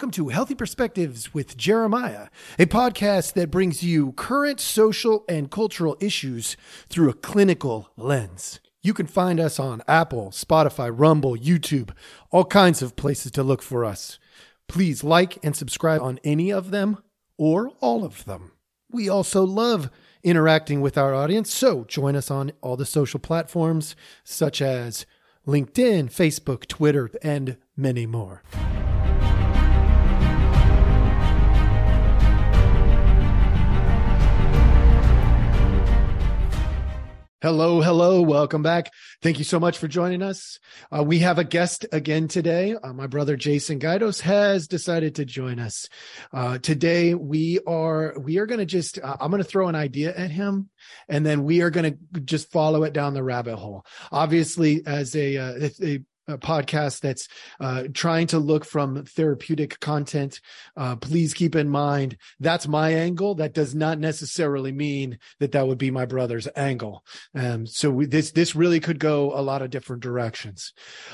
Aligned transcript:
welcome 0.00 0.10
to 0.10 0.28
Healthy 0.28 0.54
Perspectives 0.54 1.34
with 1.34 1.58
Jeremiah, 1.58 2.28
a 2.58 2.64
podcast 2.64 3.34
that 3.34 3.50
brings 3.50 3.82
you 3.82 4.12
current 4.12 4.58
social 4.58 5.26
and 5.28 5.50
cultural 5.50 5.98
issues 6.00 6.56
through 6.88 7.10
a 7.10 7.12
clinical 7.12 7.90
lens. 7.98 8.60
You 8.82 8.94
can 8.94 9.06
find 9.06 9.38
us 9.38 9.60
on 9.60 9.82
Apple, 9.86 10.30
Spotify, 10.30 10.90
Rumble, 10.90 11.36
YouTube, 11.36 11.90
all 12.30 12.46
kinds 12.46 12.80
of 12.80 12.96
places 12.96 13.30
to 13.32 13.42
look 13.42 13.60
for 13.60 13.84
us. 13.84 14.18
Please 14.68 15.04
like 15.04 15.36
and 15.44 15.54
subscribe 15.54 16.00
on 16.00 16.18
any 16.24 16.50
of 16.50 16.70
them 16.70 17.02
or 17.36 17.68
all 17.80 18.02
of 18.02 18.24
them. 18.24 18.52
We 18.90 19.06
also 19.10 19.44
love 19.44 19.90
interacting 20.22 20.80
with 20.80 20.96
our 20.96 21.14
audience, 21.14 21.52
so 21.52 21.84
join 21.84 22.16
us 22.16 22.30
on 22.30 22.52
all 22.62 22.78
the 22.78 22.86
social 22.86 23.20
platforms 23.20 23.94
such 24.24 24.62
as 24.62 25.04
LinkedIn, 25.46 26.04
Facebook, 26.10 26.66
Twitter, 26.68 27.10
and 27.22 27.58
many 27.76 28.06
more. 28.06 28.42
Hello, 37.42 37.80
hello. 37.80 38.20
Welcome 38.20 38.62
back. 38.62 38.92
Thank 39.22 39.38
you 39.38 39.44
so 39.44 39.58
much 39.58 39.78
for 39.78 39.88
joining 39.88 40.20
us. 40.20 40.58
Uh, 40.94 41.02
we 41.02 41.20
have 41.20 41.38
a 41.38 41.44
guest 41.44 41.86
again 41.90 42.28
today. 42.28 42.74
Uh, 42.74 42.92
my 42.92 43.06
brother 43.06 43.34
Jason 43.34 43.78
Guidos 43.78 44.20
has 44.20 44.68
decided 44.68 45.14
to 45.14 45.24
join 45.24 45.58
us. 45.58 45.88
Uh, 46.34 46.58
today 46.58 47.14
we 47.14 47.58
are, 47.66 48.14
we 48.18 48.36
are 48.36 48.44
going 48.44 48.58
to 48.60 48.66
just, 48.66 48.98
uh, 48.98 49.16
I'm 49.18 49.30
going 49.30 49.42
to 49.42 49.48
throw 49.48 49.68
an 49.68 49.74
idea 49.74 50.14
at 50.14 50.30
him 50.30 50.68
and 51.08 51.24
then 51.24 51.44
we 51.44 51.62
are 51.62 51.70
going 51.70 51.98
to 52.12 52.20
just 52.20 52.52
follow 52.52 52.82
it 52.82 52.92
down 52.92 53.14
the 53.14 53.22
rabbit 53.22 53.56
hole. 53.56 53.86
Obviously, 54.12 54.82
as 54.84 55.16
a, 55.16 55.38
uh, 55.38 55.54
a 55.60 55.70
a 55.82 56.04
podcast 56.38 57.00
that's 57.00 57.28
uh, 57.60 57.84
trying 57.92 58.26
to 58.28 58.38
look 58.38 58.64
from 58.64 59.04
therapeutic 59.04 59.80
content, 59.80 60.40
uh, 60.76 60.96
please 60.96 61.34
keep 61.34 61.54
in 61.54 61.68
mind 61.68 62.16
that's 62.38 62.68
my 62.68 62.90
angle. 62.90 63.34
That 63.34 63.54
does 63.54 63.74
not 63.74 63.98
necessarily 63.98 64.72
mean 64.72 65.18
that 65.38 65.52
that 65.52 65.66
would 65.66 65.78
be 65.78 65.90
my 65.90 66.06
brother's 66.06 66.48
angle. 66.56 67.04
Um, 67.34 67.66
so 67.66 67.90
we, 67.90 68.06
this 68.06 68.32
this 68.32 68.54
really 68.54 68.80
could 68.80 68.98
go 68.98 69.32
a 69.38 69.42
lot 69.42 69.62
of 69.62 69.70
different 69.70 70.02
directions. 70.02 70.72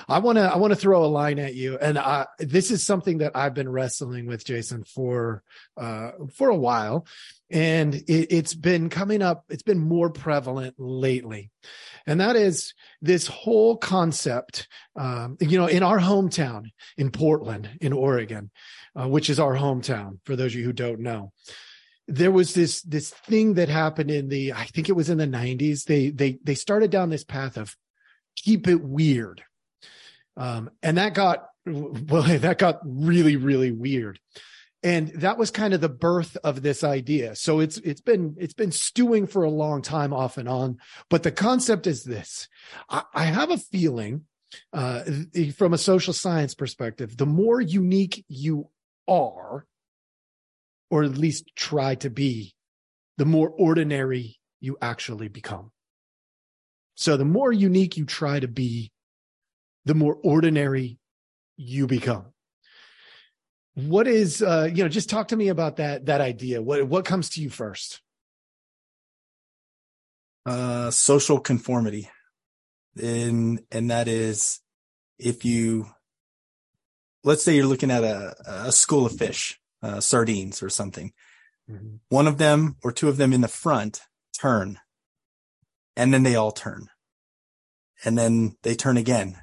I 0.09 0.19
want 0.19 0.39
to 0.39 0.43
I 0.43 0.57
want 0.57 0.73
to 0.73 0.79
throw 0.79 1.05
a 1.05 1.07
line 1.07 1.39
at 1.39 1.55
you, 1.55 1.79
and 1.79 1.99
I, 1.99 2.27
this 2.39 2.71
is 2.71 2.85
something 2.85 3.19
that 3.19 3.33
I've 3.35 3.55
been 3.55 3.71
wrestling 3.71 4.27
with 4.27 4.45
Jason 4.45 4.85
for 4.85 5.43
uh, 5.77 6.13
for 6.35 6.49
a 6.49 6.57
while, 6.57 7.07
and 7.51 7.95
it, 7.95 8.29
it's 8.31 8.55
been 8.55 8.91
coming 8.91 9.23
up. 9.23 9.45
It's 9.49 9.63
been 9.63 9.79
more 9.79 10.11
prevalent 10.11 10.75
lately 10.79 11.51
and 12.07 12.21
that 12.21 12.37
is 12.37 12.75
this 13.03 13.27
whole 13.27 13.77
concept. 13.77 14.69
Um, 14.97 15.37
you 15.41 15.59
know, 15.59 15.67
in 15.67 15.83
our 15.83 15.99
hometown 15.99 16.71
in 16.97 17.11
Portland, 17.11 17.69
in 17.81 17.93
Oregon, 17.93 18.51
uh, 18.99 19.07
which 19.07 19.29
is 19.29 19.39
our 19.39 19.55
hometown 19.55 20.19
for 20.25 20.37
those 20.37 20.53
of 20.53 20.59
you 20.59 20.65
who 20.65 20.73
don't 20.73 21.01
know, 21.01 21.33
there 22.09 22.31
was 22.31 22.55
this 22.55 22.83
this 22.83 23.11
thing 23.11 23.55
that 23.55 23.69
happened 23.69 24.11
in 24.11 24.29
the 24.29 24.53
I 24.53 24.65
think 24.65 24.89
it 24.89 24.97
was 24.97 25.11
in 25.11 25.19
the 25.19 25.27
90s. 25.27 25.85
They 25.85 26.11
they 26.11 26.39
they 26.43 26.55
started 26.55 26.91
down 26.91 27.11
this 27.11 27.25
path 27.25 27.57
of 27.57 27.77
keep 28.37 28.69
it 28.69 28.83
weird, 28.83 29.43
um, 30.37 30.71
and 30.83 30.99
that 30.99 31.15
got 31.15 31.47
well 31.67 32.23
that 32.39 32.59
got 32.59 32.81
really 32.85 33.37
really 33.37 33.73
weird. 33.73 34.21
And 34.83 35.09
that 35.17 35.37
was 35.37 35.51
kind 35.51 35.75
of 35.75 35.81
the 35.81 35.89
birth 35.89 36.37
of 36.45 36.63
this 36.63 36.85
idea. 36.85 37.35
So 37.35 37.59
it's 37.59 37.79
it's 37.79 38.01
been 38.01 38.37
it's 38.39 38.55
been 38.55 38.71
stewing 38.71 39.27
for 39.27 39.43
a 39.43 39.51
long 39.51 39.83
time 39.83 40.13
off 40.13 40.39
and 40.39 40.49
on. 40.49 40.79
But 41.11 41.25
the 41.25 41.33
concept 41.33 41.89
is 41.89 42.05
this. 42.05 42.47
I, 42.89 43.03
I 43.13 43.25
have 43.25 43.51
a 43.51 43.59
feeling 43.59 44.27
uh, 44.73 45.03
from 45.57 45.73
a 45.73 45.79
social 45.79 46.13
science 46.13 46.55
perspective 46.55 47.17
the 47.17 47.27
more 47.27 47.61
unique 47.61 48.25
you 48.29 48.69
are 49.09 49.67
or 50.91 51.05
at 51.05 51.17
least 51.17 51.51
try 51.57 51.95
to 51.97 52.11
be 52.11 52.55
the 53.17 53.25
more 53.25 53.49
ordinary 53.49 54.39
you 54.61 54.77
actually 54.81 55.29
become. 55.29 55.71
So 56.95 57.17
the 57.17 57.25
more 57.25 57.53
unique 57.53 57.97
you 57.97 58.05
try 58.05 58.41
to 58.41 58.49
be 58.49 58.91
the 59.85 59.95
more 59.95 60.19
ordinary 60.23 60.99
you 61.57 61.87
become. 61.87 62.27
What 63.75 64.09
is 64.09 64.43
uh 64.43 64.69
you 64.73 64.83
know 64.83 64.89
just 64.89 65.11
talk 65.11 65.29
to 65.29 65.37
me 65.37 65.49
about 65.49 65.77
that 65.77 66.07
that 66.07 66.21
idea. 66.21 66.63
What 66.63 66.87
what 66.89 67.05
comes 67.05 67.31
to 67.31 67.43
you 67.43 67.51
first? 67.51 68.01
Uh 70.47 70.91
social 70.91 71.41
conformity 71.41 72.09
and 73.01 73.61
and 73.71 73.91
that 73.91 74.09
is 74.09 74.61
if 75.19 75.45
you 75.45 75.87
let's 77.25 77.43
say 77.43 77.55
you're 77.55 77.67
looking 77.67 77.91
at 77.91 78.05
a 78.05 78.35
a 78.47 78.73
school 78.73 79.07
of 79.07 79.17
fish 79.17 79.59
uh, 79.83 80.01
sardines 80.01 80.63
or 80.63 80.69
something 80.69 81.13
mm-hmm. 81.71 81.97
one 82.09 82.27
of 82.27 82.39
them 82.39 82.77
or 82.83 82.93
two 82.93 83.09
of 83.09 83.17
them 83.17 83.33
in 83.33 83.41
the 83.41 83.49
front 83.49 84.01
turn 84.39 84.79
and 85.97 86.13
then 86.13 86.23
they 86.23 86.35
all 86.35 86.53
turn 86.53 86.89
and 88.05 88.17
then 88.19 88.57
they 88.63 88.75
turn 88.75 88.97
again 88.97 89.37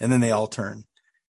and 0.00 0.12
then 0.12 0.20
they 0.20 0.30
all 0.30 0.46
turn 0.46 0.84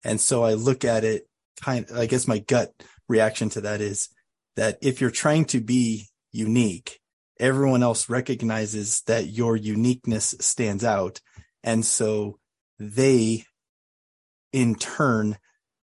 and 0.03 0.19
so 0.21 0.43
i 0.43 0.53
look 0.53 0.85
at 0.85 1.03
it 1.03 1.27
kind 1.61 1.85
I 1.93 2.05
guess 2.05 2.27
my 2.27 2.39
gut 2.39 2.71
reaction 3.07 3.49
to 3.49 3.61
that 3.61 3.81
is 3.81 4.09
that 4.55 4.77
if 4.81 5.01
you're 5.01 5.11
trying 5.11 5.45
to 5.45 5.59
be 5.59 6.07
unique, 6.31 6.99
everyone 7.39 7.83
else 7.83 8.09
recognizes 8.09 9.01
that 9.07 9.27
your 9.27 9.55
uniqueness 9.55 10.35
stands 10.39 10.83
out. 10.83 11.19
And 11.65 11.83
so 11.83 12.37
they 12.79 13.43
in 14.53 14.75
turn 14.75 15.37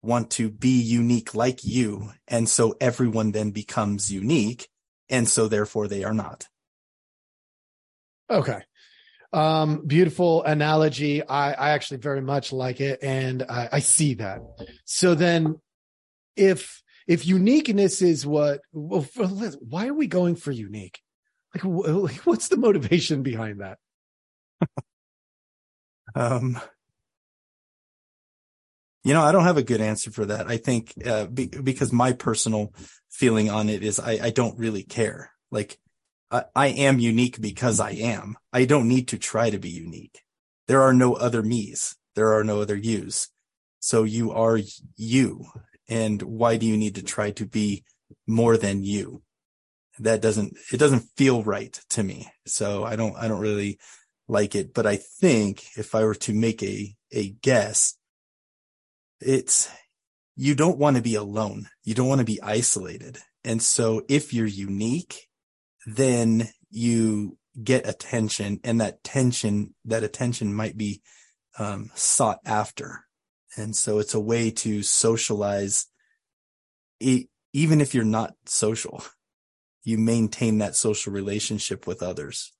want 0.01 0.31
to 0.31 0.49
be 0.49 0.81
unique 0.81 1.35
like 1.35 1.63
you. 1.63 2.11
And 2.27 2.47
so 2.47 2.75
everyone 2.79 3.33
then 3.33 3.51
becomes 3.51 4.11
unique. 4.11 4.69
And 5.09 5.27
so 5.27 5.47
therefore 5.47 5.87
they 5.87 6.03
are 6.03 6.13
not. 6.13 6.47
Okay. 8.29 8.61
Um, 9.33 9.85
beautiful 9.85 10.43
analogy. 10.43 11.21
I, 11.21 11.51
I 11.51 11.69
actually 11.71 11.97
very 11.97 12.21
much 12.21 12.53
like 12.53 12.79
it, 12.79 12.99
and 13.03 13.43
I, 13.43 13.67
I 13.73 13.79
see 13.79 14.13
that. 14.15 14.39
So 14.85 15.13
then, 15.13 15.59
if 16.37 16.81
if 17.05 17.27
uniqueness 17.27 18.01
is 18.01 18.25
what, 18.25 18.61
well, 18.71 19.01
for, 19.01 19.27
why 19.27 19.87
are 19.87 19.93
we 19.93 20.07
going 20.07 20.37
for 20.37 20.51
unique? 20.51 21.01
Like, 21.53 21.63
what's 22.25 22.47
the 22.47 22.55
motivation 22.55 23.23
behind 23.23 23.59
that? 23.59 23.77
um, 26.15 26.59
you 29.03 29.13
know, 29.13 29.21
I 29.21 29.31
don't 29.31 29.43
have 29.43 29.57
a 29.57 29.63
good 29.63 29.81
answer 29.81 30.09
for 30.09 30.25
that. 30.25 30.47
I 30.47 30.57
think 30.57 30.93
uh, 31.05 31.27
be, 31.27 31.45
because 31.47 31.93
my 31.93 32.13
personal 32.13 32.73
feeling 33.11 33.49
on 33.49 33.69
it 33.69 33.83
is 33.83 33.99
I, 33.99 34.19
I 34.23 34.29
don't 34.31 34.57
really 34.57 34.83
care. 34.83 35.31
Like 35.51 35.77
I, 36.31 36.67
am 36.67 36.99
unique 36.99 37.39
because 37.39 37.79
I 37.79 37.91
am. 37.91 38.35
I 38.51 38.65
don't 38.65 38.87
need 38.87 39.09
to 39.09 39.19
try 39.19 39.51
to 39.51 39.59
be 39.59 39.69
unique. 39.69 40.21
There 40.67 40.81
are 40.81 40.93
no 40.93 41.13
other 41.13 41.43
me's. 41.43 41.95
There 42.15 42.33
are 42.33 42.43
no 42.43 42.61
other 42.61 42.75
yous. 42.75 43.29
So 43.79 44.03
you 44.03 44.31
are 44.31 44.59
you. 44.95 45.45
And 45.87 46.21
why 46.21 46.57
do 46.57 46.65
you 46.65 46.75
need 46.75 46.95
to 46.95 47.03
try 47.03 47.31
to 47.31 47.45
be 47.45 47.83
more 48.25 48.57
than 48.57 48.83
you? 48.83 49.21
That 49.99 50.21
doesn't, 50.21 50.57
it 50.73 50.77
doesn't 50.77 51.07
feel 51.15 51.43
right 51.43 51.79
to 51.91 52.03
me. 52.03 52.27
So 52.47 52.83
I 52.83 52.95
don't, 52.95 53.15
I 53.15 53.27
don't 53.27 53.39
really 53.39 53.77
like 54.27 54.55
it. 54.55 54.73
But 54.73 54.85
I 54.85 54.97
think 54.97 55.65
if 55.77 55.95
I 55.95 56.03
were 56.03 56.15
to 56.15 56.33
make 56.33 56.63
a, 56.63 56.95
a 57.11 57.29
guess, 57.29 57.95
it's, 59.19 59.69
you 60.35 60.55
don't 60.55 60.77
want 60.77 60.97
to 60.97 61.01
be 61.01 61.15
alone. 61.15 61.67
You 61.83 61.93
don't 61.93 62.07
want 62.07 62.19
to 62.19 62.25
be 62.25 62.41
isolated. 62.41 63.19
And 63.43 63.61
so 63.61 64.03
if 64.09 64.33
you're 64.33 64.45
unique 64.45 65.27
then 65.85 66.49
you 66.71 67.37
get 67.61 67.87
attention 67.87 68.59
and 68.63 68.81
that 68.81 69.03
tension, 69.03 69.73
that 69.85 70.03
attention 70.03 70.53
might 70.53 70.77
be 70.77 71.01
um, 71.57 71.91
sought 71.93 72.39
after. 72.45 73.05
And 73.55 73.75
so 73.75 73.99
it's 73.99 74.13
a 74.13 74.19
way 74.19 74.51
to 74.51 74.83
socialize. 74.83 75.87
E- 76.99 77.27
even 77.53 77.79
if 77.79 77.93
you're 77.93 78.03
not 78.03 78.33
social, 78.45 79.03
you 79.83 79.97
maintain 79.97 80.57
that 80.57 80.75
social 80.75 81.13
relationship 81.13 81.87
with 81.87 82.03
others. 82.03 82.51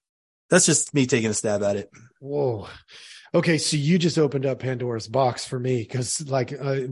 That's 0.55 0.67
just 0.67 0.93
me 0.93 1.05
taking 1.05 1.29
a 1.29 1.33
stab 1.33 1.63
at 1.63 1.75
it. 1.75 1.89
Whoa. 2.21 2.69
Okay, 3.33 3.57
so 3.57 3.75
you 3.75 3.99
just 3.99 4.17
opened 4.17 4.45
up 4.45 4.59
Pandora's 4.59 5.05
box 5.05 5.45
for 5.45 5.59
me 5.59 5.79
because, 5.79 6.25
like, 6.29 6.53
uh, 6.53 6.83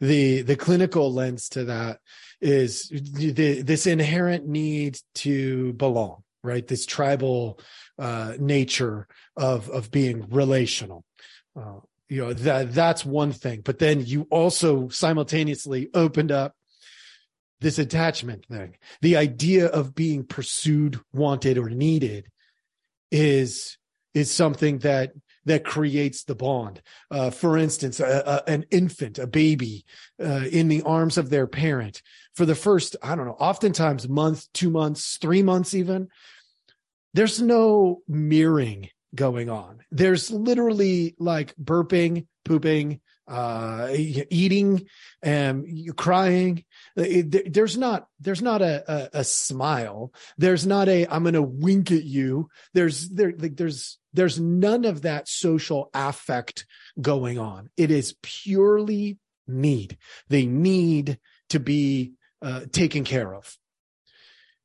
the 0.00 0.40
the 0.40 0.56
clinical 0.56 1.12
lens 1.12 1.50
to 1.50 1.66
that 1.66 2.00
is 2.40 2.88
the, 2.88 3.60
this 3.60 3.86
inherent 3.86 4.48
need 4.48 4.98
to 5.16 5.74
belong, 5.74 6.22
right? 6.42 6.66
This 6.66 6.86
tribal 6.86 7.60
uh, 7.98 8.36
nature 8.38 9.06
of 9.36 9.68
of 9.68 9.90
being 9.90 10.26
relational. 10.30 11.04
Uh, 11.54 11.80
you 12.08 12.22
know 12.22 12.32
that 12.32 12.72
that's 12.72 13.04
one 13.04 13.32
thing, 13.32 13.60
but 13.62 13.78
then 13.78 14.00
you 14.00 14.26
also 14.30 14.88
simultaneously 14.88 15.90
opened 15.92 16.32
up 16.32 16.54
this 17.60 17.78
attachment 17.78 18.46
thing. 18.46 18.78
The 19.02 19.18
idea 19.18 19.66
of 19.66 19.94
being 19.94 20.24
pursued, 20.24 20.98
wanted, 21.12 21.58
or 21.58 21.68
needed 21.68 22.30
is 23.14 23.78
is 24.12 24.30
something 24.30 24.78
that 24.78 25.12
that 25.46 25.64
creates 25.64 26.24
the 26.24 26.34
bond. 26.34 26.82
Uh, 27.10 27.30
for 27.30 27.56
instance, 27.58 28.00
a, 28.00 28.42
a, 28.46 28.50
an 28.50 28.64
infant, 28.70 29.18
a 29.18 29.26
baby 29.26 29.84
uh, 30.22 30.46
in 30.50 30.68
the 30.68 30.82
arms 30.82 31.18
of 31.18 31.30
their 31.30 31.46
parent 31.46 32.02
for 32.34 32.46
the 32.46 32.54
first, 32.54 32.96
I 33.02 33.14
don't 33.14 33.26
know, 33.26 33.36
oftentimes 33.38 34.08
month, 34.08 34.50
two 34.52 34.70
months, 34.70 35.18
three 35.18 35.42
months, 35.42 35.74
even. 35.74 36.08
There's 37.12 37.40
no 37.40 38.02
mirroring 38.08 38.88
going 39.14 39.50
on. 39.50 39.80
There's 39.92 40.30
literally 40.30 41.14
like 41.18 41.54
burping, 41.56 42.26
pooping, 42.44 43.00
uh, 43.28 43.90
eating, 43.92 44.86
and 45.22 45.94
crying. 45.96 46.64
There's 46.96 47.76
not, 47.76 48.06
there's 48.20 48.42
not 48.42 48.62
a, 48.62 48.84
a, 48.86 49.20
a 49.20 49.24
smile. 49.24 50.12
There's 50.38 50.66
not 50.66 50.88
a, 50.88 51.06
I'm 51.06 51.24
going 51.24 51.34
to 51.34 51.42
wink 51.42 51.90
at 51.90 52.04
you. 52.04 52.48
There's, 52.72 53.08
there, 53.08 53.32
like, 53.36 53.56
there's, 53.56 53.98
there's 54.12 54.38
none 54.38 54.84
of 54.84 55.02
that 55.02 55.28
social 55.28 55.90
affect 55.92 56.66
going 57.00 57.38
on. 57.38 57.70
It 57.76 57.90
is 57.90 58.14
purely 58.22 59.18
need. 59.46 59.98
They 60.28 60.46
need 60.46 61.18
to 61.48 61.58
be 61.58 62.12
uh, 62.40 62.62
taken 62.70 63.04
care 63.04 63.34
of. 63.34 63.56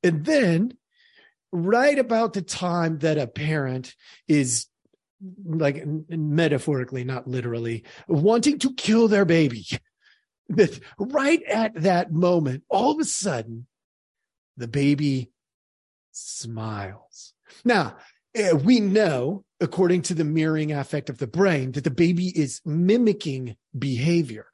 And 0.03 0.23
then 0.23 0.77
right 1.51 1.97
about 1.97 2.33
the 2.33 2.41
time 2.41 2.99
that 2.99 3.17
a 3.17 3.27
parent 3.27 3.95
is 4.27 4.67
like 5.43 5.83
metaphorically, 6.07 7.03
not 7.03 7.27
literally, 7.27 7.83
wanting 8.07 8.59
to 8.59 8.73
kill 8.73 9.07
their 9.07 9.25
baby. 9.25 9.65
That 10.49 10.79
right 10.97 11.43
at 11.43 11.75
that 11.75 12.11
moment, 12.11 12.63
all 12.69 12.91
of 12.91 12.99
a 12.99 13.05
sudden, 13.05 13.67
the 14.57 14.67
baby 14.67 15.31
smiles. 16.11 17.33
Now, 17.63 17.97
eh, 18.35 18.53
we 18.53 18.79
know, 18.79 19.45
according 19.61 20.03
to 20.03 20.13
the 20.13 20.23
mirroring 20.23 20.71
affect 20.71 21.09
of 21.09 21.19
the 21.19 21.27
brain, 21.27 21.73
that 21.73 21.83
the 21.83 21.91
baby 21.91 22.27
is 22.27 22.61
mimicking 22.65 23.55
behavior 23.77 24.47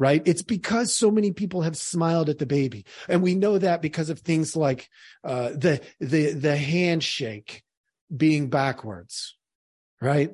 right? 0.00 0.22
It's 0.24 0.40
because 0.40 0.94
so 0.94 1.10
many 1.10 1.30
people 1.30 1.60
have 1.60 1.76
smiled 1.76 2.30
at 2.30 2.38
the 2.38 2.46
baby. 2.46 2.86
And 3.06 3.22
we 3.22 3.34
know 3.34 3.58
that 3.58 3.82
because 3.82 4.08
of 4.08 4.20
things 4.20 4.56
like 4.56 4.88
uh, 5.22 5.50
the, 5.50 5.82
the, 6.00 6.32
the 6.32 6.56
handshake 6.56 7.62
being 8.14 8.48
backwards, 8.48 9.36
right? 10.00 10.30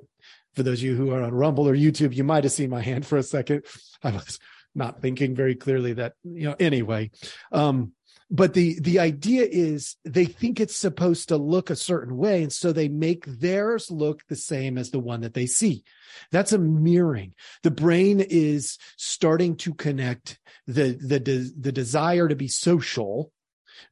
For 0.55 0.63
those 0.63 0.79
of 0.79 0.85
you 0.85 0.95
who 0.95 1.11
are 1.11 1.21
on 1.21 1.35
Rumble 1.35 1.69
or 1.69 1.75
YouTube, 1.75 2.15
you 2.15 2.23
might 2.23 2.45
have 2.45 2.53
seen 2.53 2.71
my 2.71 2.81
hand 2.81 3.07
for 3.07 3.19
a 3.19 3.25
second. 3.25 3.65
I 4.05 4.13
was 4.13 4.39
not 4.77 5.01
thinking 5.01 5.35
very 5.35 5.55
clearly 5.55 5.95
that, 5.95 6.15
you 6.23 6.45
know, 6.45 6.57
anyway. 6.61 7.11
Um, 7.53 7.93
but 8.31 8.55
the 8.55 8.79
the 8.81 8.99
idea 8.99 9.47
is 9.49 9.97
they 10.05 10.25
think 10.25 10.59
it's 10.59 10.77
supposed 10.77 11.29
to 11.29 11.37
look 11.37 11.71
a 11.71 11.77
certain 11.77 12.17
way 12.17 12.43
and 12.43 12.53
so 12.53 12.73
they 12.73 12.89
make 12.89 13.25
theirs 13.25 13.91
look 13.91 14.23
the 14.29 14.37
same 14.37 14.77
as 14.77 14.91
the 14.91 14.99
one 14.99 15.21
that 15.21 15.35
they 15.35 15.47
see 15.47 15.85
that's 16.33 16.53
a 16.53 16.59
mirroring 16.59 17.33
the 17.63 17.71
brain 17.71 18.21
is 18.21 18.79
starting 18.97 19.57
to 19.57 19.73
connect 19.75 20.41
the 20.67 20.99
the 21.01 21.53
the 21.57 21.73
desire 21.73 22.27
to 22.27 22.35
be 22.35 22.49
social 22.49 23.31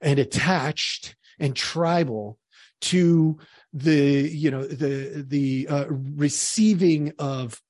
and 0.00 0.18
attached 0.18 1.14
and 1.38 1.54
tribal 1.54 2.38
to 2.80 3.38
the 3.72 4.28
you 4.32 4.50
know 4.50 4.64
the 4.64 5.24
the 5.26 5.68
uh, 5.68 5.86
receiving 5.88 7.12
of 7.18 7.60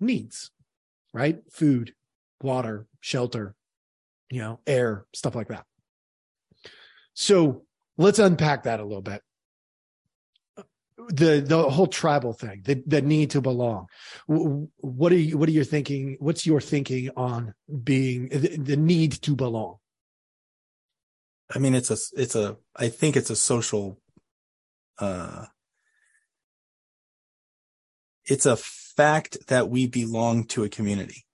needs 0.00 0.50
right 1.12 1.40
food 1.50 1.92
water 2.42 2.86
shelter 3.00 3.54
you 4.30 4.40
know 4.40 4.60
air 4.66 5.06
stuff 5.12 5.34
like 5.34 5.48
that 5.48 5.64
so 7.20 7.64
let's 7.96 8.20
unpack 8.20 8.62
that 8.62 8.78
a 8.78 8.84
little 8.84 9.02
bit. 9.02 9.22
The 11.08 11.40
the 11.44 11.68
whole 11.68 11.88
tribal 11.88 12.32
thing, 12.32 12.62
the 12.64 12.80
the 12.86 13.02
need 13.02 13.30
to 13.30 13.40
belong. 13.40 13.88
What 14.26 15.10
are 15.10 15.16
you 15.16 15.36
what 15.36 15.48
are 15.48 15.52
you 15.52 15.64
thinking? 15.64 16.16
What's 16.20 16.46
your 16.46 16.60
thinking 16.60 17.10
on 17.16 17.54
being 17.82 18.28
the, 18.28 18.56
the 18.56 18.76
need 18.76 19.12
to 19.22 19.34
belong? 19.34 19.78
I 21.52 21.58
mean, 21.58 21.74
it's 21.74 21.90
a 21.90 21.96
it's 22.16 22.36
a 22.36 22.56
I 22.76 22.88
think 22.88 23.16
it's 23.16 23.30
a 23.30 23.36
social 23.36 23.98
uh 24.98 25.46
it's 28.26 28.46
a 28.46 28.56
fact 28.56 29.48
that 29.48 29.68
we 29.68 29.88
belong 29.88 30.44
to 30.44 30.62
a 30.62 30.68
community 30.68 31.24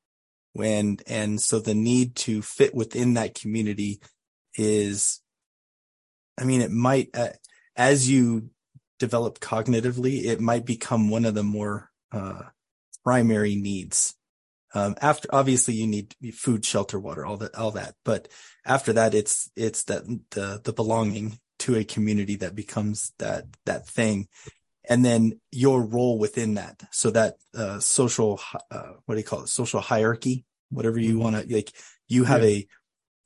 when 0.55 0.97
and 1.07 1.41
so 1.41 1.59
the 1.59 1.75
need 1.75 2.17
to 2.17 2.41
fit 2.41 2.75
within 2.75 3.15
that 3.15 3.35
community 3.35 4.01
is 4.57 5.21
I 6.39 6.45
mean, 6.45 6.61
it 6.61 6.71
might, 6.71 7.11
uh, 7.15 7.31
as 7.77 8.11
you 8.11 8.51
develop 8.99 9.41
cognitively, 9.41 10.25
it 10.25 10.41
might 10.41 10.65
become 10.65 11.11
one 11.11 11.25
of 11.25 11.35
the 11.35 11.43
more 11.43 11.91
uh, 12.13 12.43
primary 13.05 13.55
needs. 13.57 14.15
Um, 14.75 14.97
after 15.01 15.29
obviously 15.33 15.75
you 15.75 15.87
need 15.87 16.17
food, 16.35 16.65
shelter, 16.65 16.99
water, 16.99 17.25
all 17.25 17.37
that, 17.37 17.55
all 17.55 17.71
that. 17.73 17.95
But 18.05 18.29
after 18.67 18.93
that, 18.95 19.15
it's 19.15 19.49
it's 19.55 19.85
that 19.85 20.05
the 20.31 20.61
the 20.65 20.73
belonging 20.73 21.39
to 21.61 21.77
a 21.77 21.85
community 21.85 22.35
that 22.37 22.57
becomes 22.57 23.13
that 23.21 23.45
that 23.67 23.87
thing, 23.87 24.27
and 24.89 25.05
then 25.05 25.41
your 25.51 25.83
role 25.83 26.19
within 26.19 26.55
that. 26.55 26.83
So 26.91 27.11
that 27.11 27.37
uh, 27.55 27.81
social, 27.81 28.41
uh, 28.71 28.93
what 29.07 29.15
do 29.15 29.21
you 29.21 29.25
call 29.25 29.43
it? 29.43 29.49
Social 29.49 29.81
hierarchy, 29.81 30.45
whatever 30.71 30.99
you 30.99 31.15
mm-hmm. 31.15 31.23
want 31.23 31.49
to 31.49 31.55
like. 31.55 31.73
You 32.07 32.25
have 32.25 32.45
yeah. 32.45 32.67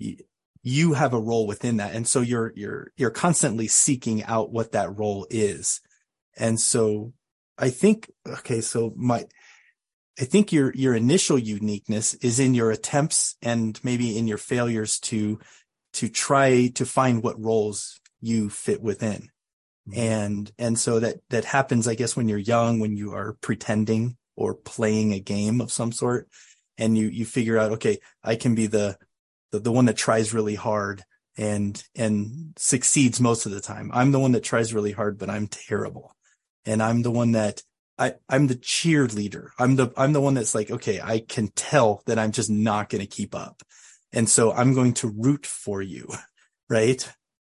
a 0.00 0.16
you 0.62 0.92
have 0.92 1.14
a 1.14 1.20
role 1.20 1.46
within 1.46 1.78
that. 1.78 1.94
And 1.94 2.06
so 2.06 2.20
you're, 2.20 2.52
you're, 2.54 2.92
you're 2.96 3.10
constantly 3.10 3.68
seeking 3.68 4.22
out 4.24 4.52
what 4.52 4.72
that 4.72 4.96
role 4.96 5.26
is. 5.30 5.80
And 6.36 6.60
so 6.60 7.12
I 7.56 7.70
think, 7.70 8.10
okay, 8.26 8.60
so 8.60 8.92
my, 8.96 9.24
I 10.20 10.24
think 10.24 10.52
your, 10.52 10.72
your 10.74 10.94
initial 10.94 11.38
uniqueness 11.38 12.14
is 12.14 12.38
in 12.38 12.54
your 12.54 12.70
attempts 12.70 13.36
and 13.40 13.78
maybe 13.82 14.18
in 14.18 14.26
your 14.26 14.38
failures 14.38 14.98
to, 15.00 15.38
to 15.94 16.08
try 16.08 16.68
to 16.74 16.84
find 16.84 17.22
what 17.22 17.42
roles 17.42 18.00
you 18.20 18.50
fit 18.50 18.82
within. 18.82 19.30
Mm-hmm. 19.88 20.00
And, 20.00 20.52
and 20.58 20.78
so 20.78 21.00
that, 21.00 21.16
that 21.30 21.44
happens, 21.44 21.88
I 21.88 21.94
guess, 21.94 22.16
when 22.16 22.28
you're 22.28 22.38
young, 22.38 22.80
when 22.80 22.96
you 22.96 23.14
are 23.14 23.34
pretending 23.40 24.16
or 24.36 24.54
playing 24.54 25.12
a 25.12 25.20
game 25.20 25.60
of 25.60 25.72
some 25.72 25.92
sort 25.92 26.28
and 26.76 26.96
you, 26.96 27.08
you 27.08 27.24
figure 27.24 27.58
out, 27.58 27.72
okay, 27.72 27.98
I 28.22 28.36
can 28.36 28.54
be 28.54 28.66
the, 28.66 28.96
the, 29.52 29.60
the 29.60 29.72
one 29.72 29.86
that 29.86 29.96
tries 29.96 30.34
really 30.34 30.54
hard 30.54 31.04
and 31.38 31.82
and 31.94 32.52
succeeds 32.56 33.20
most 33.20 33.46
of 33.46 33.52
the 33.52 33.60
time. 33.60 33.90
I'm 33.94 34.10
the 34.10 34.18
one 34.18 34.32
that 34.32 34.42
tries 34.42 34.74
really 34.74 34.92
hard, 34.92 35.18
but 35.18 35.30
I'm 35.30 35.46
terrible. 35.46 36.14
And 36.66 36.82
I'm 36.82 37.02
the 37.02 37.12
one 37.12 37.32
that 37.32 37.62
I, 37.96 38.14
I'm 38.28 38.48
the 38.48 38.56
cheerleader. 38.56 39.50
I'm 39.58 39.76
the 39.76 39.92
I'm 39.96 40.12
the 40.12 40.20
one 40.20 40.34
that's 40.34 40.54
like, 40.54 40.70
okay, 40.70 41.00
I 41.00 41.20
can 41.20 41.48
tell 41.54 42.02
that 42.06 42.18
I'm 42.18 42.32
just 42.32 42.50
not 42.50 42.90
going 42.90 43.00
to 43.00 43.06
keep 43.06 43.34
up. 43.34 43.62
And 44.12 44.28
so 44.28 44.52
I'm 44.52 44.74
going 44.74 44.94
to 44.94 45.14
root 45.16 45.46
for 45.46 45.80
you, 45.80 46.08
right? 46.68 47.08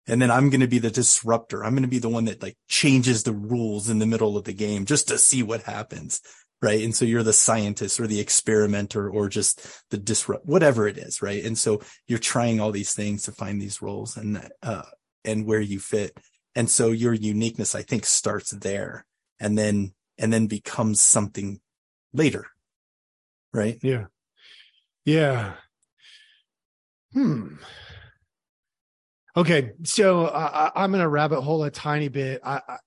And 0.08 0.22
then 0.22 0.32
I'm 0.32 0.50
going 0.50 0.62
to 0.62 0.68
be 0.68 0.80
the 0.80 0.90
disruptor. 0.90 1.64
I'm 1.64 1.74
going 1.74 1.84
to 1.84 1.90
be 1.90 2.00
the 2.00 2.10
one 2.10 2.26
that 2.26 2.42
like 2.42 2.58
changes 2.68 3.24
the 3.24 3.34
rules 3.34 3.90
in 3.90 4.00
the 4.00 4.06
middle 4.06 4.38
of 4.38 4.46
the 4.46 4.54
game 4.54 4.86
just 4.86 5.08
to 5.10 5.18
see 5.18 5.44
what 5.44 5.64
happens 5.64 6.22
right? 6.62 6.84
And 6.84 6.96
so 6.96 7.06
you're 7.06 7.24
the 7.24 7.34
scientist 7.34 8.00
or 8.00 8.08
the 8.08 8.20
experimenter 8.20 9.10
or 9.10 9.30
just 9.30 9.66
the 9.90 9.98
disrupt, 9.98 10.46
whatever 10.46 10.88
it 10.88 10.98
is, 10.98 11.22
right? 11.22 11.44
And 11.44 11.58
so 11.58 11.82
you're 12.08 12.20
trying 12.20 12.60
all 12.60 12.72
these 12.72 12.94
things 12.94 13.24
to 13.24 13.32
find 13.32 13.62
these 13.62 13.82
roles 13.82 14.18
and, 14.18 14.50
uh, 14.64 14.84
and 15.24 15.46
where 15.46 15.62
you 15.62 15.80
fit. 15.80 16.18
And 16.56 16.70
so 16.70 16.92
your 16.92 17.14
uniqueness, 17.14 17.76
I 17.76 17.84
think, 17.84 18.06
starts 18.06 18.52
there 18.52 19.06
and 19.40 19.58
then, 19.58 19.94
and 20.18 20.34
then 20.34 20.48
becomes 20.48 21.02
something 21.02 21.60
later. 22.14 22.48
Right. 23.54 23.78
Yeah. 23.84 24.06
Yeah. 25.06 25.54
Hmm. 27.14 27.56
Okay. 29.38 29.72
So 29.84 30.26
I, 30.26 30.72
I'm 30.76 30.92
going 30.92 31.04
to 31.04 31.08
rabbit 31.08 31.42
hole 31.42 31.64
a 31.64 31.70
tiny 31.70 32.08
bit. 32.08 32.42
I, 32.44 32.62
I, 32.68 32.78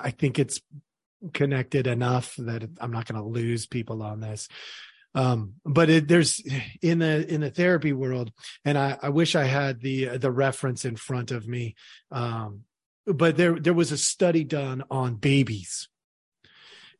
I 0.00 0.10
think 0.10 0.38
it's 0.38 0.60
connected 1.34 1.86
enough 1.86 2.34
that 2.38 2.68
I'm 2.80 2.92
not 2.92 3.06
going 3.06 3.20
to 3.20 3.28
lose 3.28 3.66
people 3.66 4.02
on 4.02 4.20
this. 4.20 4.48
Um, 5.14 5.54
but 5.64 5.90
it, 5.90 6.08
there's 6.08 6.42
in 6.82 7.00
the 7.00 7.26
in 7.32 7.40
the 7.40 7.50
therapy 7.50 7.92
world, 7.92 8.30
and 8.64 8.78
I, 8.78 8.98
I 9.02 9.08
wish 9.08 9.34
I 9.34 9.44
had 9.44 9.80
the 9.80 10.18
the 10.18 10.30
reference 10.30 10.84
in 10.84 10.96
front 10.96 11.30
of 11.30 11.48
me. 11.48 11.74
Um, 12.10 12.62
but 13.06 13.36
there 13.36 13.58
there 13.58 13.74
was 13.74 13.90
a 13.90 13.98
study 13.98 14.44
done 14.44 14.84
on 14.90 15.16
babies 15.16 15.88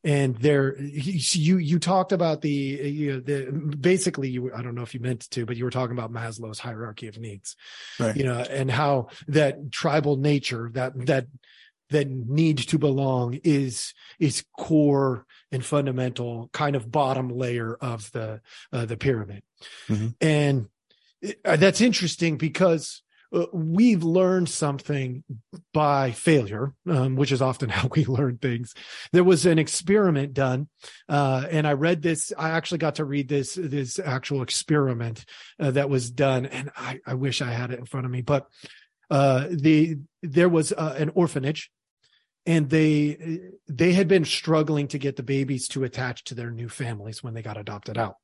and 0.03 0.35
there 0.37 0.79
you 0.79 1.57
you 1.57 1.77
talked 1.77 2.11
about 2.11 2.41
the 2.41 2.49
you 2.49 3.13
know 3.13 3.19
the 3.19 3.75
basically 3.75 4.29
you 4.29 4.53
i 4.53 4.61
don't 4.61 4.75
know 4.75 4.81
if 4.81 4.93
you 4.93 4.99
meant 4.99 5.29
to 5.29 5.45
but 5.45 5.57
you 5.57 5.63
were 5.63 5.71
talking 5.71 5.97
about 5.97 6.11
maslow's 6.11 6.59
hierarchy 6.59 7.07
of 7.07 7.17
needs 7.17 7.55
right. 7.99 8.15
you 8.15 8.23
know 8.23 8.37
and 8.37 8.71
how 8.71 9.07
that 9.27 9.71
tribal 9.71 10.15
nature 10.15 10.69
that 10.73 10.93
that 11.05 11.27
that 11.89 12.07
need 12.07 12.57
to 12.59 12.77
belong 12.77 13.39
is 13.43 13.93
is 14.19 14.43
core 14.57 15.25
and 15.51 15.65
fundamental 15.65 16.49
kind 16.53 16.75
of 16.75 16.91
bottom 16.91 17.29
layer 17.29 17.75
of 17.75 18.09
the 18.11 18.39
uh, 18.71 18.85
the 18.85 18.97
pyramid 18.97 19.43
mm-hmm. 19.87 20.07
and 20.21 20.67
uh, 21.43 21.57
that's 21.57 21.81
interesting 21.81 22.37
because 22.37 23.01
uh, 23.31 23.45
we've 23.53 24.03
learned 24.03 24.49
something 24.49 25.23
by 25.73 26.11
failure, 26.11 26.73
um, 26.87 27.15
which 27.15 27.31
is 27.31 27.41
often 27.41 27.69
how 27.69 27.87
we 27.95 28.05
learn 28.05 28.37
things. 28.37 28.73
There 29.11 29.23
was 29.23 29.45
an 29.45 29.59
experiment 29.59 30.33
done, 30.33 30.67
uh, 31.07 31.45
and 31.49 31.67
I 31.67 31.73
read 31.73 32.01
this. 32.01 32.33
I 32.37 32.51
actually 32.51 32.79
got 32.79 32.95
to 32.95 33.05
read 33.05 33.27
this 33.27 33.53
this 33.55 33.99
actual 33.99 34.41
experiment 34.41 35.25
uh, 35.59 35.71
that 35.71 35.89
was 35.89 36.09
done, 36.09 36.45
and 36.45 36.71
I, 36.75 36.99
I, 37.05 37.13
wish 37.13 37.41
I 37.41 37.51
had 37.51 37.71
it 37.71 37.79
in 37.79 37.85
front 37.85 38.05
of 38.05 38.11
me. 38.11 38.21
But 38.21 38.47
uh, 39.09 39.47
the 39.49 39.97
there 40.23 40.49
was 40.49 40.71
uh, 40.71 40.95
an 40.97 41.11
orphanage, 41.13 41.71
and 42.45 42.69
they 42.69 43.41
they 43.67 43.93
had 43.93 44.07
been 44.07 44.25
struggling 44.25 44.87
to 44.89 44.97
get 44.97 45.17
the 45.17 45.23
babies 45.23 45.67
to 45.69 45.83
attach 45.83 46.23
to 46.25 46.35
their 46.35 46.51
new 46.51 46.69
families 46.69 47.23
when 47.23 47.35
they 47.35 47.43
got 47.43 47.57
adopted 47.57 47.97
out. 47.97 48.15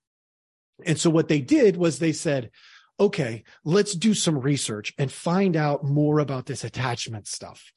And 0.83 0.99
so 0.99 1.09
what 1.09 1.27
they 1.27 1.39
did 1.39 1.77
was 1.77 1.99
they 1.99 2.11
said, 2.11 2.51
okay, 2.99 3.43
let's 3.63 3.93
do 3.93 4.13
some 4.13 4.39
research 4.39 4.93
and 4.97 5.11
find 5.11 5.55
out 5.55 5.83
more 5.83 6.19
about 6.19 6.45
this 6.45 6.63
attachment 6.63 7.27
stuff. 7.27 7.71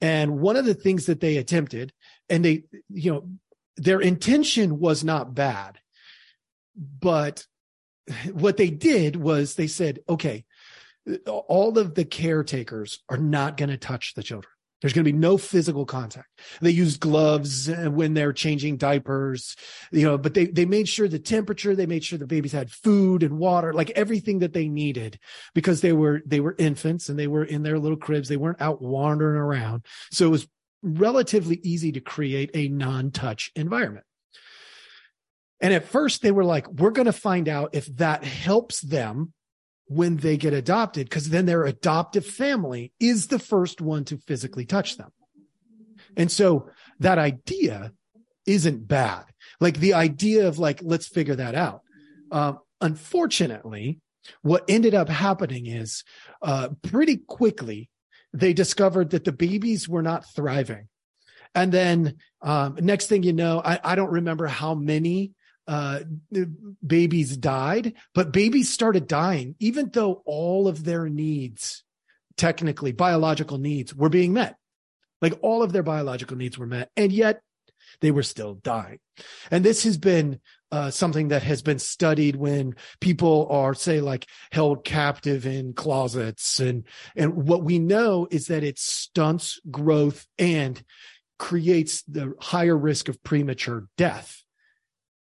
And 0.00 0.40
one 0.40 0.56
of 0.56 0.64
the 0.64 0.74
things 0.74 1.06
that 1.06 1.20
they 1.20 1.36
attempted, 1.36 1.92
and 2.28 2.44
they, 2.44 2.64
you 2.88 3.12
know, 3.12 3.28
their 3.76 4.00
intention 4.00 4.78
was 4.78 5.04
not 5.04 5.34
bad, 5.34 5.78
but 6.76 7.44
what 8.32 8.56
they 8.56 8.70
did 8.70 9.16
was 9.16 9.54
they 9.54 9.66
said, 9.66 10.00
okay, 10.08 10.44
all 11.26 11.78
of 11.78 11.94
the 11.94 12.04
caretakers 12.04 13.00
are 13.08 13.16
not 13.16 13.56
going 13.56 13.70
to 13.70 13.76
touch 13.76 14.14
the 14.14 14.22
children. 14.22 14.52
There's 14.80 14.92
going 14.92 15.04
to 15.04 15.12
be 15.12 15.18
no 15.18 15.36
physical 15.36 15.84
contact. 15.84 16.28
They 16.60 16.70
used 16.70 17.00
gloves 17.00 17.68
when 17.68 18.14
they're 18.14 18.32
changing 18.32 18.76
diapers, 18.76 19.56
you 19.90 20.04
know, 20.04 20.16
but 20.16 20.34
they, 20.34 20.46
they 20.46 20.66
made 20.66 20.88
sure 20.88 21.08
the 21.08 21.18
temperature, 21.18 21.74
they 21.74 21.86
made 21.86 22.04
sure 22.04 22.18
the 22.18 22.26
babies 22.26 22.52
had 22.52 22.70
food 22.70 23.24
and 23.24 23.38
water, 23.38 23.72
like 23.72 23.90
everything 23.90 24.38
that 24.40 24.52
they 24.52 24.68
needed 24.68 25.18
because 25.52 25.80
they 25.80 25.92
were, 25.92 26.22
they 26.24 26.38
were 26.38 26.54
infants 26.58 27.08
and 27.08 27.18
they 27.18 27.26
were 27.26 27.44
in 27.44 27.64
their 27.64 27.78
little 27.78 27.96
cribs. 27.96 28.28
They 28.28 28.36
weren't 28.36 28.62
out 28.62 28.80
wandering 28.80 29.36
around. 29.36 29.84
So 30.12 30.26
it 30.26 30.30
was 30.30 30.46
relatively 30.82 31.58
easy 31.64 31.90
to 31.92 32.00
create 32.00 32.50
a 32.54 32.68
non-touch 32.68 33.50
environment. 33.56 34.04
And 35.60 35.74
at 35.74 35.86
first 35.86 36.22
they 36.22 36.30
were 36.30 36.44
like, 36.44 36.68
we're 36.68 36.90
going 36.90 37.06
to 37.06 37.12
find 37.12 37.48
out 37.48 37.70
if 37.72 37.86
that 37.96 38.22
helps 38.22 38.80
them 38.80 39.32
when 39.88 40.18
they 40.18 40.36
get 40.36 40.52
adopted, 40.52 41.08
because 41.08 41.30
then 41.30 41.46
their 41.46 41.64
adoptive 41.64 42.26
family 42.26 42.92
is 43.00 43.28
the 43.28 43.38
first 43.38 43.80
one 43.80 44.04
to 44.04 44.18
physically 44.18 44.66
touch 44.66 44.96
them. 44.96 45.10
And 46.16 46.30
so 46.30 46.70
that 47.00 47.18
idea 47.18 47.92
isn't 48.46 48.86
bad. 48.86 49.24
Like 49.60 49.78
the 49.78 49.94
idea 49.94 50.48
of 50.48 50.58
like, 50.58 50.80
let's 50.82 51.08
figure 51.08 51.36
that 51.36 51.54
out. 51.54 51.82
Um, 52.30 52.58
unfortunately, 52.80 54.00
what 54.42 54.64
ended 54.68 54.94
up 54.94 55.08
happening 55.08 55.66
is 55.66 56.04
uh, 56.42 56.68
pretty 56.82 57.16
quickly 57.16 57.88
they 58.32 58.52
discovered 58.52 59.10
that 59.10 59.24
the 59.24 59.32
babies 59.32 59.88
were 59.88 60.02
not 60.02 60.24
thriving. 60.34 60.88
And 61.54 61.72
then 61.72 62.16
um, 62.42 62.76
next 62.80 63.06
thing 63.06 63.22
you 63.22 63.32
know, 63.32 63.62
I, 63.64 63.80
I 63.82 63.94
don't 63.94 64.12
remember 64.12 64.46
how 64.46 64.74
many 64.74 65.32
uh, 65.68 66.00
babies 66.84 67.36
died, 67.36 67.92
but 68.14 68.32
babies 68.32 68.70
started 68.70 69.06
dying, 69.06 69.54
even 69.60 69.90
though 69.92 70.22
all 70.24 70.66
of 70.66 70.82
their 70.82 71.10
needs, 71.10 71.84
technically 72.38 72.92
biological 72.92 73.58
needs, 73.58 73.94
were 73.94 74.08
being 74.08 74.32
met. 74.32 74.56
Like 75.20 75.38
all 75.42 75.62
of 75.62 75.72
their 75.72 75.82
biological 75.82 76.38
needs 76.38 76.56
were 76.56 76.66
met, 76.66 76.90
and 76.96 77.12
yet 77.12 77.42
they 78.00 78.10
were 78.10 78.22
still 78.22 78.54
dying. 78.54 78.98
And 79.50 79.62
this 79.62 79.84
has 79.84 79.98
been 79.98 80.40
uh, 80.72 80.90
something 80.90 81.28
that 81.28 81.42
has 81.42 81.60
been 81.60 81.78
studied 81.78 82.36
when 82.36 82.76
people 83.00 83.48
are, 83.50 83.74
say, 83.74 84.00
like 84.00 84.26
held 84.52 84.84
captive 84.84 85.44
in 85.44 85.74
closets, 85.74 86.60
and 86.60 86.84
and 87.14 87.34
what 87.34 87.62
we 87.62 87.78
know 87.78 88.26
is 88.30 88.46
that 88.46 88.64
it 88.64 88.78
stunts 88.78 89.60
growth 89.70 90.26
and 90.38 90.82
creates 91.38 92.02
the 92.02 92.32
higher 92.40 92.76
risk 92.76 93.08
of 93.08 93.22
premature 93.22 93.86
death 93.96 94.44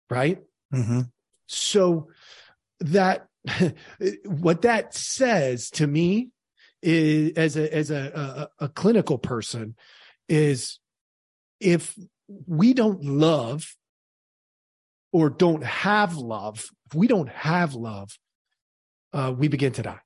right? 0.10 0.40
Mm-hmm. 0.74 1.02
So 1.48 2.10
that 2.80 3.28
what 4.26 4.64
that 4.64 4.94
says 4.94 5.70
to 5.72 5.88
me 5.88 6.30
is 6.82 7.34
as 7.38 7.58
a 7.58 7.76
as 7.76 7.92
a, 7.92 8.50
a, 8.60 8.66
a 8.66 8.70
clinical 8.70 9.18
person 9.18 9.76
is 10.28 10.80
if 11.60 11.98
we 12.48 12.74
don't 12.74 13.04
love 13.04 13.76
or 15.12 15.30
don't 15.30 15.64
have 15.64 16.18
love, 16.18 16.66
if 16.88 16.96
we 16.96 17.08
don't 17.08 17.30
have 17.30 17.74
love, 17.74 18.18
uh, 19.14 19.34
we 19.36 19.48
begin 19.48 19.72
to 19.74 19.84
die. 19.84 20.00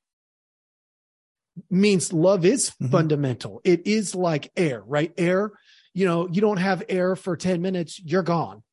Means 1.70 2.14
love 2.14 2.46
is 2.46 2.70
mm-hmm. 2.70 2.92
fundamental. 2.92 3.60
It 3.64 3.88
is 3.88 4.14
like 4.14 4.52
air, 4.56 4.84
right? 4.86 5.12
Air, 5.18 5.52
you 5.94 6.06
know, 6.06 6.28
you 6.30 6.42
don't 6.42 6.58
have 6.58 6.84
air 6.88 7.16
for 7.16 7.36
10 7.36 7.62
minutes, 7.62 8.00
you're 8.00 8.24
gone 8.24 8.64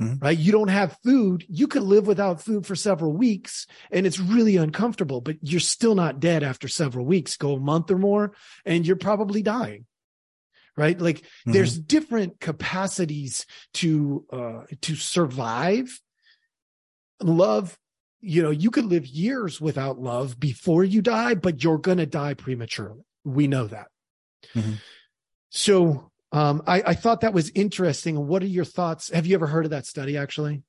mm-hmm. 0.00 0.24
right? 0.24 0.38
You 0.38 0.52
don't 0.52 0.68
have 0.68 0.98
food. 1.04 1.44
You 1.48 1.66
could 1.66 1.82
live 1.82 2.06
without 2.06 2.42
food 2.42 2.66
for 2.66 2.74
several 2.74 3.12
weeks 3.12 3.66
and 3.90 4.06
it's 4.06 4.18
really 4.18 4.56
uncomfortable, 4.56 5.20
but 5.20 5.36
you're 5.42 5.60
still 5.60 5.94
not 5.94 6.20
dead 6.20 6.42
after 6.42 6.68
several 6.68 7.06
weeks. 7.06 7.36
Go 7.36 7.54
a 7.54 7.60
month 7.60 7.90
or 7.90 7.98
more 7.98 8.32
and 8.64 8.86
you're 8.86 8.96
probably 8.96 9.42
dying. 9.42 9.86
Right. 10.76 11.00
Like 11.00 11.18
mm-hmm. 11.18 11.52
there's 11.52 11.78
different 11.78 12.40
capacities 12.40 13.46
to, 13.74 14.24
uh, 14.32 14.62
to 14.82 14.96
survive. 14.96 16.00
Love, 17.22 17.78
you 18.20 18.42
know, 18.42 18.50
you 18.50 18.70
could 18.70 18.86
live 18.86 19.06
years 19.06 19.60
without 19.60 20.00
love 20.00 20.40
before 20.40 20.82
you 20.82 21.00
die, 21.00 21.34
but 21.34 21.62
you're 21.62 21.78
going 21.78 21.98
to 21.98 22.06
die 22.06 22.34
prematurely. 22.34 23.04
We 23.22 23.46
know 23.46 23.68
that. 23.68 23.86
Mm-hmm. 24.54 24.74
So 25.50 26.10
um, 26.34 26.62
I, 26.66 26.82
I 26.84 26.94
thought 26.94 27.20
that 27.20 27.32
was 27.32 27.52
interesting. 27.54 28.26
What 28.26 28.42
are 28.42 28.46
your 28.46 28.64
thoughts? 28.64 29.08
Have 29.10 29.24
you 29.24 29.36
ever 29.36 29.46
heard 29.46 29.66
of 29.66 29.70
that 29.70 29.86
study 29.86 30.16
actually? 30.16 30.64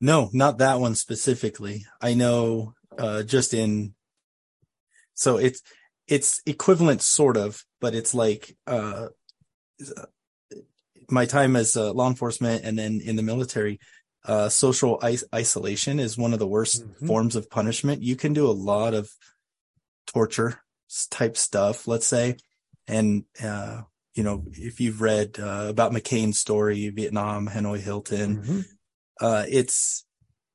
No, 0.00 0.28
not 0.32 0.58
that 0.58 0.80
one 0.80 0.96
specifically. 0.96 1.86
I 2.00 2.14
know 2.14 2.74
uh, 2.98 3.22
just 3.22 3.54
in 3.54 3.94
so 5.14 5.36
it's 5.36 5.62
it's 6.08 6.42
equivalent 6.46 7.00
sort 7.00 7.36
of, 7.36 7.64
but 7.80 7.94
it's 7.94 8.12
like 8.12 8.56
uh, 8.66 9.06
my 11.08 11.26
time 11.26 11.54
as 11.54 11.76
uh, 11.76 11.92
law 11.92 12.08
enforcement 12.08 12.64
and 12.64 12.76
then 12.76 13.00
in 13.00 13.14
the 13.14 13.22
military. 13.22 13.78
Uh, 14.24 14.48
social 14.48 14.98
is- 15.02 15.24
isolation 15.32 16.00
is 16.00 16.18
one 16.18 16.32
of 16.32 16.40
the 16.40 16.46
worst 16.46 16.82
mm-hmm. 16.82 17.06
forms 17.06 17.36
of 17.36 17.48
punishment. 17.48 18.02
You 18.02 18.16
can 18.16 18.32
do 18.32 18.48
a 18.48 18.50
lot 18.50 18.94
of 18.94 19.08
torture 20.08 20.60
type 21.10 21.36
stuff, 21.36 21.86
let's 21.86 22.08
say, 22.08 22.36
and 22.88 23.22
uh, 23.40 23.82
you 24.16 24.22
know, 24.22 24.44
if 24.52 24.80
you've 24.80 25.02
read 25.02 25.38
uh, 25.38 25.66
about 25.68 25.92
McCain's 25.92 26.38
story, 26.38 26.88
Vietnam, 26.88 27.48
Hanoi 27.48 27.78
Hilton, 27.78 28.38
mm-hmm. 28.38 28.60
uh, 29.20 29.44
it's 29.48 30.06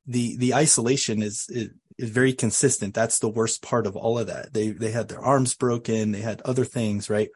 the 0.07 0.35
the 0.37 0.55
isolation 0.55 1.21
is, 1.21 1.45
is, 1.49 1.69
is 1.97 2.09
very 2.09 2.33
consistent. 2.33 2.95
That's 2.95 3.19
the 3.19 3.29
worst 3.29 3.61
part 3.61 3.85
of 3.85 3.95
all 3.95 4.17
of 4.17 4.27
that. 4.27 4.53
They 4.53 4.69
they 4.69 4.91
had 4.91 5.09
their 5.09 5.21
arms 5.21 5.53
broken, 5.53 6.11
they 6.11 6.21
had 6.21 6.41
other 6.41 6.65
things, 6.65 7.09
right? 7.09 7.29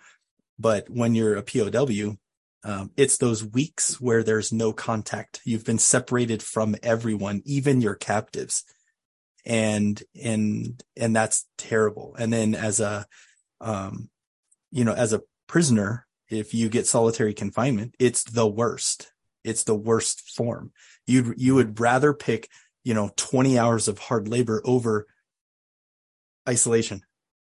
But 0.58 0.90
when 0.90 1.14
you're 1.14 1.36
a 1.36 1.44
POW, 1.44 2.18
um, 2.64 2.92
it's 2.98 3.18
those 3.18 3.46
weeks 3.46 4.02
where 4.02 4.24
there's 4.24 4.52
no 4.52 4.74
contact. 4.74 5.42
You've 5.46 5.66
been 5.66 5.78
separated 5.78 6.42
from 6.42 6.76
everyone, 6.82 7.44
even 7.46 7.82
your 7.82 7.96
captives, 7.96 8.64
and 9.46 10.02
and 10.20 10.82
and 10.98 11.16
that's 11.16 11.46
terrible. 11.60 12.16
And 12.18 12.34
then 12.34 12.56
as 12.56 12.80
a 12.80 13.06
um, 13.62 14.10
you 14.72 14.84
know, 14.84 14.94
as 14.94 15.14
a 15.14 15.22
prisoner, 15.48 16.06
if 16.30 16.54
you 16.54 16.70
get 16.70 16.88
solitary 16.88 17.34
confinement, 17.34 17.96
it's 18.00 18.24
the 18.24 18.48
worst. 18.48 19.12
It's 19.44 19.64
the 19.64 19.76
worst 19.76 20.32
form. 20.36 20.72
You'd, 21.06 21.36
you 21.38 21.56
would 21.56 21.80
rather 21.80 22.14
pick, 22.14 22.50
you 22.84 22.94
know, 22.94 23.12
20 23.16 23.60
hours 23.60 23.88
of 23.88 24.00
hard 24.00 24.28
labor 24.28 24.62
over 24.66 25.06
isolation. 26.48 27.02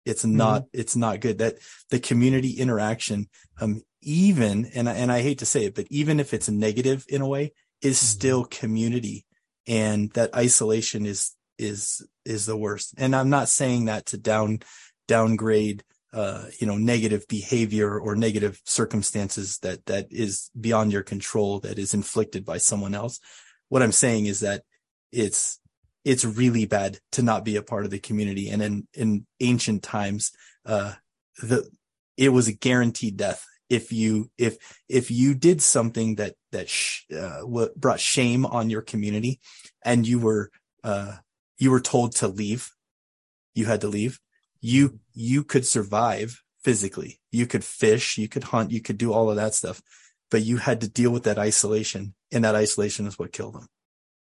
It's 0.06 0.24
mm-hmm. 0.24 0.36
not, 0.36 0.62
mm-hmm. 0.62 0.80
it's 0.80 0.96
not 0.96 1.20
good. 1.20 1.38
That 1.38 1.56
the 1.90 2.00
community 2.00 2.52
interaction, 2.52 3.28
um, 3.60 3.82
even, 4.02 4.66
and 4.74 4.88
I, 4.88 4.94
and 4.94 5.12
I 5.12 5.20
hate 5.20 5.38
to 5.40 5.46
say 5.46 5.64
it, 5.66 5.74
but 5.74 5.86
even 5.90 6.20
if 6.20 6.32
it's 6.32 6.48
negative 6.48 7.04
in 7.08 7.20
a 7.20 7.28
way, 7.28 7.52
is 7.82 7.98
mm-hmm. 7.98 8.06
still 8.06 8.44
community. 8.44 9.26
And 9.66 10.10
that 10.12 10.34
isolation 10.34 11.04
is, 11.04 11.32
is, 11.58 12.06
is 12.24 12.46
the 12.46 12.56
worst. 12.56 12.94
And 12.96 13.14
I'm 13.14 13.28
not 13.28 13.50
saying 13.50 13.84
that 13.84 14.06
to 14.06 14.18
down, 14.18 14.60
downgrade 15.06 15.84
uh, 16.12 16.44
you 16.58 16.66
know, 16.66 16.76
negative 16.76 17.24
behavior 17.28 17.98
or 17.98 18.16
negative 18.16 18.60
circumstances 18.64 19.58
that, 19.58 19.86
that 19.86 20.08
is 20.10 20.50
beyond 20.58 20.92
your 20.92 21.02
control, 21.02 21.60
that 21.60 21.78
is 21.78 21.94
inflicted 21.94 22.44
by 22.44 22.58
someone 22.58 22.94
else. 22.94 23.20
What 23.68 23.82
I'm 23.82 23.92
saying 23.92 24.26
is 24.26 24.40
that 24.40 24.62
it's, 25.12 25.60
it's 26.04 26.24
really 26.24 26.66
bad 26.66 26.98
to 27.12 27.22
not 27.22 27.44
be 27.44 27.56
a 27.56 27.62
part 27.62 27.84
of 27.84 27.90
the 27.90 28.00
community. 28.00 28.48
And 28.48 28.62
in, 28.62 28.88
in 28.94 29.26
ancient 29.38 29.82
times, 29.82 30.32
uh, 30.66 30.94
the, 31.42 31.70
it 32.16 32.30
was 32.30 32.48
a 32.48 32.52
guaranteed 32.52 33.16
death. 33.16 33.44
If 33.68 33.92
you, 33.92 34.30
if, 34.36 34.56
if 34.88 35.12
you 35.12 35.34
did 35.34 35.62
something 35.62 36.16
that, 36.16 36.34
that, 36.50 36.68
sh- 36.68 37.04
uh, 37.16 37.42
brought 37.76 38.00
shame 38.00 38.44
on 38.44 38.68
your 38.68 38.82
community 38.82 39.38
and 39.84 40.06
you 40.06 40.18
were, 40.18 40.50
uh, 40.82 41.16
you 41.56 41.70
were 41.70 41.80
told 41.80 42.16
to 42.16 42.26
leave, 42.26 42.72
you 43.54 43.66
had 43.66 43.82
to 43.82 43.88
leave 43.88 44.18
you 44.60 45.00
you 45.14 45.44
could 45.44 45.66
survive 45.66 46.42
physically. 46.62 47.20
You 47.30 47.46
could 47.46 47.64
fish, 47.64 48.18
you 48.18 48.28
could 48.28 48.44
hunt, 48.44 48.70
you 48.70 48.80
could 48.80 48.98
do 48.98 49.12
all 49.12 49.30
of 49.30 49.36
that 49.36 49.54
stuff, 49.54 49.80
but 50.30 50.42
you 50.42 50.58
had 50.58 50.80
to 50.82 50.88
deal 50.88 51.10
with 51.10 51.24
that 51.24 51.38
isolation, 51.38 52.14
and 52.30 52.44
that 52.44 52.54
isolation 52.54 53.06
is 53.06 53.18
what 53.18 53.32
killed 53.32 53.54
them 53.54 53.68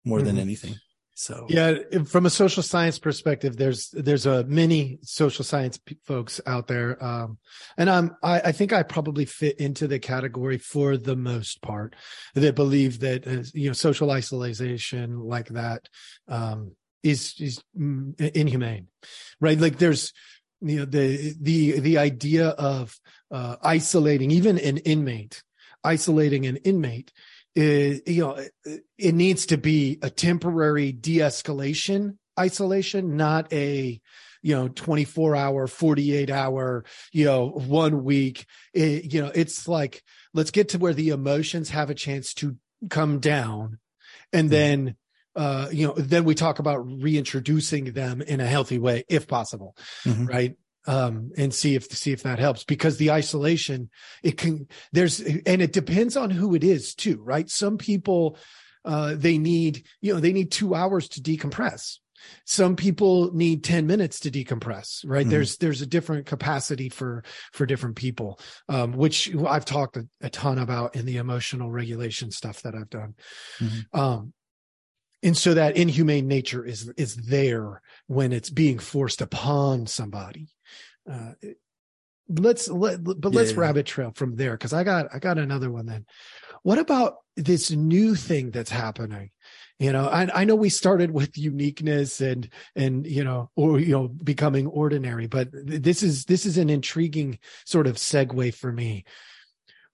more 0.04 0.18
mm-hmm. 0.18 0.26
than 0.28 0.38
anything. 0.38 0.76
So 1.14 1.46
yeah, 1.50 1.74
from 2.06 2.24
a 2.24 2.30
social 2.30 2.62
science 2.62 2.98
perspective, 2.98 3.56
there's 3.56 3.90
there's 3.90 4.24
a 4.24 4.44
many 4.44 4.98
social 5.02 5.44
science 5.44 5.76
p- 5.76 5.98
folks 6.04 6.40
out 6.46 6.68
there, 6.68 7.02
um, 7.04 7.38
and 7.76 7.90
I'm 7.90 8.16
I, 8.22 8.40
I, 8.40 8.52
think 8.52 8.72
I 8.72 8.82
probably 8.82 9.26
fit 9.26 9.60
into 9.60 9.86
the 9.86 9.98
category 9.98 10.56
for 10.56 10.96
the 10.96 11.14
most 11.14 11.60
part 11.60 11.94
that 12.34 12.54
believe 12.54 13.00
that 13.00 13.26
uh, 13.26 13.44
you 13.52 13.68
know 13.68 13.74
social 13.74 14.10
isolation 14.10 15.20
like 15.20 15.48
that 15.48 15.86
um, 16.28 16.72
is 17.02 17.34
is 17.38 17.62
mm, 17.78 18.18
inhumane, 18.34 18.88
right? 19.40 19.58
Like 19.58 19.78
there's 19.78 20.12
you 20.60 20.80
know 20.80 20.84
the 20.84 21.34
the 21.40 21.80
the 21.80 21.98
idea 21.98 22.48
of 22.48 22.98
uh, 23.30 23.56
isolating 23.62 24.30
even 24.30 24.58
an 24.58 24.78
inmate, 24.78 25.42
isolating 25.84 26.46
an 26.46 26.56
inmate 26.56 27.12
it, 27.54 28.08
you 28.08 28.22
know, 28.22 28.42
it 28.96 29.14
needs 29.14 29.46
to 29.46 29.58
be 29.58 29.98
a 30.00 30.08
temporary 30.08 30.90
de-escalation 30.90 32.16
isolation, 32.38 33.16
not 33.16 33.52
a, 33.52 34.00
you 34.42 34.54
know, 34.54 34.68
24 34.68 35.36
hour, 35.36 35.66
48 35.66 36.30
hour, 36.30 36.84
you 37.12 37.26
know, 37.26 37.48
one 37.48 38.04
week. 38.04 38.46
It, 38.72 39.12
you 39.12 39.22
know, 39.22 39.30
it's 39.34 39.68
like, 39.68 40.02
let's 40.34 40.50
get 40.50 40.70
to 40.70 40.78
where 40.78 40.94
the 40.94 41.10
emotions 41.10 41.70
have 41.70 41.90
a 41.90 41.94
chance 41.94 42.34
to 42.34 42.56
come 42.88 43.20
down. 43.20 43.78
And 44.32 44.46
mm-hmm. 44.46 44.50
then, 44.50 44.96
uh, 45.34 45.68
you 45.72 45.86
know, 45.86 45.94
then 45.96 46.24
we 46.24 46.34
talk 46.34 46.58
about 46.58 46.78
reintroducing 46.78 47.92
them 47.92 48.22
in 48.22 48.40
a 48.40 48.46
healthy 48.46 48.78
way, 48.78 49.04
if 49.08 49.26
possible. 49.26 49.76
Mm-hmm. 50.04 50.26
Right 50.26 50.56
um, 50.86 51.32
and 51.36 51.54
see 51.54 51.74
if 51.74 51.84
see 51.84 52.12
if 52.12 52.22
that 52.22 52.38
helps 52.38 52.64
because 52.64 52.96
the 52.96 53.10
isolation 53.10 53.90
it 54.22 54.36
can 54.36 54.66
there's 54.92 55.20
and 55.20 55.62
it 55.62 55.72
depends 55.72 56.16
on 56.16 56.30
who 56.30 56.54
it 56.54 56.64
is 56.64 56.94
too 56.94 57.20
right 57.22 57.48
some 57.48 57.78
people 57.78 58.36
uh, 58.84 59.14
they 59.16 59.38
need 59.38 59.86
you 60.00 60.12
know 60.12 60.20
they 60.20 60.32
need 60.32 60.50
two 60.50 60.74
hours 60.74 61.08
to 61.08 61.20
decompress 61.20 61.98
some 62.44 62.76
people 62.76 63.32
need 63.34 63.64
10 63.64 63.86
minutes 63.86 64.20
to 64.20 64.30
decompress 64.30 65.04
right 65.04 65.22
mm-hmm. 65.22 65.30
there's 65.30 65.56
there's 65.58 65.82
a 65.82 65.86
different 65.86 66.26
capacity 66.26 66.88
for 66.88 67.24
for 67.52 67.66
different 67.66 67.96
people 67.96 68.40
um, 68.68 68.92
which 68.92 69.34
i've 69.46 69.64
talked 69.64 69.96
a, 69.96 70.06
a, 70.20 70.30
ton 70.30 70.58
about 70.58 70.96
in 70.96 71.06
the 71.06 71.16
emotional 71.16 71.70
regulation 71.70 72.30
stuff 72.30 72.62
that 72.62 72.74
i've 72.74 72.90
done 72.90 73.14
mm-hmm. 73.60 74.00
um, 74.00 74.32
and 75.22 75.36
so 75.36 75.54
that 75.54 75.76
inhumane 75.76 76.26
nature 76.26 76.64
is 76.64 76.88
is 76.96 77.14
there 77.16 77.80
when 78.06 78.32
it's 78.32 78.50
being 78.50 78.78
forced 78.78 79.20
upon 79.20 79.86
somebody. 79.86 80.48
Uh, 81.10 81.32
let's 82.28 82.68
let 82.68 83.02
but 83.02 83.32
let's 83.32 83.52
yeah. 83.52 83.60
rabbit 83.60 83.86
trail 83.86 84.12
from 84.14 84.36
there 84.36 84.52
because 84.52 84.72
i 84.72 84.84
got 84.84 85.06
i 85.14 85.18
got 85.18 85.38
another 85.38 85.70
one 85.70 85.86
then. 85.86 86.06
What 86.62 86.78
about 86.78 87.16
this 87.36 87.72
new 87.72 88.14
thing 88.14 88.50
that's 88.50 88.70
happening? 88.70 89.30
You 89.78 89.92
know 89.92 90.06
I, 90.06 90.28
I 90.32 90.44
know 90.44 90.54
we 90.54 90.68
started 90.68 91.10
with 91.10 91.38
uniqueness 91.38 92.20
and 92.20 92.48
and 92.74 93.06
you 93.06 93.24
know 93.24 93.50
or 93.56 93.78
you 93.78 93.92
know 93.92 94.08
becoming 94.08 94.66
ordinary 94.66 95.26
but 95.26 95.48
this 95.52 96.02
is 96.02 96.24
this 96.24 96.46
is 96.46 96.58
an 96.58 96.70
intriguing 96.70 97.38
sort 97.64 97.86
of 97.86 97.96
segue 97.96 98.54
for 98.54 98.72
me. 98.72 99.04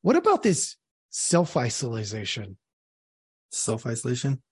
What 0.02 0.16
about 0.16 0.42
this 0.42 0.76
self-isolation? 1.10 2.56
Self-isolation 3.50 4.42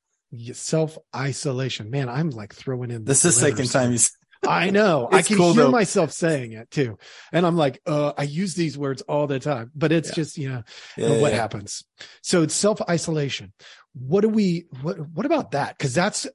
self-isolation 0.53 1.91
man 1.91 2.09
i'm 2.09 2.31
like 2.31 2.55
throwing 2.55 2.91
in 2.91 3.05
this 3.05 3.25
is 3.25 3.41
the 3.41 3.49
second 3.49 3.69
time 3.71 3.93
you 3.93 3.99
I 4.47 4.71
know. 4.71 5.09
I 5.13 5.23
can 5.23 5.37
cool, 5.37 5.55
hear 5.55 5.65
though. 5.65 5.71
myself 5.71 6.13
saying 6.13 6.53
it 6.53 6.71
too. 6.71 6.99
And 7.33 7.47
I'm 7.47 7.57
like, 7.57 7.81
uh, 7.87 8.13
I 8.17 8.25
use 8.25 8.55
these 8.55 8.77
words 8.77 9.03
all 9.03 9.27
the 9.27 9.41
time, 9.41 9.71
but 9.75 9.93
it's 9.93 10.11
yeah. 10.11 10.15
just, 10.15 10.39
you 10.39 10.49
know, 10.49 10.63
yeah, 10.97 11.21
what 11.21 11.33
yeah. 11.33 11.39
happens. 11.39 11.85
So 12.23 12.43
it's 12.43 12.55
self 12.55 12.81
isolation. 12.89 13.53
What 13.95 14.21
do 14.21 14.29
we, 14.29 14.67
what, 14.83 14.99
what 15.11 15.27
about 15.27 15.53
that? 15.53 15.79
Cause 15.79 15.95
that's, 15.95 16.27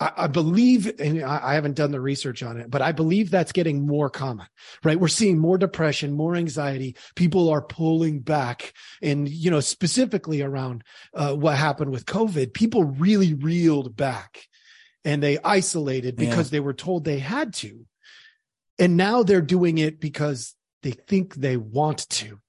I, 0.00 0.12
I 0.16 0.26
believe, 0.26 0.92
and 0.98 1.22
I, 1.22 1.40
I 1.42 1.54
haven't 1.54 1.76
done 1.76 1.92
the 1.92 2.00
research 2.00 2.42
on 2.42 2.58
it, 2.58 2.70
but 2.70 2.82
I 2.82 2.92
believe 2.92 3.30
that's 3.30 3.52
getting 3.52 3.86
more 3.86 4.10
common, 4.10 4.46
right? 4.82 4.98
We're 4.98 5.08
seeing 5.08 5.38
more 5.38 5.58
depression, 5.58 6.12
more 6.12 6.34
anxiety. 6.34 6.96
People 7.14 7.48
are 7.48 7.62
pulling 7.62 8.20
back 8.20 8.72
and, 9.02 9.28
you 9.28 9.50
know, 9.50 9.60
specifically 9.60 10.42
around 10.42 10.82
uh, 11.14 11.34
what 11.34 11.56
happened 11.56 11.90
with 11.90 12.06
COVID, 12.06 12.52
people 12.54 12.84
really 12.84 13.34
reeled 13.34 13.96
back 13.96 14.46
and 15.04 15.22
they 15.22 15.38
isolated 15.44 16.16
because 16.16 16.48
yeah. 16.48 16.56
they 16.56 16.60
were 16.60 16.74
told 16.74 17.04
they 17.04 17.18
had 17.18 17.54
to. 17.54 17.86
And 18.78 18.96
now 18.96 19.22
they're 19.22 19.40
doing 19.40 19.78
it 19.78 20.00
because 20.00 20.54
they 20.82 20.92
think 20.92 21.34
they 21.34 21.56
want 21.56 22.08
to. 22.10 22.40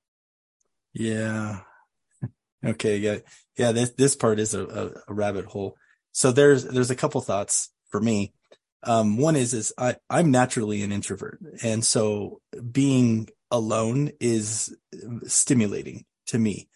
Yeah. 0.93 1.59
Okay. 2.65 2.97
Yeah. 2.97 3.17
Yeah. 3.59 3.73
This, 3.73 3.91
this 3.91 4.15
part 4.15 4.39
is 4.39 4.55
a, 4.55 4.65
a, 4.65 5.11
a 5.11 5.13
rabbit 5.13 5.45
hole. 5.45 5.77
So 6.15 6.31
there's, 6.31 6.63
there's 6.63 6.91
a 6.91 6.95
couple 6.95 7.19
thoughts 7.19 7.71
for 7.89 7.99
me. 7.99 8.31
Um, 8.83 9.17
one 9.17 9.35
is, 9.35 9.53
is 9.53 9.73
I, 9.77 9.97
I'm 10.09 10.31
naturally 10.31 10.81
an 10.81 10.93
introvert. 10.93 11.39
And 11.61 11.83
so 11.83 12.39
being 12.71 13.27
alone 13.51 14.11
is 14.21 14.73
stimulating 15.27 16.05
to 16.27 16.39
me. 16.39 16.69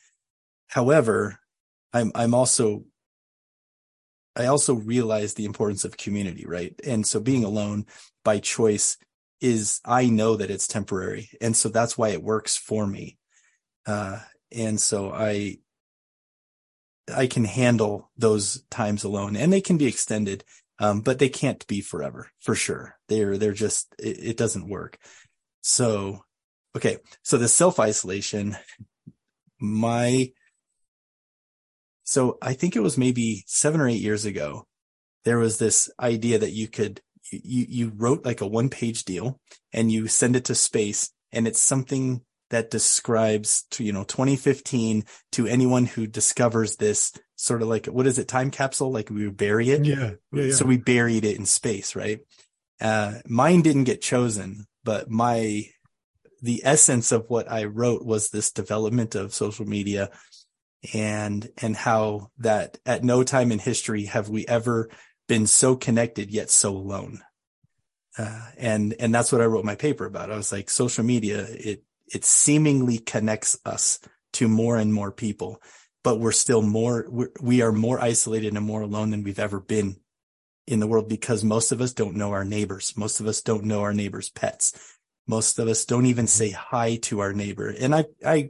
However, 0.67 1.39
I'm, 1.93 2.11
I'm 2.15 2.33
also 2.33 2.83
I 4.35 4.45
also 4.47 4.75
realize 4.75 5.33
the 5.33 5.45
importance 5.45 5.85
of 5.85 5.97
community, 5.97 6.45
right? 6.45 6.73
And 6.85 7.07
so 7.07 7.19
being 7.19 7.45
alone 7.45 7.85
by 8.25 8.39
choice 8.39 8.97
is, 9.41 9.79
I 9.85 10.07
know 10.07 10.35
that 10.35 10.51
it's 10.51 10.67
temporary. 10.67 11.29
And 11.41 11.55
so 11.55 11.69
that's 11.69 11.97
why 11.97 12.09
it 12.09 12.23
works 12.23 12.57
for 12.57 12.85
me. 12.85 13.17
Uh, 13.85 14.19
and 14.51 14.79
so 14.79 15.11
I, 15.11 15.59
I 17.15 17.27
can 17.27 17.45
handle 17.45 18.09
those 18.17 18.63
times 18.69 19.03
alone 19.03 19.35
and 19.35 19.51
they 19.51 19.61
can 19.61 19.77
be 19.77 19.87
extended. 19.87 20.43
Um, 20.81 21.01
but 21.01 21.19
they 21.19 21.27
can't 21.27 21.67
be 21.67 21.81
forever 21.81 22.31
for 22.39 22.55
sure. 22.55 22.95
They're, 23.09 23.37
they're 23.37 23.51
just, 23.51 23.93
it, 23.99 24.17
it 24.21 24.37
doesn't 24.37 24.69
work. 24.69 24.97
So, 25.59 26.23
okay. 26.73 26.99
So 27.21 27.37
the 27.37 27.49
self 27.49 27.81
isolation, 27.81 28.55
my 29.59 30.31
so 32.09 32.39
I 32.41 32.53
think 32.53 32.75
it 32.75 32.81
was 32.81 32.97
maybe 32.97 33.43
seven 33.45 33.79
or 33.79 33.87
eight 33.87 34.01
years 34.01 34.25
ago. 34.25 34.65
There 35.25 35.37
was 35.37 35.59
this 35.59 35.91
idea 35.99 36.39
that 36.39 36.53
you 36.53 36.67
could, 36.67 37.01
you, 37.31 37.67
you 37.69 37.91
wrote 37.95 38.25
like 38.25 38.41
a 38.41 38.47
one 38.47 38.69
page 38.69 39.03
deal 39.03 39.39
and 39.71 39.91
you 39.91 40.07
send 40.07 40.35
it 40.35 40.45
to 40.45 40.55
space 40.55 41.11
and 41.31 41.47
it's 41.47 41.61
something 41.61 42.21
that 42.49 42.71
describes 42.71 43.63
to, 43.71 43.83
you 43.83 43.93
know, 43.93 44.03
2015 44.03 45.05
to 45.33 45.47
anyone 45.47 45.85
who 45.85 46.07
discovers 46.07 46.75
this 46.75 47.13
sort 47.35 47.61
of 47.61 47.67
like, 47.67 47.85
what 47.85 48.07
is 48.07 48.19
it? 48.19 48.27
Time 48.27 48.51
capsule? 48.51 48.91
Like 48.91 49.09
we 49.09 49.29
bury 49.29 49.69
it. 49.69 49.85
Yeah. 49.85 50.11
yeah, 50.31 50.43
yeah. 50.43 50.53
So 50.53 50.65
we 50.65 50.77
buried 50.77 51.25
it 51.25 51.37
in 51.37 51.45
space, 51.45 51.95
right? 51.95 52.19
Uh, 52.81 53.15
mine 53.27 53.61
didn't 53.61 53.83
get 53.83 54.01
chosen, 54.01 54.65
but 54.83 55.09
my, 55.09 55.65
the 56.41 56.61
essence 56.63 57.11
of 57.11 57.29
what 57.29 57.51
I 57.51 57.65
wrote 57.65 58.05
was 58.05 58.29
this 58.29 58.51
development 58.51 59.15
of 59.15 59.33
social 59.33 59.65
media 59.65 60.09
and 60.93 61.49
and 61.57 61.75
how 61.75 62.31
that 62.37 62.77
at 62.85 63.03
no 63.03 63.23
time 63.23 63.51
in 63.51 63.59
history 63.59 64.05
have 64.05 64.29
we 64.29 64.47
ever 64.47 64.89
been 65.27 65.45
so 65.45 65.75
connected 65.75 66.31
yet 66.31 66.49
so 66.49 66.69
alone 66.69 67.21
uh, 68.17 68.47
and 68.57 68.95
and 68.99 69.13
that's 69.13 69.31
what 69.31 69.41
i 69.41 69.45
wrote 69.45 69.65
my 69.65 69.75
paper 69.75 70.05
about 70.05 70.31
i 70.31 70.35
was 70.37 70.51
like 70.51 70.69
social 70.69 71.03
media 71.03 71.45
it 71.49 71.83
it 72.13 72.25
seemingly 72.25 72.97
connects 72.97 73.57
us 73.65 73.99
to 74.33 74.47
more 74.47 74.77
and 74.77 74.93
more 74.93 75.11
people 75.11 75.61
but 76.03 76.19
we're 76.19 76.31
still 76.31 76.61
more 76.61 77.05
we're, 77.09 77.29
we 77.41 77.61
are 77.61 77.71
more 77.71 77.99
isolated 77.99 78.55
and 78.55 78.65
more 78.65 78.81
alone 78.81 79.09
than 79.09 79.23
we've 79.23 79.39
ever 79.39 79.59
been 79.59 79.95
in 80.69 80.79
the 80.79 80.87
world 80.87 81.09
because 81.09 81.43
most 81.43 81.71
of 81.71 81.81
us 81.81 81.93
don't 81.93 82.15
know 82.15 82.31
our 82.31 82.45
neighbors. 82.45 82.93
Most 82.95 83.19
of 83.19 83.27
us 83.27 83.41
don't 83.41 83.65
know 83.65 83.81
our 83.81 83.93
neighbors 83.93 84.29
pets. 84.29 84.97
Most 85.27 85.57
of 85.57 85.67
us 85.67 85.83
don't 85.83 86.05
even 86.05 86.27
say 86.27 86.51
hi 86.51 86.97
to 87.03 87.19
our 87.19 87.33
neighbor. 87.33 87.69
And 87.69 87.93
i 87.93 88.05
i 88.25 88.49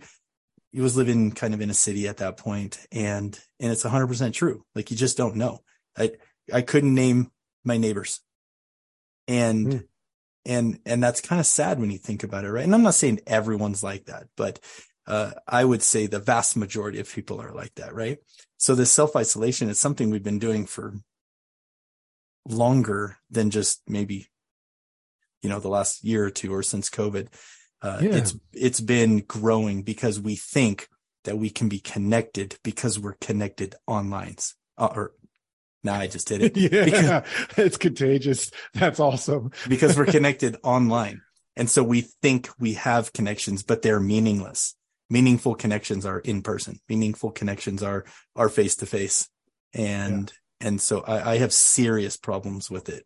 he 0.71 0.81
was 0.81 0.95
living 0.95 1.31
kind 1.31 1.55
of 1.55 1.61
in 1.61 1.71
a 1.71 1.73
city 1.73 2.07
at 2.07 2.17
that 2.17 2.37
point 2.37 2.85
and 2.91 3.39
and 3.59 3.71
it's 3.71 3.83
100% 3.83 4.33
true. 4.33 4.63
Like 4.75 4.91
you 4.91 4.97
just 4.97 5.17
don't 5.17 5.37
know. 5.37 5.59
I 5.97 6.11
i 6.53 6.61
couldn't 6.61 6.93
name 6.93 7.31
my 7.63 7.77
neighbors. 7.77 8.19
And 9.27 9.67
mm. 9.67 9.83
And 10.45 10.79
and 10.85 11.03
that's 11.03 11.21
kind 11.21 11.39
of 11.39 11.45
sad 11.45 11.79
when 11.79 11.91
you 11.91 11.97
think 11.97 12.23
about 12.23 12.45
it 12.45 12.51
right? 12.51 12.63
And 12.63 12.73
i'm 12.73 12.83
not 12.83 12.95
saying 12.95 13.19
everyone's 13.27 13.83
like 13.83 14.05
that 14.05 14.27
but 14.35 14.59
uh, 15.07 15.31
i 15.47 15.63
would 15.63 15.81
say 15.81 16.05
the 16.05 16.19
vast 16.19 16.55
majority 16.55 16.99
of 16.99 17.11
people 17.11 17.41
are 17.41 17.53
like 17.53 17.73
that 17.75 17.93
right? 17.93 18.19
So 18.57 18.75
this 18.75 18.91
self-isolation 18.91 19.69
is 19.69 19.79
something 19.79 20.09
we've 20.09 20.23
been 20.23 20.39
doing 20.39 20.65
for 20.65 20.93
longer 22.47 23.17
than 23.29 23.49
just 23.49 23.81
maybe 23.87 24.27
you 25.41 25.49
know 25.49 25.59
the 25.59 25.69
last 25.69 26.03
year 26.03 26.25
or 26.25 26.31
two 26.31 26.53
or 26.53 26.63
since 26.63 26.89
covid. 26.89 27.27
Uh, 27.81 27.99
yeah. 28.01 28.15
It's 28.15 28.35
it's 28.53 28.81
been 28.81 29.19
growing 29.19 29.83
because 29.83 30.19
we 30.19 30.35
think 30.35 30.89
that 31.23 31.37
we 31.37 31.49
can 31.49 31.69
be 31.69 31.79
connected 31.79 32.57
because 32.63 32.99
we're 32.99 33.15
connected 33.21 33.75
online 33.87 34.35
uh, 34.77 34.89
or 34.93 35.13
No, 35.83 35.93
I 35.93 36.07
just 36.07 36.27
did 36.27 36.41
it. 36.43 36.57
yeah, 36.57 36.83
Because, 36.85 37.57
it's 37.57 37.77
contagious. 37.77 38.51
That's 38.73 38.99
awesome. 38.99 39.51
because 39.67 39.97
we're 39.97 40.05
connected 40.05 40.57
online. 40.63 41.21
And 41.55 41.69
so 41.69 41.83
we 41.83 42.01
think 42.01 42.49
we 42.59 42.73
have 42.73 43.13
connections, 43.13 43.63
but 43.63 43.81
they're 43.81 43.99
meaningless. 43.99 44.75
Meaningful 45.09 45.55
connections 45.55 46.05
are 46.05 46.19
in 46.19 46.41
person. 46.41 46.79
Meaningful 46.87 47.31
connections 47.31 47.81
are, 47.83 48.05
are 48.35 48.49
face 48.49 48.75
to 48.77 48.85
face. 48.85 49.27
And, 49.73 50.31
and 50.61 50.79
so 50.79 51.01
I, 51.01 51.33
I 51.33 51.37
have 51.39 51.51
serious 51.51 52.15
problems 52.17 52.69
with 52.69 52.89
it. 52.89 53.03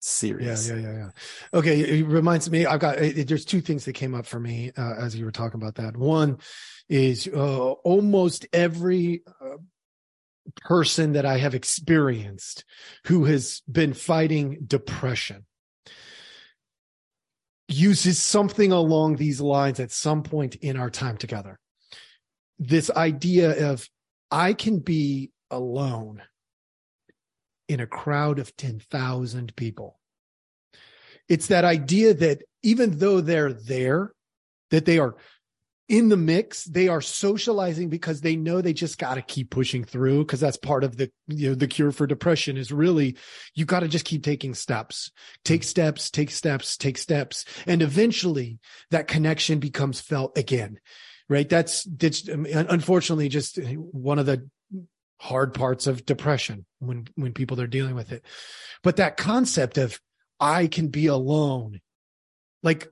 Serious. 0.00 0.68
yeah, 0.68 0.76
yeah, 0.76 0.92
yeah. 0.92 1.08
Okay, 1.54 1.80
it 2.00 2.06
reminds 2.06 2.50
me. 2.50 2.66
I've 2.66 2.80
got. 2.80 2.98
It, 2.98 3.26
there's 3.26 3.46
two 3.46 3.62
things 3.62 3.86
that 3.86 3.94
came 3.94 4.14
up 4.14 4.26
for 4.26 4.38
me 4.38 4.70
uh, 4.76 4.96
as 4.98 5.16
you 5.16 5.24
were 5.24 5.32
talking 5.32 5.58
about 5.58 5.76
that. 5.76 5.96
One 5.96 6.40
is 6.90 7.26
uh, 7.26 7.70
almost 7.70 8.46
every 8.52 9.22
person 10.56 11.12
that 11.12 11.26
I 11.26 11.38
have 11.38 11.54
experienced 11.54 12.64
who 13.06 13.24
has 13.24 13.62
been 13.70 13.94
fighting 13.94 14.58
depression 14.66 15.46
uses 17.68 18.22
something 18.22 18.72
along 18.72 19.16
these 19.16 19.40
lines 19.40 19.80
at 19.80 19.90
some 19.90 20.22
point 20.22 20.56
in 20.56 20.76
our 20.76 20.90
time 20.90 21.16
together. 21.16 21.58
This 22.58 22.90
idea 22.90 23.70
of 23.70 23.88
I 24.30 24.52
can 24.52 24.80
be 24.80 25.30
alone 25.50 26.22
in 27.68 27.80
a 27.80 27.86
crowd 27.86 28.38
of 28.38 28.56
10,000 28.56 29.56
people. 29.56 29.98
It's 31.28 31.46
that 31.46 31.64
idea 31.64 32.14
that 32.14 32.42
even 32.62 32.98
though 32.98 33.20
they're 33.20 33.52
there, 33.52 34.12
that 34.70 34.84
they 34.84 34.98
are 34.98 35.16
in 35.88 36.08
the 36.08 36.16
mix, 36.16 36.64
they 36.64 36.88
are 36.88 37.02
socializing 37.02 37.90
because 37.90 38.22
they 38.22 38.36
know 38.36 38.60
they 38.60 38.72
just 38.72 38.98
got 38.98 39.14
to 39.14 39.22
keep 39.22 39.50
pushing 39.50 39.84
through 39.84 40.24
because 40.24 40.40
that's 40.40 40.56
part 40.56 40.82
of 40.82 40.96
the 40.96 41.10
you 41.26 41.50
know 41.50 41.54
the 41.54 41.66
cure 41.66 41.92
for 41.92 42.06
depression 42.06 42.56
is 42.56 42.72
really 42.72 43.16
you 43.54 43.66
got 43.66 43.80
to 43.80 43.88
just 43.88 44.06
keep 44.06 44.22
taking 44.22 44.54
steps. 44.54 45.10
Take 45.44 45.60
mm-hmm. 45.60 45.68
steps, 45.68 46.10
take 46.10 46.30
steps, 46.30 46.76
take 46.76 46.96
steps 46.96 47.44
and 47.66 47.82
eventually 47.82 48.58
that 48.90 49.08
connection 49.08 49.58
becomes 49.58 50.00
felt 50.00 50.38
again. 50.38 50.78
Right? 51.28 51.48
That's 51.48 51.84
that's 51.84 52.28
unfortunately 52.28 53.28
just 53.28 53.58
eh, 53.58 53.74
one 53.74 54.18
of 54.18 54.26
the 54.26 54.48
hard 55.20 55.54
parts 55.54 55.86
of 55.86 56.06
depression 56.06 56.64
when 56.78 57.08
when 57.14 57.34
people 57.34 57.60
are 57.60 57.66
dealing 57.66 57.94
with 57.94 58.10
it. 58.10 58.24
But 58.82 58.96
that 58.96 59.18
concept 59.18 59.76
of 59.76 60.00
I 60.40 60.66
can 60.66 60.88
be 60.88 61.06
alone, 61.06 61.80
like 62.62 62.88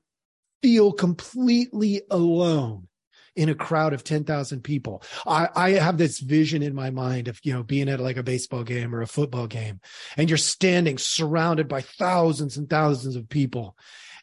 feel 0.63 0.93
completely 0.93 2.03
alone 2.11 2.89
in 3.35 3.49
a 3.49 3.55
crowd 3.55 3.95
of 3.95 4.05
10,000 4.05 4.61
people. 4.63 5.03
I, 5.27 5.49
I 5.55 5.71
have 5.71 5.97
this 5.97 6.21
vision 6.21 6.63
in 6.63 6.75
my 6.75 6.91
mind 6.91 7.29
of, 7.29 7.41
you 7.43 7.53
know, 7.55 7.63
being 7.63 7.89
at 7.89 7.99
like 8.01 8.19
a 8.19 8.23
baseball 8.23 8.63
game 8.63 8.95
or 8.95 9.01
a 9.01 9.07
football 9.07 9.47
game 9.47 9.81
and 10.17 10.29
you're 10.29 10.37
standing 10.37 10.99
surrounded 10.99 11.67
by 11.67 11.81
thousands 11.81 12.57
and 12.59 12.69
thousands 12.69 13.17
of 13.17 13.29
people 13.31 13.77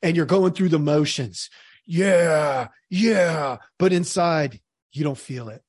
and 0.03 0.15
you're 0.15 0.27
going 0.27 0.53
through 0.53 0.69
the 0.69 0.79
motions. 0.79 1.49
Yeah. 1.85 2.67
Yeah. 2.89 3.57
But 3.79 3.93
inside 3.93 4.61
you 4.91 5.03
don't 5.03 5.17
feel 5.17 5.49
it. 5.49 5.63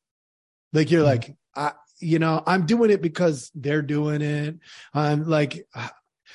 Like 0.73 0.91
you're 0.91 1.01
Mm-hmm. 1.03 1.31
like, 1.31 1.37
I, 1.57 1.73
you 1.99 2.19
know, 2.19 2.43
I'm 2.47 2.67
doing 2.67 2.91
it 2.91 3.03
because 3.03 3.51
they're 3.55 3.83
doing 3.83 4.23
it. 4.23 4.59
I'm 4.95 5.27
like, 5.27 5.67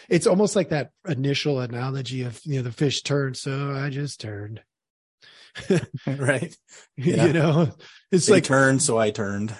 it's 0.09 0.27
almost 0.27 0.55
like 0.55 0.69
that 0.69 0.91
initial 1.07 1.59
analogy 1.59 2.23
of 2.23 2.39
you 2.45 2.57
know 2.57 2.61
the 2.63 2.71
fish 2.71 3.01
turned 3.03 3.35
so 3.37 3.71
i 3.73 3.89
just 3.89 4.19
turned 4.21 4.61
right. 6.07 6.55
Yeah. 6.97 7.25
you 7.27 7.33
know 7.33 7.71
it's 8.11 8.25
They 8.25 8.33
like 8.33 8.43
turned, 8.43 8.81
so 8.81 8.97
I 8.97 9.11
turned. 9.11 9.55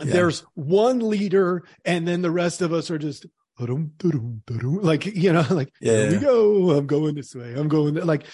yeah. 0.00 0.12
there's 0.12 0.40
one 0.54 1.00
leader 1.00 1.64
and 1.84 2.06
then 2.06 2.22
the 2.22 2.30
rest 2.30 2.62
of 2.62 2.72
us 2.72 2.90
are 2.90 2.98
just 2.98 3.26
like 3.58 5.06
you 5.06 5.32
know 5.32 5.46
like 5.50 5.72
here 5.80 6.10
we 6.10 6.18
go 6.18 6.70
i'm 6.76 6.86
going 6.86 7.14
this 7.14 7.34
way 7.34 7.54
i'm 7.54 7.68
going 7.68 7.94
like 7.94 8.24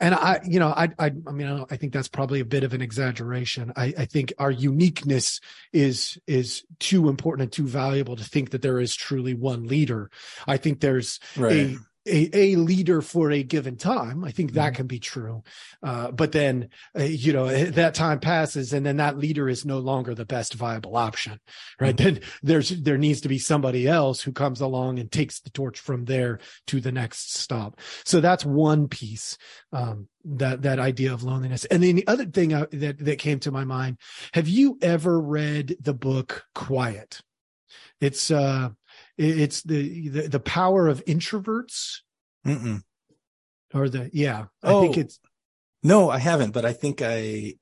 and 0.00 0.14
i 0.14 0.40
you 0.44 0.58
know 0.58 0.68
i 0.68 0.88
i, 0.98 1.12
I 1.26 1.30
mean 1.32 1.64
I, 1.70 1.76
think 1.76 1.92
that's 1.92 2.08
probably 2.08 2.40
a 2.40 2.44
bit 2.44 2.64
of 2.64 2.72
an 2.72 2.82
exaggeration 2.82 3.72
i 3.76 3.92
i 3.98 4.04
think 4.06 4.32
our 4.38 4.50
uniqueness 4.50 5.40
is 5.72 6.18
is 6.26 6.64
too 6.78 7.08
important 7.08 7.42
and 7.44 7.52
too 7.52 7.66
valuable 7.68 8.16
to 8.16 8.24
think 8.24 8.50
that 8.50 8.62
there 8.62 8.80
is 8.80 8.94
truly 8.94 9.34
one 9.34 9.66
leader 9.66 10.10
i 10.46 10.56
think 10.56 10.80
there's 10.80 11.20
Right. 11.36 11.52
a, 11.52 11.78
a 12.10 12.52
a 12.54 12.56
leader 12.56 13.00
for 13.00 13.30
a 13.30 13.42
given 13.42 13.76
time. 13.76 14.24
I 14.24 14.30
think 14.30 14.52
that 14.52 14.72
Mhm. 14.72 14.76
can 14.76 14.86
be 14.86 14.98
true, 14.98 15.42
uh, 15.82 16.10
but 16.10 16.32
then 16.32 16.68
uh, 16.98 17.02
you 17.04 17.32
know 17.32 17.46
that 17.70 17.94
time 17.94 18.20
passes, 18.20 18.72
and 18.72 18.84
then 18.84 18.96
that 18.96 19.18
leader 19.18 19.48
is 19.48 19.64
no 19.64 19.78
longer 19.78 20.14
the 20.14 20.24
best 20.26 20.54
viable 20.54 20.96
option, 20.96 21.38
right? 21.80 21.96
Then 21.96 22.20
there's 22.42 22.70
there 22.70 22.98
needs 22.98 23.20
to 23.22 23.28
be 23.28 23.38
somebody 23.38 23.86
else 23.86 24.20
who 24.22 24.32
comes 24.32 24.60
along 24.60 24.98
and 24.98 25.10
takes 25.10 25.40
the 25.40 25.50
torch 25.50 25.78
from 25.78 26.04
there 26.04 26.40
to 26.68 26.80
the 26.80 26.92
next 26.92 27.34
stop. 27.34 27.80
So 28.04 28.20
that's 28.20 28.44
one 28.44 28.88
piece 28.88 29.38
um, 29.72 30.08
that 30.24 30.62
that 30.62 30.78
idea 30.78 31.12
of 31.12 31.22
loneliness, 31.22 31.64
and 31.66 31.82
then 31.82 31.96
the 31.96 32.06
other 32.06 32.26
thing 32.26 32.52
uh, 32.52 32.66
that 32.72 32.98
that 32.98 33.18
came 33.18 33.38
to 33.40 33.50
my 33.50 33.64
mind: 33.64 33.98
Have 34.34 34.48
you 34.48 34.78
ever 34.82 35.20
read 35.20 35.76
the 35.80 35.94
book 35.94 36.44
Quiet? 36.54 37.20
It's 38.00 38.30
uh 38.30 38.70
it's 39.28 39.62
the, 39.62 40.08
the 40.08 40.28
the 40.28 40.40
power 40.40 40.88
of 40.88 41.04
introverts 41.04 41.98
Mm-mm. 42.46 42.82
or 43.74 43.88
the 43.88 44.10
yeah 44.12 44.46
i 44.62 44.80
think 44.80 44.96
Oh. 44.96 45.00
it's 45.00 45.18
No, 45.82 46.10
I 46.10 46.18
haven't, 46.18 46.52
but 46.52 46.64
I 46.64 46.72
think 46.72 47.00
I, 47.02 47.54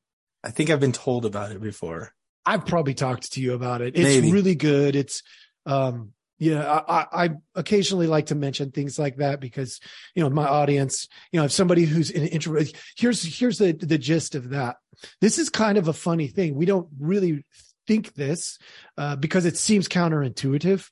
I 0.43 0.51
think 0.51 0.71
I've 0.71 0.81
been 0.81 0.93
told 0.93 1.25
about 1.27 1.53
it 1.53 1.61
before. 1.61 2.13
i've 2.47 2.65
probably 2.67 2.95
talked 2.95 3.33
to 3.33 3.41
you 3.41 3.55
about 3.55 3.81
it 3.83 3.95
it's 3.97 4.05
Maybe. 4.05 4.33
really 4.33 4.55
good 4.55 4.97
it's 4.97 5.23
um 5.67 6.13
yeah 6.39 6.63
I, 6.65 6.79
I 7.01 7.25
i 7.25 7.31
occasionally 7.57 8.07
like 8.07 8.27
to 8.27 8.35
mention 8.37 8.71
things 8.71 8.99
like 8.99 9.17
that 9.17 9.41
because 9.41 9.81
you 10.15 10.23
know 10.23 10.31
my 10.31 10.47
audience 10.47 11.09
you 11.33 11.39
know 11.41 11.45
if 11.47 11.53
somebody 11.53 11.85
who's 11.85 12.11
an 12.11 12.27
introvert 12.29 12.71
here's 12.97 13.21
here's 13.39 13.59
the 13.59 13.73
the 13.73 13.99
gist 13.99 14.35
of 14.37 14.51
that 14.51 14.77
this 15.21 15.39
is 15.39 15.51
kind 15.51 15.77
of 15.79 15.89
a 15.89 15.93
funny 15.93 16.29
thing 16.29 16.55
we 16.55 16.65
don't 16.67 16.89
really 17.01 17.45
think 17.89 18.15
this 18.15 18.59
uh, 18.97 19.17
because 19.17 19.45
it 19.47 19.57
seems 19.57 19.89
counterintuitive 19.89 20.89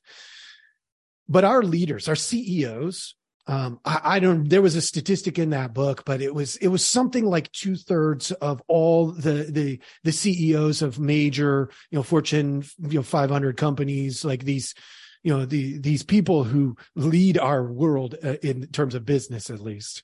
but 1.27 1.43
our 1.43 1.63
leaders 1.63 2.07
our 2.07 2.15
ceos 2.15 3.15
um, 3.49 3.79
I, 3.85 4.01
I 4.03 4.19
don't. 4.19 4.49
There 4.49 4.61
was 4.61 4.75
a 4.75 4.81
statistic 4.81 5.39
in 5.39 5.51
that 5.51 5.73
book, 5.73 6.03
but 6.05 6.21
it 6.21 6.35
was 6.35 6.57
it 6.57 6.67
was 6.67 6.85
something 6.85 7.25
like 7.25 7.49
two 7.53 7.77
thirds 7.77 8.31
of 8.33 8.61
all 8.67 9.11
the 9.11 9.47
the 9.49 9.79
the 10.03 10.11
CEOs 10.11 10.81
of 10.81 10.99
major 10.99 11.69
you 11.89 11.97
know 11.97 12.03
Fortune 12.03 12.65
you 12.77 12.99
know 12.99 13.03
500 13.03 13.55
companies 13.55 14.25
like 14.25 14.43
these 14.43 14.75
you 15.23 15.33
know 15.35 15.45
the 15.45 15.77
these 15.79 16.03
people 16.03 16.43
who 16.43 16.75
lead 16.95 17.37
our 17.37 17.63
world 17.63 18.15
uh, 18.23 18.35
in 18.43 18.67
terms 18.67 18.95
of 18.95 19.05
business 19.05 19.49
at 19.49 19.59
least 19.59 20.03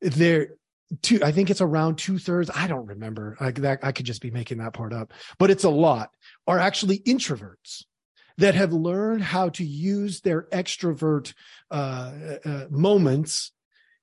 they're 0.00 0.54
two 1.02 1.22
i 1.22 1.32
think 1.32 1.50
it's 1.50 1.60
around 1.60 1.96
two 1.96 2.18
thirds 2.18 2.50
i 2.54 2.66
don't 2.66 2.86
remember 2.86 3.36
like 3.40 3.56
that 3.56 3.80
i 3.82 3.92
could 3.92 4.06
just 4.06 4.22
be 4.22 4.30
making 4.30 4.58
that 4.58 4.72
part 4.72 4.92
up 4.92 5.12
but 5.38 5.50
it's 5.50 5.64
a 5.64 5.70
lot 5.70 6.10
are 6.46 6.58
actually 6.58 7.00
introverts 7.00 7.84
that 8.38 8.54
have 8.54 8.72
learned 8.72 9.22
how 9.22 9.48
to 9.50 9.64
use 9.64 10.20
their 10.20 10.42
extrovert 10.44 11.34
uh, 11.70 12.12
uh, 12.44 12.66
moments 12.70 13.52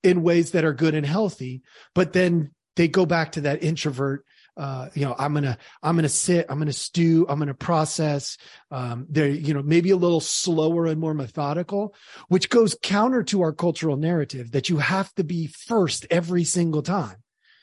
in 0.03 0.23
ways 0.23 0.51
that 0.51 0.63
are 0.63 0.73
good 0.73 0.95
and 0.95 1.05
healthy 1.05 1.61
but 1.93 2.13
then 2.13 2.51
they 2.75 2.87
go 2.87 3.05
back 3.05 3.33
to 3.33 3.41
that 3.41 3.63
introvert 3.63 4.23
uh, 4.57 4.89
you 4.93 5.05
know 5.05 5.15
i'm 5.17 5.33
gonna 5.33 5.57
i'm 5.83 5.95
gonna 5.95 6.07
sit 6.09 6.45
i'm 6.49 6.57
gonna 6.59 6.71
stew 6.71 7.25
i'm 7.29 7.39
gonna 7.39 7.53
process 7.53 8.37
um, 8.71 9.05
they're 9.09 9.27
you 9.29 9.53
know 9.53 9.61
maybe 9.61 9.91
a 9.91 9.97
little 9.97 10.19
slower 10.21 10.85
and 10.85 10.99
more 10.99 11.13
methodical 11.13 11.93
which 12.29 12.49
goes 12.49 12.77
counter 12.81 13.23
to 13.23 13.41
our 13.41 13.53
cultural 13.53 13.97
narrative 13.97 14.51
that 14.51 14.69
you 14.69 14.77
have 14.77 15.13
to 15.15 15.23
be 15.23 15.47
first 15.47 16.05
every 16.09 16.43
single 16.43 16.81
time 16.81 17.17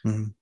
Mhm. 0.05 0.35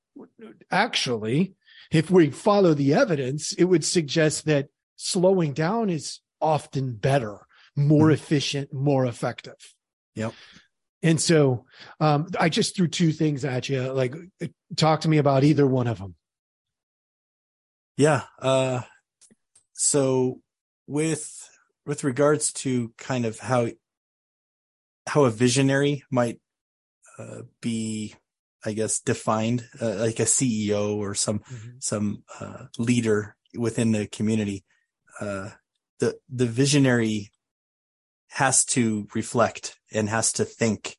actually 0.71 1.55
if 1.91 2.11
we 2.11 2.31
follow 2.31 2.75
the 2.75 2.95
evidence 2.95 3.53
it 3.55 3.65
would 3.65 3.85
suggest 3.85 4.47
that 4.47 4.69
slowing 4.97 5.53
down 5.53 5.91
is 5.91 6.21
often 6.41 6.95
better 6.95 7.41
more 7.77 8.09
Mhm. 8.09 8.15
efficient 8.15 8.73
more 8.73 9.07
effective 9.07 9.75
Yep. 10.15 10.33
and 11.03 11.21
so 11.21 11.65
um, 12.01 12.29
i 12.39 12.49
just 12.49 12.77
threw 12.77 12.87
two 12.89 13.13
things 13.13 13.45
at 13.45 13.69
you 13.69 13.93
like 13.93 14.15
talk 14.77 15.01
to 15.03 15.09
me 15.09 15.19
about 15.19 15.43
either 15.45 15.67
one 15.67 15.87
of 15.87 15.99
them 15.99 16.15
Yeah. 17.97 18.23
Uh, 18.41 18.81
so 19.73 20.41
with, 20.89 21.49
with 21.87 22.03
regards 22.03 22.53
to 22.65 22.93
kind 22.99 23.25
of 23.25 23.39
how, 23.39 23.69
how 25.07 25.25
a 25.27 25.31
visionary 25.31 26.03
might, 26.11 26.41
uh, 27.19 27.43
be, 27.61 28.17
I 28.65 28.73
guess, 28.73 28.99
defined, 28.99 29.69
uh, 29.81 29.95
like 30.01 30.19
a 30.19 30.25
CEO 30.27 30.97
or 30.97 31.15
some, 31.15 31.43
some, 31.79 32.25
uh, 32.41 32.67
leader 32.79 33.37
within 33.57 33.93
the 33.93 34.09
community, 34.09 34.65
uh, 35.21 35.51
the, 36.01 36.17
the 36.29 36.47
visionary 36.47 37.31
has 38.29 38.65
to 38.65 39.07
reflect 39.15 39.79
and 39.93 40.09
has 40.09 40.33
to 40.33 40.45
think 40.45 40.97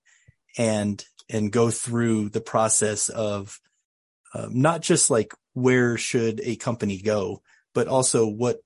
and, 0.58 1.04
and 1.30 1.52
go 1.52 1.70
through 1.70 2.30
the 2.30 2.42
process 2.42 3.10
of, 3.10 3.60
um, 4.34 4.62
not 4.62 4.82
just 4.82 5.10
like 5.10 5.34
where 5.54 5.98
should 5.98 6.40
a 6.44 6.56
company 6.56 7.02
go, 7.02 7.42
but 7.74 7.88
also 7.88 8.28
what, 8.28 8.58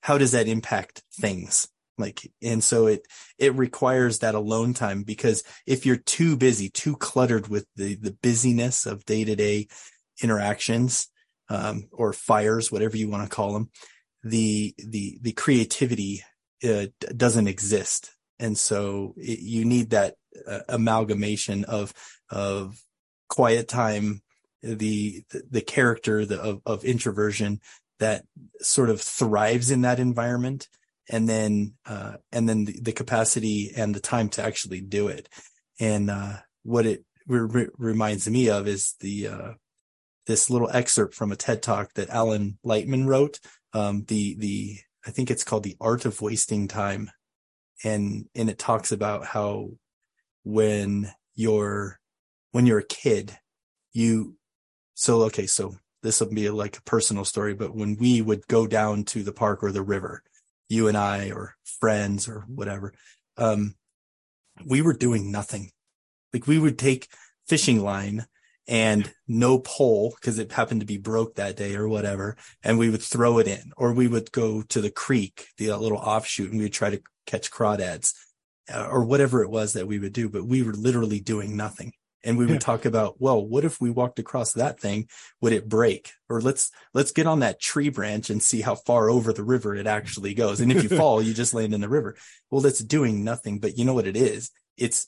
how 0.00 0.18
does 0.18 0.32
that 0.32 0.48
impact 0.48 1.02
things? 1.12 1.68
Like, 1.96 2.30
and 2.42 2.62
so 2.62 2.88
it, 2.88 3.06
it 3.38 3.54
requires 3.54 4.18
that 4.18 4.34
alone 4.34 4.74
time 4.74 5.04
because 5.04 5.44
if 5.66 5.86
you're 5.86 5.96
too 5.96 6.36
busy, 6.36 6.68
too 6.68 6.96
cluttered 6.96 7.48
with 7.48 7.66
the, 7.76 7.94
the 7.94 8.16
busyness 8.22 8.86
of 8.86 9.04
day 9.04 9.24
to 9.24 9.36
day 9.36 9.68
interactions, 10.22 11.08
um, 11.48 11.88
or 11.92 12.12
fires, 12.12 12.72
whatever 12.72 12.96
you 12.96 13.08
want 13.08 13.28
to 13.28 13.34
call 13.34 13.52
them, 13.52 13.70
the, 14.24 14.74
the, 14.78 15.18
the 15.20 15.32
creativity, 15.32 16.24
uh, 16.68 16.86
doesn't 17.16 17.48
exist. 17.48 18.10
And 18.38 18.56
so 18.58 19.14
it, 19.16 19.40
you 19.40 19.64
need 19.64 19.90
that 19.90 20.14
uh, 20.46 20.60
amalgamation 20.68 21.64
of, 21.64 21.92
of 22.30 22.80
quiet 23.28 23.68
time, 23.68 24.22
the, 24.62 25.24
the, 25.50 25.60
character 25.60 26.24
the, 26.24 26.40
of, 26.40 26.62
of 26.64 26.84
introversion 26.84 27.60
that 27.98 28.24
sort 28.60 28.90
of 28.90 29.00
thrives 29.00 29.70
in 29.70 29.82
that 29.82 30.00
environment 30.00 30.68
and 31.08 31.28
then 31.28 31.74
uh, 31.86 32.14
and 32.32 32.48
then 32.48 32.64
the, 32.64 32.80
the, 32.80 32.92
capacity 32.92 33.72
and 33.76 33.94
the 33.94 34.00
time 34.00 34.28
to 34.30 34.42
actually 34.42 34.80
do 34.80 35.08
it. 35.08 35.28
And 35.80 36.10
uh, 36.10 36.36
what 36.62 36.86
it 36.86 37.04
re- 37.26 37.68
reminds 37.76 38.28
me 38.28 38.48
of 38.48 38.66
is 38.66 38.94
the 39.00 39.28
uh, 39.28 39.52
this 40.26 40.48
little 40.48 40.70
excerpt 40.70 41.14
from 41.14 41.32
a 41.32 41.36
TED 41.36 41.62
talk 41.62 41.92
that 41.94 42.10
Alan 42.10 42.58
Lightman 42.64 43.06
wrote. 43.06 43.40
Um, 43.74 44.04
the 44.06 44.34
the 44.36 44.78
I 45.06 45.10
think 45.10 45.30
it's 45.30 45.44
called 45.44 45.64
the 45.64 45.76
Art 45.80 46.06
of 46.06 46.22
Wasting 46.22 46.68
Time, 46.68 47.10
and 47.82 48.26
and 48.34 48.48
it 48.48 48.58
talks 48.58 48.92
about 48.92 49.26
how 49.26 49.70
when 50.44 51.12
you're 51.34 52.00
when 52.52 52.66
you're 52.66 52.78
a 52.78 52.86
kid, 52.86 53.36
you 53.92 54.36
so 54.94 55.22
okay 55.24 55.46
so 55.46 55.76
this 56.04 56.20
will 56.20 56.28
be 56.28 56.48
like 56.50 56.76
a 56.76 56.82
personal 56.82 57.24
story, 57.24 57.54
but 57.54 57.74
when 57.74 57.96
we 57.96 58.20
would 58.20 58.46
go 58.46 58.66
down 58.66 59.04
to 59.04 59.22
the 59.22 59.32
park 59.32 59.62
or 59.62 59.72
the 59.72 59.82
river, 59.82 60.22
you 60.68 60.86
and 60.86 60.98
I 60.98 61.30
or 61.30 61.56
friends 61.80 62.28
or 62.28 62.44
whatever, 62.46 62.92
um, 63.38 63.74
we 64.66 64.82
were 64.82 64.92
doing 64.92 65.32
nothing. 65.32 65.72
Like 66.32 66.46
we 66.46 66.58
would 66.58 66.78
take 66.78 67.08
fishing 67.48 67.82
line 67.82 68.26
and 68.66 69.12
no 69.28 69.58
pole 69.58 70.14
because 70.20 70.38
it 70.38 70.52
happened 70.52 70.80
to 70.80 70.86
be 70.86 70.96
broke 70.96 71.34
that 71.34 71.56
day 71.56 71.74
or 71.74 71.88
whatever. 71.88 72.36
And 72.62 72.78
we 72.78 72.90
would 72.90 73.02
throw 73.02 73.38
it 73.38 73.46
in 73.46 73.72
or 73.76 73.92
we 73.92 74.08
would 74.08 74.32
go 74.32 74.62
to 74.62 74.80
the 74.80 74.90
creek, 74.90 75.48
the 75.58 75.72
little 75.74 75.98
offshoot 75.98 76.50
and 76.50 76.58
we 76.58 76.64
would 76.64 76.72
try 76.72 76.90
to 76.90 77.02
catch 77.26 77.50
crawdads 77.50 78.14
uh, 78.72 78.88
or 78.90 79.04
whatever 79.04 79.42
it 79.42 79.50
was 79.50 79.74
that 79.74 79.86
we 79.86 79.98
would 79.98 80.12
do. 80.12 80.28
But 80.28 80.46
we 80.46 80.62
were 80.62 80.72
literally 80.72 81.20
doing 81.20 81.56
nothing. 81.56 81.92
And 82.26 82.38
we 82.38 82.46
would 82.46 82.62
talk 82.62 82.86
about 82.86 83.20
well 83.20 83.46
what 83.46 83.66
if 83.66 83.82
we 83.82 83.90
walked 83.90 84.18
across 84.18 84.54
that 84.54 84.80
thing? 84.80 85.08
Would 85.42 85.52
it 85.52 85.68
break? 85.68 86.10
Or 86.30 86.40
let's 86.40 86.70
let's 86.94 87.12
get 87.12 87.26
on 87.26 87.40
that 87.40 87.60
tree 87.60 87.90
branch 87.90 88.30
and 88.30 88.42
see 88.42 88.62
how 88.62 88.76
far 88.76 89.10
over 89.10 89.34
the 89.34 89.44
river 89.44 89.74
it 89.74 89.86
actually 89.86 90.32
goes. 90.32 90.58
And 90.58 90.72
if 90.72 90.82
you 90.82 90.88
fall 90.96 91.20
you 91.20 91.34
just 91.34 91.52
land 91.52 91.74
in 91.74 91.82
the 91.82 91.88
river. 91.88 92.16
Well 92.50 92.62
that's 92.62 92.78
doing 92.78 93.24
nothing 93.24 93.58
but 93.58 93.76
you 93.76 93.84
know 93.84 93.92
what 93.92 94.06
it 94.06 94.16
is? 94.16 94.50
It's 94.78 95.06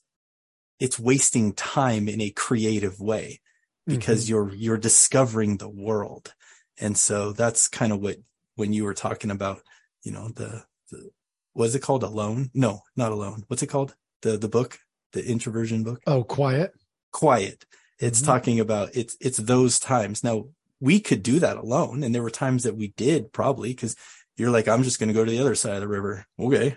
it's 0.81 0.99
wasting 0.99 1.53
time 1.53 2.09
in 2.09 2.21
a 2.21 2.31
creative 2.31 3.01
way 3.01 3.41
because 3.87 4.25
mm-hmm. 4.25 4.35
you're 4.35 4.55
you're 4.55 4.79
discovering 4.79 5.57
the 5.57 5.69
world 5.69 6.35
and 6.79 6.97
so 6.97 7.33
that's 7.33 7.69
kind 7.69 7.93
of 7.93 8.01
what 8.01 8.17
when 8.57 8.73
you 8.73 8.85
were 8.85 8.95
talking 8.95 9.31
about 9.31 9.61
you 10.03 10.13
know 10.13 10.29
the, 10.29 10.65
the 10.91 11.11
was 11.55 11.75
it 11.75 11.83
called 11.83 12.03
alone 12.03 12.51
no 12.53 12.81
not 12.97 13.13
alone 13.13 13.45
what's 13.49 13.63
it 13.63 13.69
called 13.69 13.95
the 14.23 14.37
the 14.37 14.49
book 14.49 14.79
the 15.13 15.25
introversion 15.25 15.85
book 15.85 16.01
oh 16.07 16.25
quiet 16.25 16.73
quiet. 17.17 17.65
It's 17.99 18.21
mm-hmm. 18.21 18.27
talking 18.27 18.61
about 18.61 18.91
it's 18.95 19.17
it's 19.21 19.39
those 19.39 19.81
times. 19.81 20.23
Now 20.23 20.49
we 20.81 21.01
could 21.01 21.23
do 21.23 21.39
that 21.41 21.57
alone, 21.57 22.03
and 22.03 22.15
there 22.15 22.23
were 22.23 22.31
times 22.31 22.65
that 22.65 22.77
we 22.77 22.89
did 22.89 23.33
probably 23.33 23.71
because 23.71 23.97
you're 24.37 24.51
like, 24.51 24.69
I'm 24.69 24.83
just 24.83 25.01
going 25.01 25.09
to 25.09 25.15
go 25.15 25.25
to 25.25 25.31
the 25.31 25.41
other 25.41 25.55
side 25.55 25.77
of 25.77 25.81
the 25.81 25.89
river. 25.89 26.27
Okay, 26.39 26.77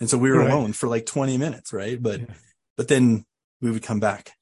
and 0.00 0.10
so 0.10 0.18
we 0.18 0.30
were 0.30 0.38
right. 0.38 0.50
alone 0.50 0.72
for 0.72 0.88
like 0.88 1.06
20 1.06 1.38
minutes, 1.38 1.72
right? 1.72 2.02
But 2.02 2.20
yeah. 2.20 2.26
But 2.80 2.88
then 2.88 3.26
we 3.60 3.70
would 3.70 3.82
come 3.82 4.00
back, 4.00 4.32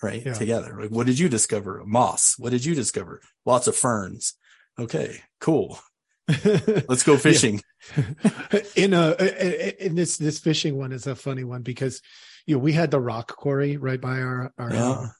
right, 0.00 0.24
yeah. 0.24 0.32
together. 0.32 0.78
Like, 0.80 0.92
what 0.92 1.06
did 1.08 1.18
you 1.18 1.28
discover? 1.28 1.82
Moss. 1.84 2.36
What 2.38 2.50
did 2.50 2.64
you 2.64 2.76
discover? 2.76 3.20
Lots 3.44 3.66
of 3.66 3.74
ferns. 3.74 4.34
Okay, 4.78 5.20
cool. 5.40 5.80
Let's 6.28 7.02
go 7.02 7.16
fishing. 7.16 7.60
in 8.76 8.94
a 8.94 9.16
in 9.84 9.96
this 9.96 10.16
this 10.16 10.38
fishing 10.38 10.78
one 10.78 10.92
is 10.92 11.08
a 11.08 11.16
funny 11.16 11.42
one 11.42 11.62
because 11.62 12.00
you 12.46 12.54
know, 12.54 12.60
we 12.60 12.72
had 12.72 12.92
the 12.92 13.00
rock 13.00 13.34
quarry 13.34 13.78
right 13.78 14.00
by 14.00 14.20
our, 14.20 14.52
our 14.58 14.72
yeah. 14.72 14.90
Um, 14.90 15.10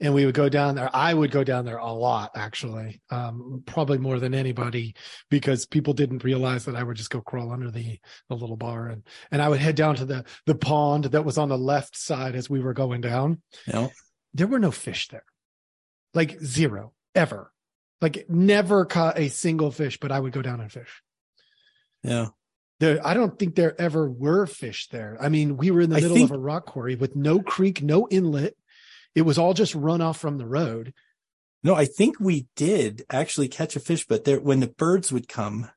and 0.00 0.12
we 0.12 0.26
would 0.26 0.34
go 0.34 0.48
down 0.48 0.74
there. 0.74 0.90
I 0.94 1.14
would 1.14 1.30
go 1.30 1.42
down 1.42 1.64
there 1.64 1.78
a 1.78 1.92
lot, 1.92 2.32
actually, 2.34 3.00
um, 3.10 3.62
probably 3.66 3.98
more 3.98 4.18
than 4.18 4.34
anybody, 4.34 4.94
because 5.30 5.64
people 5.64 5.94
didn't 5.94 6.24
realize 6.24 6.66
that 6.66 6.76
I 6.76 6.82
would 6.82 6.96
just 6.96 7.10
go 7.10 7.20
crawl 7.20 7.50
under 7.50 7.70
the 7.70 7.98
the 8.28 8.36
little 8.36 8.56
bar, 8.56 8.88
and 8.88 9.02
and 9.30 9.40
I 9.40 9.48
would 9.48 9.60
head 9.60 9.76
down 9.76 9.96
to 9.96 10.04
the 10.04 10.24
the 10.44 10.54
pond 10.54 11.04
that 11.04 11.24
was 11.24 11.38
on 11.38 11.48
the 11.48 11.58
left 11.58 11.96
side 11.96 12.34
as 12.34 12.50
we 12.50 12.60
were 12.60 12.74
going 12.74 13.00
down. 13.00 13.40
Yeah. 13.66 13.88
There 14.34 14.46
were 14.46 14.58
no 14.58 14.70
fish 14.70 15.08
there, 15.08 15.24
like 16.12 16.38
zero 16.40 16.92
ever, 17.14 17.50
like 18.02 18.26
never 18.28 18.84
caught 18.84 19.18
a 19.18 19.28
single 19.28 19.70
fish. 19.70 19.98
But 19.98 20.12
I 20.12 20.20
would 20.20 20.32
go 20.32 20.42
down 20.42 20.60
and 20.60 20.70
fish. 20.70 21.02
Yeah. 22.02 22.28
There, 22.78 23.00
I 23.06 23.14
don't 23.14 23.38
think 23.38 23.54
there 23.54 23.80
ever 23.80 24.10
were 24.10 24.44
fish 24.44 24.88
there. 24.88 25.16
I 25.18 25.30
mean, 25.30 25.56
we 25.56 25.70
were 25.70 25.80
in 25.80 25.88
the 25.88 25.96
middle 25.96 26.14
think, 26.14 26.30
of 26.30 26.36
a 26.36 26.38
rock 26.38 26.66
quarry 26.66 26.94
with 26.94 27.16
no 27.16 27.40
creek, 27.40 27.82
no 27.82 28.06
inlet. 28.10 28.54
It 29.16 29.22
was 29.22 29.38
all 29.38 29.54
just 29.54 29.74
runoff 29.74 30.16
from 30.16 30.36
the 30.36 30.46
road. 30.46 30.92
No, 31.64 31.74
I 31.74 31.86
think 31.86 32.20
we 32.20 32.46
did 32.54 33.02
actually 33.10 33.48
catch 33.48 33.74
a 33.74 33.80
fish, 33.80 34.06
but 34.06 34.24
there, 34.24 34.38
when 34.38 34.60
the 34.60 34.68
birds 34.68 35.10
would 35.10 35.26
come, 35.26 35.70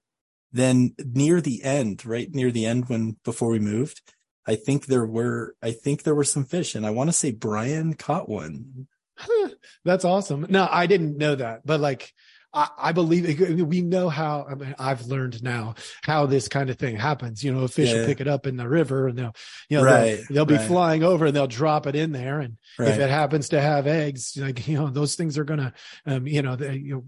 then 0.51 0.93
near 1.03 1.39
the 1.39 1.63
end, 1.63 2.05
right 2.05 2.29
near 2.31 2.51
the 2.51 2.65
end, 2.65 2.89
when 2.89 3.15
before 3.23 3.49
we 3.49 3.59
moved, 3.59 4.01
I 4.45 4.55
think 4.55 4.85
there 4.85 5.05
were, 5.05 5.55
I 5.63 5.71
think 5.71 6.03
there 6.03 6.13
were 6.13 6.25
some 6.25 6.43
fish, 6.43 6.75
and 6.75 6.85
I 6.85 6.89
want 6.89 7.09
to 7.09 7.15
say 7.15 7.31
Brian 7.31 7.93
caught 7.93 8.27
one. 8.27 8.87
That's 9.85 10.05
awesome. 10.05 10.45
No, 10.49 10.67
I 10.69 10.85
didn't 10.85 11.17
know 11.17 11.35
that, 11.35 11.65
but 11.65 11.79
like 11.79 12.13
I, 12.53 12.69
I 12.77 12.91
believe 12.93 13.39
we 13.61 13.81
know 13.81 14.09
how. 14.09 14.45
I 14.49 14.55
mean, 14.55 14.75
I've 14.79 15.05
learned 15.05 15.43
now 15.43 15.75
how 16.03 16.25
this 16.25 16.47
kind 16.47 16.69
of 16.69 16.77
thing 16.77 16.95
happens. 16.95 17.43
You 17.43 17.53
know, 17.53 17.63
a 17.63 17.67
fish 17.67 17.89
yeah. 17.89 17.99
will 17.99 18.05
pick 18.05 18.21
it 18.21 18.27
up 18.27 18.47
in 18.47 18.57
the 18.57 18.67
river, 18.67 19.07
and 19.07 19.17
they'll, 19.17 19.35
you 19.69 19.77
know, 19.77 19.83
right, 19.83 20.17
they'll, 20.17 20.25
they'll 20.29 20.45
be 20.45 20.55
right. 20.55 20.67
flying 20.67 21.03
over, 21.03 21.27
and 21.27 21.35
they'll 21.35 21.47
drop 21.47 21.85
it 21.85 21.95
in 21.95 22.11
there. 22.11 22.39
And 22.39 22.57
right. 22.77 22.89
if 22.89 22.99
it 22.99 23.09
happens 23.09 23.49
to 23.49 23.61
have 23.61 23.85
eggs, 23.85 24.35
like 24.35 24.67
you 24.67 24.77
know, 24.77 24.89
those 24.89 25.15
things 25.15 25.37
are 25.37 25.43
gonna, 25.43 25.73
um, 26.05 26.27
you 26.27 26.41
know, 26.41 26.55
they, 26.55 26.75
you 26.75 26.95
know, 26.95 27.05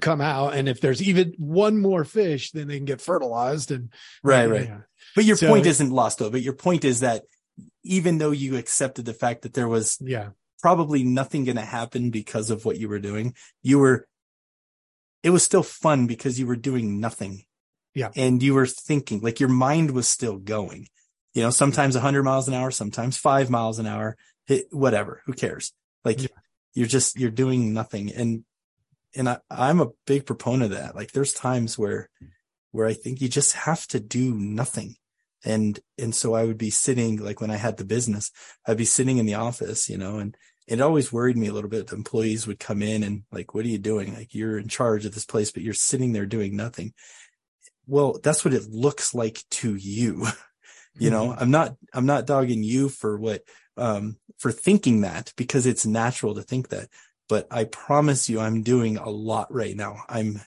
come 0.00 0.20
out 0.20 0.54
and 0.54 0.68
if 0.68 0.80
there's 0.80 1.02
even 1.02 1.34
one 1.38 1.80
more 1.80 2.04
fish 2.04 2.52
then 2.52 2.68
they 2.68 2.76
can 2.76 2.84
get 2.84 3.00
fertilized 3.00 3.70
and 3.70 3.92
right 4.22 4.48
right 4.48 4.66
yeah. 4.68 4.78
but 5.16 5.24
your 5.24 5.36
so, 5.36 5.48
point 5.48 5.66
isn't 5.66 5.90
lost 5.90 6.18
though 6.18 6.30
but 6.30 6.42
your 6.42 6.52
point 6.52 6.84
is 6.84 7.00
that 7.00 7.24
even 7.82 8.18
though 8.18 8.30
you 8.30 8.56
accepted 8.56 9.04
the 9.04 9.14
fact 9.14 9.42
that 9.42 9.54
there 9.54 9.68
was 9.68 9.98
yeah 10.00 10.28
probably 10.60 11.02
nothing 11.02 11.44
going 11.44 11.56
to 11.56 11.62
happen 11.62 12.10
because 12.10 12.50
of 12.50 12.64
what 12.64 12.78
you 12.78 12.88
were 12.88 13.00
doing 13.00 13.34
you 13.62 13.78
were 13.78 14.06
it 15.22 15.30
was 15.30 15.42
still 15.42 15.62
fun 15.62 16.06
because 16.06 16.38
you 16.38 16.46
were 16.46 16.56
doing 16.56 17.00
nothing. 17.00 17.44
Yeah. 17.94 18.10
And 18.16 18.42
you 18.42 18.54
were 18.54 18.66
thinking, 18.66 19.20
like 19.20 19.40
your 19.40 19.48
mind 19.48 19.90
was 19.90 20.08
still 20.08 20.38
going. 20.38 20.88
You 21.34 21.42
know, 21.42 21.50
sometimes 21.50 21.94
100 21.94 22.22
miles 22.22 22.48
an 22.48 22.54
hour, 22.54 22.70
sometimes 22.70 23.16
five 23.16 23.50
miles 23.50 23.78
an 23.78 23.86
hour, 23.86 24.16
whatever. 24.70 25.22
Who 25.26 25.32
cares? 25.32 25.72
Like 26.04 26.22
yeah. 26.22 26.28
you're 26.74 26.86
just, 26.86 27.18
you're 27.18 27.30
doing 27.30 27.72
nothing. 27.72 28.12
And, 28.12 28.44
and 29.14 29.28
I, 29.28 29.38
I'm 29.50 29.80
a 29.80 29.90
big 30.06 30.26
proponent 30.26 30.72
of 30.72 30.78
that. 30.78 30.96
Like 30.96 31.12
there's 31.12 31.32
times 31.32 31.78
where, 31.78 32.08
where 32.70 32.86
I 32.86 32.94
think 32.94 33.20
you 33.20 33.28
just 33.28 33.54
have 33.54 33.86
to 33.88 34.00
do 34.00 34.34
nothing. 34.34 34.96
And, 35.44 35.78
and 35.98 36.14
so 36.14 36.34
I 36.34 36.44
would 36.44 36.58
be 36.58 36.70
sitting, 36.70 37.16
like 37.16 37.40
when 37.40 37.50
I 37.50 37.56
had 37.56 37.76
the 37.76 37.84
business, 37.84 38.30
I'd 38.66 38.76
be 38.76 38.84
sitting 38.84 39.18
in 39.18 39.26
the 39.26 39.34
office, 39.34 39.88
you 39.88 39.98
know, 39.98 40.18
and, 40.18 40.36
it 40.66 40.80
always 40.80 41.12
worried 41.12 41.36
me 41.36 41.48
a 41.48 41.52
little 41.52 41.70
bit. 41.70 41.88
The 41.88 41.96
employees 41.96 42.46
would 42.46 42.58
come 42.58 42.82
in 42.82 43.02
and 43.02 43.24
like, 43.32 43.54
what 43.54 43.64
are 43.64 43.68
you 43.68 43.78
doing? 43.78 44.14
Like 44.14 44.34
you're 44.34 44.58
in 44.58 44.68
charge 44.68 45.04
of 45.04 45.14
this 45.14 45.26
place, 45.26 45.50
but 45.50 45.62
you're 45.62 45.74
sitting 45.74 46.12
there 46.12 46.26
doing 46.26 46.56
nothing. 46.56 46.94
Well, 47.86 48.18
that's 48.22 48.44
what 48.44 48.54
it 48.54 48.70
looks 48.70 49.14
like 49.14 49.42
to 49.50 49.74
you. 49.74 50.26
you 50.94 51.10
know, 51.10 51.28
mm-hmm. 51.28 51.42
I'm 51.42 51.50
not, 51.50 51.76
I'm 51.92 52.06
not 52.06 52.26
dogging 52.26 52.62
you 52.62 52.88
for 52.88 53.18
what, 53.18 53.42
um, 53.76 54.16
for 54.38 54.52
thinking 54.52 55.00
that 55.00 55.32
because 55.36 55.66
it's 55.66 55.86
natural 55.86 56.34
to 56.34 56.42
think 56.42 56.68
that, 56.68 56.88
but 57.28 57.46
I 57.50 57.64
promise 57.64 58.28
you 58.28 58.38
I'm 58.38 58.62
doing 58.62 58.98
a 58.98 59.08
lot 59.10 59.52
right 59.52 59.76
now. 59.76 60.04
I'm, 60.08 60.40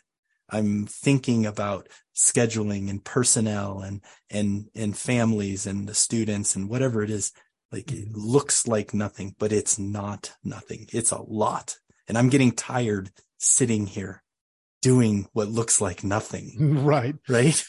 I'm 0.49 0.85
thinking 0.85 1.45
about 1.45 1.89
scheduling 2.15 2.89
and 2.89 3.03
personnel 3.03 3.81
and, 3.81 4.01
and, 4.29 4.67
and 4.75 4.95
families 4.95 5.65
and 5.65 5.89
the 5.89 5.95
students 5.95 6.55
and 6.55 6.69
whatever 6.69 7.01
it 7.01 7.09
is 7.09 7.33
like 7.71 7.91
it 7.91 8.13
looks 8.13 8.67
like 8.67 8.93
nothing, 8.93 9.35
but 9.37 9.51
it's 9.51 9.77
not 9.77 10.35
nothing. 10.43 10.87
It's 10.93 11.11
a 11.11 11.21
lot. 11.21 11.77
And 12.07 12.17
I'm 12.17 12.29
getting 12.29 12.51
tired 12.51 13.11
sitting 13.37 13.87
here 13.87 14.23
doing 14.81 15.27
what 15.33 15.49
looks 15.49 15.81
like 15.81 16.03
nothing. 16.03 16.55
Right. 16.85 17.15
Right. 17.27 17.63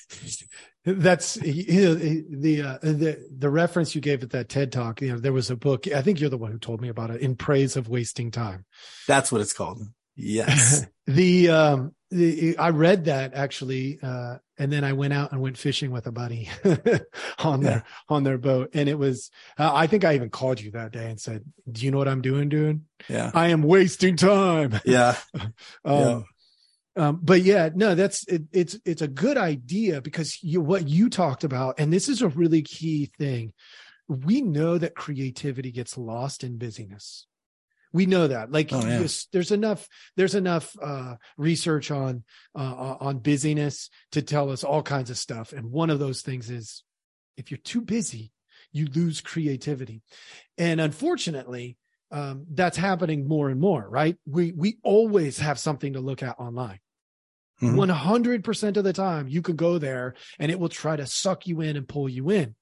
That's 0.84 1.36
you 1.38 1.80
know, 1.82 1.94
the 1.94 2.62
uh, 2.62 2.78
the 2.80 3.26
the 3.36 3.50
reference 3.50 3.96
you 3.96 4.00
gave 4.00 4.22
at 4.22 4.30
that 4.30 4.48
TED 4.48 4.70
talk. 4.70 5.02
You 5.02 5.12
know, 5.12 5.18
there 5.18 5.32
was 5.32 5.50
a 5.50 5.56
book. 5.56 5.88
I 5.88 6.00
think 6.00 6.20
you're 6.20 6.30
the 6.30 6.38
one 6.38 6.52
who 6.52 6.60
told 6.60 6.80
me 6.80 6.88
about 6.88 7.10
it. 7.10 7.22
In 7.22 7.34
praise 7.34 7.76
of 7.76 7.88
wasting 7.88 8.30
time. 8.30 8.66
That's 9.08 9.32
what 9.32 9.40
it's 9.40 9.52
called. 9.52 9.82
Yes. 10.16 10.86
the 11.06 11.50
um 11.50 11.92
the, 12.10 12.56
I 12.56 12.70
read 12.70 13.06
that 13.06 13.34
actually, 13.34 13.98
uh, 14.00 14.36
and 14.58 14.72
then 14.72 14.84
I 14.84 14.92
went 14.92 15.12
out 15.12 15.32
and 15.32 15.40
went 15.42 15.58
fishing 15.58 15.90
with 15.90 16.06
a 16.06 16.12
buddy 16.12 16.48
on 17.40 17.60
Yeah. 17.62 17.68
their 17.68 17.84
on 18.08 18.22
their 18.22 18.38
boat, 18.38 18.70
and 18.74 18.88
it 18.88 18.96
was. 18.96 19.30
Uh, 19.58 19.72
I 19.74 19.88
think 19.88 20.04
I 20.04 20.14
even 20.14 20.30
called 20.30 20.60
you 20.60 20.70
that 20.70 20.92
day 20.92 21.10
and 21.10 21.20
said, 21.20 21.44
"Do 21.70 21.84
you 21.84 21.90
know 21.90 21.98
what 21.98 22.06
I'm 22.06 22.22
doing, 22.22 22.48
dude? 22.48 22.82
Yeah. 23.08 23.32
I 23.34 23.48
am 23.48 23.62
wasting 23.62 24.16
time." 24.16 24.80
Yeah. 24.84 25.16
Um, 25.84 26.24
um, 26.94 27.20
but 27.22 27.42
yeah, 27.42 27.70
no, 27.74 27.94
that's 27.96 28.26
it, 28.28 28.42
it's 28.52 28.78
it's 28.84 29.02
a 29.02 29.08
good 29.08 29.36
idea 29.36 30.00
because 30.00 30.38
you 30.42 30.60
what 30.60 30.88
you 30.88 31.10
talked 31.10 31.42
about, 31.42 31.74
and 31.78 31.92
this 31.92 32.08
is 32.08 32.22
a 32.22 32.28
really 32.28 32.62
key 32.62 33.10
thing. 33.18 33.52
We 34.08 34.40
know 34.42 34.78
that 34.78 34.94
creativity 34.94 35.72
gets 35.72 35.98
lost 35.98 36.44
in 36.44 36.56
busyness. 36.56 37.26
We 37.96 38.04
know 38.06 38.26
that. 38.28 38.52
Like, 38.52 38.72
Oh, 38.72 38.80
yeah. 38.84 39.00
yes, 39.00 39.26
there's 39.32 39.50
enough 39.50 39.88
there's 40.16 40.34
enough 40.34 40.76
uh, 40.82 41.14
research 41.38 41.90
on 41.90 42.24
uh, 42.54 42.96
on 43.00 43.18
busyness 43.20 43.88
to 44.12 44.20
tell 44.22 44.50
us 44.50 44.62
all 44.64 44.82
kinds 44.82 45.10
of 45.10 45.16
stuff, 45.16 45.52
and 45.52 45.70
one 45.72 45.88
of 45.90 45.98
those 45.98 46.20
things 46.20 46.50
is 46.50 46.84
if 47.38 47.50
you're 47.50 47.58
too 47.72 47.80
busy, 47.80 48.32
you 48.72 48.86
lose 48.94 49.20
creativity, 49.22 50.02
and 50.58 50.80
unfortunately, 50.80 51.78
um, 52.10 52.44
that's 52.52 52.76
happening 52.76 53.26
more 53.26 53.48
and 53.48 53.60
more. 53.60 53.88
Right? 53.88 54.16
We 54.26 54.52
we 54.52 54.76
always 54.82 55.38
have 55.38 55.58
something 55.58 55.94
to 55.94 56.00
look 56.00 56.22
at 56.22 56.38
online. 56.38 56.80
Mhm. 57.62 57.90
Hundred 57.90 58.44
percent 58.44 58.76
of 58.76 58.84
the 58.84 58.92
time, 58.92 59.26
you 59.28 59.40
can 59.40 59.56
go 59.56 59.78
there 59.78 60.14
and 60.38 60.52
it 60.52 60.60
will 60.60 60.68
try 60.68 60.94
to 60.96 61.06
suck 61.06 61.46
you 61.46 61.62
in 61.62 61.76
and 61.78 61.88
pull 61.88 62.08
you 62.08 62.28
in. 62.30 62.54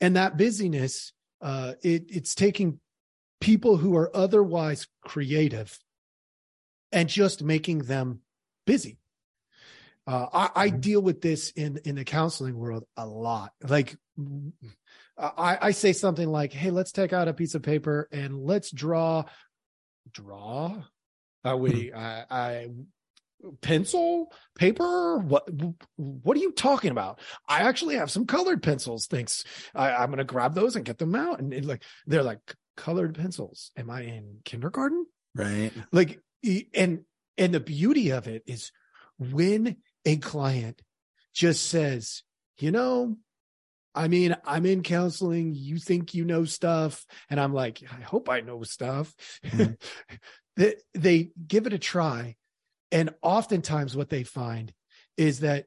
And 0.00 0.16
that 0.16 0.36
busyness, 0.36 1.12
uh, 1.40 1.74
it, 1.82 2.06
it's 2.08 2.34
taking 2.34 2.80
people 3.40 3.76
who 3.76 3.96
are 3.96 4.14
otherwise 4.14 4.86
creative 5.04 5.78
and 6.92 7.08
just 7.08 7.42
making 7.42 7.78
them 7.80 8.20
busy. 8.66 8.98
Uh, 10.06 10.26
I, 10.32 10.50
I 10.54 10.70
Mhm. 10.70 10.80
deal 10.80 11.00
with 11.00 11.22
this 11.22 11.50
in 11.50 11.78
in 11.84 11.94
the 11.94 12.04
counseling 12.04 12.56
world 12.58 12.84
a 12.96 13.06
lot. 13.06 13.52
Like, 13.62 13.96
I, 15.16 15.58
I 15.60 15.70
say 15.70 15.92
something 15.92 16.28
like, 16.28 16.52
"Hey, 16.52 16.70
let's 16.70 16.92
take 16.92 17.12
out 17.12 17.28
a 17.28 17.34
piece 17.34 17.54
of 17.54 17.62
paper 17.62 18.08
and 18.12 18.38
let's 18.38 18.70
draw, 18.70 19.24
draw." 20.10 20.84
Uh, 21.42 21.56
we, 21.56 21.92
I, 21.92 22.24
I, 22.30 22.68
pencil, 23.60 24.32
paper. 24.56 25.18
What, 25.18 25.48
what 25.96 26.36
are 26.36 26.40
you 26.40 26.52
talking 26.52 26.90
about? 26.90 27.20
I 27.48 27.60
actually 27.60 27.96
have 27.96 28.10
some 28.10 28.26
colored 28.26 28.62
pencils. 28.62 29.06
Thanks. 29.06 29.44
I, 29.74 29.92
I'm 29.92 30.08
going 30.08 30.18
to 30.18 30.24
grab 30.24 30.54
those 30.54 30.76
and 30.76 30.84
get 30.84 30.98
them 30.98 31.14
out. 31.14 31.40
And 31.40 31.52
it, 31.52 31.64
like, 31.64 31.82
they're 32.06 32.22
like 32.22 32.40
colored 32.76 33.14
pencils. 33.14 33.70
Am 33.76 33.90
I 33.90 34.02
in 34.02 34.38
kindergarten? 34.44 35.06
Right. 35.34 35.72
like 35.92 36.20
and 36.74 37.04
and 37.36 37.54
the 37.54 37.60
beauty 37.60 38.10
of 38.10 38.28
it 38.28 38.42
is 38.46 38.70
when 39.18 39.76
a 40.04 40.16
client 40.18 40.80
just 41.34 41.66
says 41.66 42.22
you 42.58 42.70
know 42.70 43.16
i 43.94 44.06
mean 44.06 44.36
i'm 44.44 44.64
in 44.66 44.82
counseling 44.82 45.54
you 45.54 45.78
think 45.78 46.14
you 46.14 46.24
know 46.24 46.44
stuff 46.44 47.04
and 47.30 47.40
i'm 47.40 47.52
like 47.52 47.82
i 47.90 48.00
hope 48.02 48.28
i 48.28 48.40
know 48.40 48.62
stuff 48.62 49.14
Mhm. 49.44 49.76
they, 50.56 50.74
they 50.94 51.30
give 51.48 51.66
it 51.66 51.72
a 51.72 51.78
try 51.78 52.36
and 52.92 53.10
oftentimes 53.22 53.96
what 53.96 54.10
they 54.10 54.22
find 54.22 54.72
is 55.16 55.40
that 55.40 55.64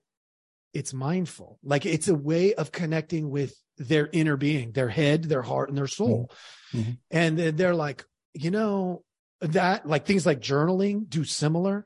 it's 0.74 0.94
mindful 0.94 1.60
like 1.64 1.86
it's 1.86 2.08
a 2.08 2.16
way 2.16 2.54
of 2.54 2.72
connecting 2.72 3.30
with 3.30 3.54
their 3.78 4.10
inner 4.12 4.38
being 4.38 4.72
their 4.72 4.90
head 4.90 5.24
their 5.24 5.42
heart 5.44 5.70
and 5.70 5.78
their 5.78 5.88
soul 5.88 6.32
Mhm. 6.74 6.98
and 7.12 7.38
they're 7.40 7.76
like 7.76 8.06
you 8.34 8.52
know 8.52 9.04
that 9.42 9.88
like 9.88 10.06
things 10.06 10.26
like 10.26 10.40
journaling 10.42 11.08
do 11.10 11.24
similar 11.24 11.86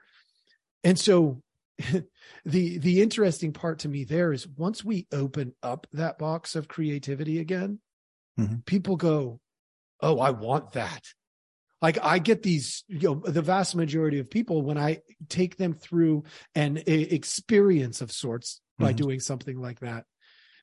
and 0.84 0.98
so 0.98 1.42
the 2.46 2.78
the 2.78 3.02
interesting 3.02 3.54
part 3.54 3.80
to 3.80 3.90
me 3.90 4.04
there 4.04 4.32
is 4.34 4.48
once 4.48 4.84
we 4.84 5.08
open 5.12 5.54
up 5.62 5.88
that 5.94 6.18
box 6.18 6.56
of 6.56 6.68
creativity 6.68 7.40
again 7.40 7.80
Mhm. 8.40 8.66
people 8.66 8.96
go 8.96 9.40
oh 10.02 10.20
i 10.20 10.30
want 10.32 10.72
that 10.74 11.04
like 11.82 11.98
i 12.02 12.20
get 12.20 12.42
these 12.44 12.84
you 12.88 13.00
know 13.10 13.16
the 13.26 13.42
vast 13.42 13.76
majority 13.76 14.20
of 14.20 14.30
people 14.30 14.62
when 14.62 14.78
i 14.78 15.00
take 15.28 15.58
them 15.58 15.74
through 15.74 16.24
an 16.56 16.78
a, 16.88 17.02
experience 17.14 18.00
of 18.02 18.12
sorts 18.12 18.62
by 18.80 18.94
Mhm. 18.94 18.98
doing 18.98 19.20
something 19.20 19.60
like 19.60 19.80
that 19.82 20.06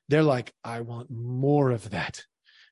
they're 0.09 0.23
like 0.23 0.53
i 0.65 0.81
want 0.81 1.11
more 1.11 1.71
of 1.71 1.91
that 1.91 2.25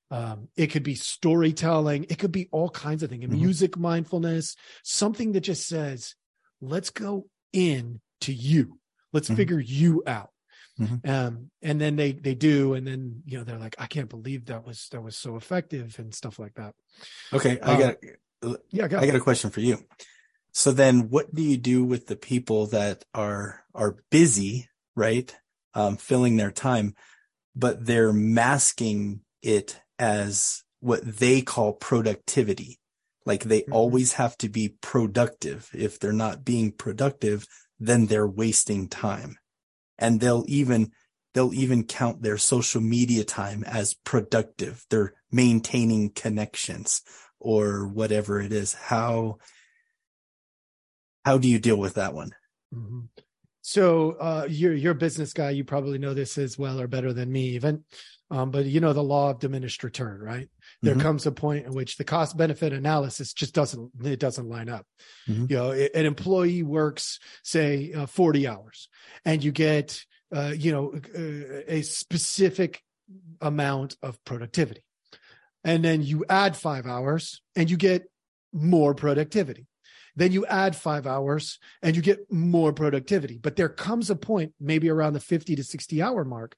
um, 0.08 0.48
it 0.56 0.68
could 0.68 0.84
be 0.84 0.94
storytelling 0.94 2.04
it 2.08 2.18
could 2.18 2.30
be 2.32 2.48
all 2.52 2.70
kinds 2.70 3.02
of 3.02 3.10
things 3.10 3.24
Mhm. 3.24 3.30
music 3.30 3.76
mindfulness 3.76 4.56
something 4.84 5.32
that 5.32 5.40
just 5.40 5.66
says 5.66 6.14
let's 6.60 6.90
go 6.90 7.26
in 7.52 8.00
to 8.20 8.32
you 8.32 8.78
let's 9.12 9.28
Mhm. 9.28 9.36
figure 9.36 9.60
you 9.60 10.02
out 10.06 10.30
Mhm. 10.78 11.08
um, 11.08 11.50
and 11.62 11.80
then 11.80 11.96
they 11.96 12.12
they 12.12 12.34
do 12.34 12.74
and 12.74 12.86
then 12.86 13.22
you 13.26 13.38
know 13.38 13.44
they're 13.44 13.58
like 13.58 13.74
i 13.78 13.86
can't 13.86 14.10
believe 14.10 14.46
that 14.46 14.64
was 14.66 14.88
that 14.92 15.02
was 15.02 15.16
so 15.16 15.36
effective 15.36 15.98
and 15.98 16.14
stuff 16.14 16.38
like 16.38 16.54
that 16.54 16.74
Okay. 17.32 17.58
I 17.60 17.72
Um, 17.74 17.78
got, 18.42 18.56
yeah 18.70 18.88
go. 18.88 18.98
I 18.98 19.06
got 19.06 19.16
a 19.16 19.20
question 19.20 19.50
for 19.50 19.60
you. 19.60 19.84
So 20.52 20.72
then 20.72 21.10
what 21.10 21.34
do 21.34 21.42
you 21.42 21.56
do 21.58 21.84
with 21.84 22.06
the 22.06 22.16
people 22.16 22.66
that 22.68 23.04
are, 23.12 23.64
are 23.74 23.96
busy, 24.10 24.68
right? 24.94 25.34
Um, 25.74 25.98
filling 25.98 26.36
their 26.36 26.50
time, 26.50 26.94
but 27.56 27.86
they're 27.86 28.12
masking 28.12 29.22
it 29.42 29.80
as 29.98 30.62
what 30.80 31.00
they 31.04 31.40
call 31.42 31.72
productivity. 31.72 32.78
Like 33.24 33.44
they 33.44 33.62
Mhm. 33.62 33.72
always 33.72 34.12
have 34.14 34.36
to 34.38 34.48
be 34.48 34.76
productive. 34.80 35.70
If 35.74 35.98
they're 35.98 36.12
not 36.12 36.44
being 36.44 36.70
productive, 36.70 37.46
then 37.80 38.06
they're 38.06 38.28
wasting 38.28 38.88
time. 38.88 39.38
And 39.98 40.20
they'll 40.20 40.44
even, 40.46 40.92
they'll 41.34 41.54
even 41.54 41.84
count 41.84 42.22
their 42.22 42.38
social 42.38 42.82
media 42.82 43.24
time 43.24 43.64
as 43.64 43.94
productive. 43.94 44.84
They're 44.90 45.14
maintaining 45.32 46.10
connections 46.10 47.02
or 47.40 47.88
whatever 47.88 48.40
it 48.40 48.52
is. 48.52 48.74
How, 48.74 49.38
how 51.24 51.38
do 51.38 51.48
you 51.48 51.58
deal 51.58 51.76
with 51.78 51.94
that 51.94 52.14
one? 52.14 52.32
Mhm. 52.72 53.08
So 53.66 54.12
uh, 54.12 54.46
you're 54.48 54.74
you're 54.74 54.92
a 54.92 54.94
business 54.94 55.32
guy. 55.32 55.50
You 55.50 55.64
probably 55.64 55.98
know 55.98 56.14
this 56.14 56.38
as 56.38 56.56
well 56.56 56.80
or 56.80 56.86
better 56.86 57.12
than 57.12 57.32
me, 57.32 57.48
even. 57.56 57.84
Um, 58.30 58.52
but 58.52 58.64
you 58.64 58.78
know 58.78 58.92
the 58.92 59.02
law 59.02 59.30
of 59.30 59.40
diminished 59.40 59.82
return, 59.82 60.20
right? 60.20 60.48
There 60.82 60.94
Mhm. 60.94 61.00
comes 61.00 61.26
a 61.26 61.32
point 61.32 61.66
in 61.66 61.72
which 61.74 61.96
the 61.96 62.04
cost 62.04 62.36
benefit 62.36 62.72
analysis 62.72 63.32
just 63.32 63.54
doesn't 63.54 63.90
it 64.04 64.20
doesn't 64.20 64.48
line 64.48 64.68
up. 64.68 64.86
Mhm. 65.28 65.50
You 65.50 65.56
know, 65.56 65.72
a- 65.72 65.90
an 65.98 66.06
employee 66.06 66.62
works 66.62 67.18
say 67.42 67.92
uh, 67.92 68.06
40 68.06 68.46
hours, 68.46 68.88
and 69.24 69.42
you 69.42 69.50
get 69.50 70.00
uh, 70.32 70.54
you 70.56 70.70
know 70.70 70.92
uh, 70.94 71.62
a 71.66 71.82
specific 71.82 72.82
amount 73.40 73.96
of 74.00 74.22
productivity, 74.24 74.84
and 75.64 75.84
then 75.84 76.02
you 76.04 76.24
add 76.28 76.54
five 76.56 76.86
hours, 76.86 77.42
and 77.56 77.68
you 77.68 77.76
get 77.76 78.04
more 78.52 78.94
productivity. 78.94 79.66
Then 80.16 80.32
you 80.32 80.46
add 80.46 80.74
five 80.74 81.06
hours 81.06 81.58
and 81.82 81.94
you 81.94 82.02
get 82.02 82.30
more 82.32 82.72
productivity. 82.72 83.38
But 83.38 83.56
there 83.56 83.68
comes 83.68 84.10
a 84.10 84.16
point, 84.16 84.54
maybe 84.58 84.88
around 84.88 85.12
the 85.12 85.20
50 85.20 85.54
to 85.56 85.62
60 85.62 86.02
hour 86.02 86.24
mark. 86.24 86.56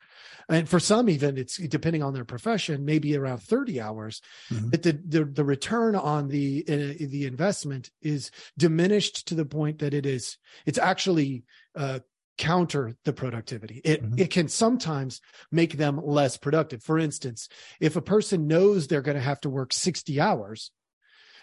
And 0.48 0.68
for 0.68 0.80
some, 0.80 1.10
even 1.10 1.36
it's 1.36 1.56
depending 1.56 2.02
on 2.02 2.14
their 2.14 2.24
profession, 2.24 2.84
maybe 2.84 3.16
around 3.16 3.38
30 3.42 3.80
hours, 3.80 4.22
Mhm. 4.50 4.70
that 4.70 4.82
the, 4.82 4.92
the, 4.92 5.24
the 5.24 5.44
return 5.44 5.96
on 5.96 6.28
the, 6.28 6.64
uh, 6.68 7.06
the 7.06 7.26
investment 7.26 7.90
is 8.00 8.30
diminished 8.56 9.26
to 9.28 9.34
the 9.34 9.44
point 9.44 9.80
that 9.80 9.92
it 9.92 10.06
is, 10.06 10.38
it's 10.64 10.78
actually, 10.78 11.44
uh, 11.74 11.98
counter 12.38 12.94
the 13.04 13.12
productivity. 13.12 13.80
It 13.84 14.00
Mhm. 14.00 14.20
it 14.20 14.30
can 14.30 14.46
sometimes 14.46 15.20
make 15.50 15.76
them 15.76 16.00
less 16.00 16.36
productive. 16.36 16.84
For 16.84 16.96
instance, 16.96 17.48
if 17.80 17.96
a 17.96 18.00
person 18.00 18.46
knows 18.46 18.86
they're 18.86 19.02
going 19.02 19.16
to 19.16 19.20
have 19.20 19.40
to 19.40 19.50
work 19.50 19.72
60 19.72 20.20
hours, 20.20 20.70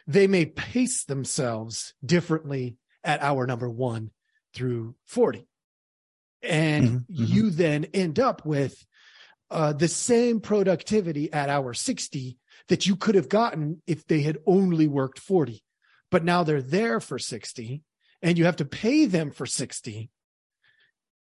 they 0.08 0.28
may 0.28 0.46
pace 0.46 1.04
themselves 1.06 1.94
differently 2.06 2.78
at 3.04 3.22
hour 3.22 3.46
number 3.48 3.70
1 3.70 4.12
through 4.54 4.96
40. 5.06 5.48
And 6.42 6.86
Mhm, 6.86 7.06
mhm. 7.08 7.08
you 7.10 7.50
then 7.50 7.86
end 7.86 8.20
up 8.20 8.46
with 8.46 8.86
uh, 9.50 9.74
the 9.74 9.88
same 9.88 10.40
productivity 10.42 11.32
at 11.32 11.50
hour 11.50 11.74
60 11.74 12.38
that 12.68 12.86
you 12.86 12.96
could 12.96 13.16
have 13.16 13.30
gotten 13.30 13.82
if 13.86 14.06
they 14.08 14.22
had 14.22 14.40
only 14.46 14.88
worked 14.88 15.20
40. 15.20 15.64
But 16.12 16.24
now 16.24 16.44
they're 16.44 16.62
there 16.62 17.00
for 17.00 17.20
60 17.20 17.84
and 18.22 18.38
you 18.38 18.46
have 18.46 18.56
to 18.58 18.66
pay 18.66 19.06
them 19.06 19.32
for 19.32 19.46
60 19.46 20.10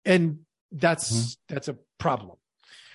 and 0.05 0.41
that's 0.73 1.12
Mhm. 1.12 1.37
that's 1.49 1.68
a 1.68 1.77
problem 1.99 2.37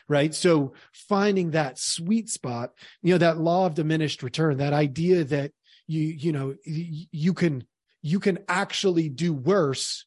right 0.07 0.33
so 0.33 0.73
finding 0.91 1.51
that 1.51 1.77
sweet 1.77 2.29
spot 2.29 2.73
you 3.01 3.13
know 3.13 3.17
that 3.17 3.37
law 3.37 3.65
of 3.65 3.75
diminished 3.75 4.23
return 4.23 4.57
that 4.57 4.73
idea 4.73 5.23
that 5.23 5.51
you 5.87 6.01
you 6.01 6.31
know 6.31 6.55
you 6.65 7.33
can 7.33 7.63
you 8.01 8.19
can 8.19 8.39
actually 8.47 9.09
do 9.09 9.33
worse 9.33 10.05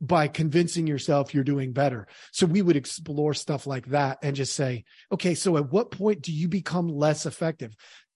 by 0.00 0.26
convincing 0.26 0.86
yourself 0.86 1.32
you're 1.32 1.44
doing 1.44 1.72
better. 1.72 2.08
So 2.32 2.44
we 2.46 2.60
would 2.60 2.74
explore 2.76 3.34
stuff 3.34 3.66
like 3.66 3.86
that 3.86 4.18
and 4.22 4.34
just 4.34 4.54
say 4.54 4.84
okay 5.12 5.34
so 5.34 5.56
at 5.56 5.70
what 5.70 5.90
point 5.90 6.22
do 6.22 6.32
you 6.32 6.48
become 6.48 6.88
less 6.88 7.26
effective? 7.26 7.74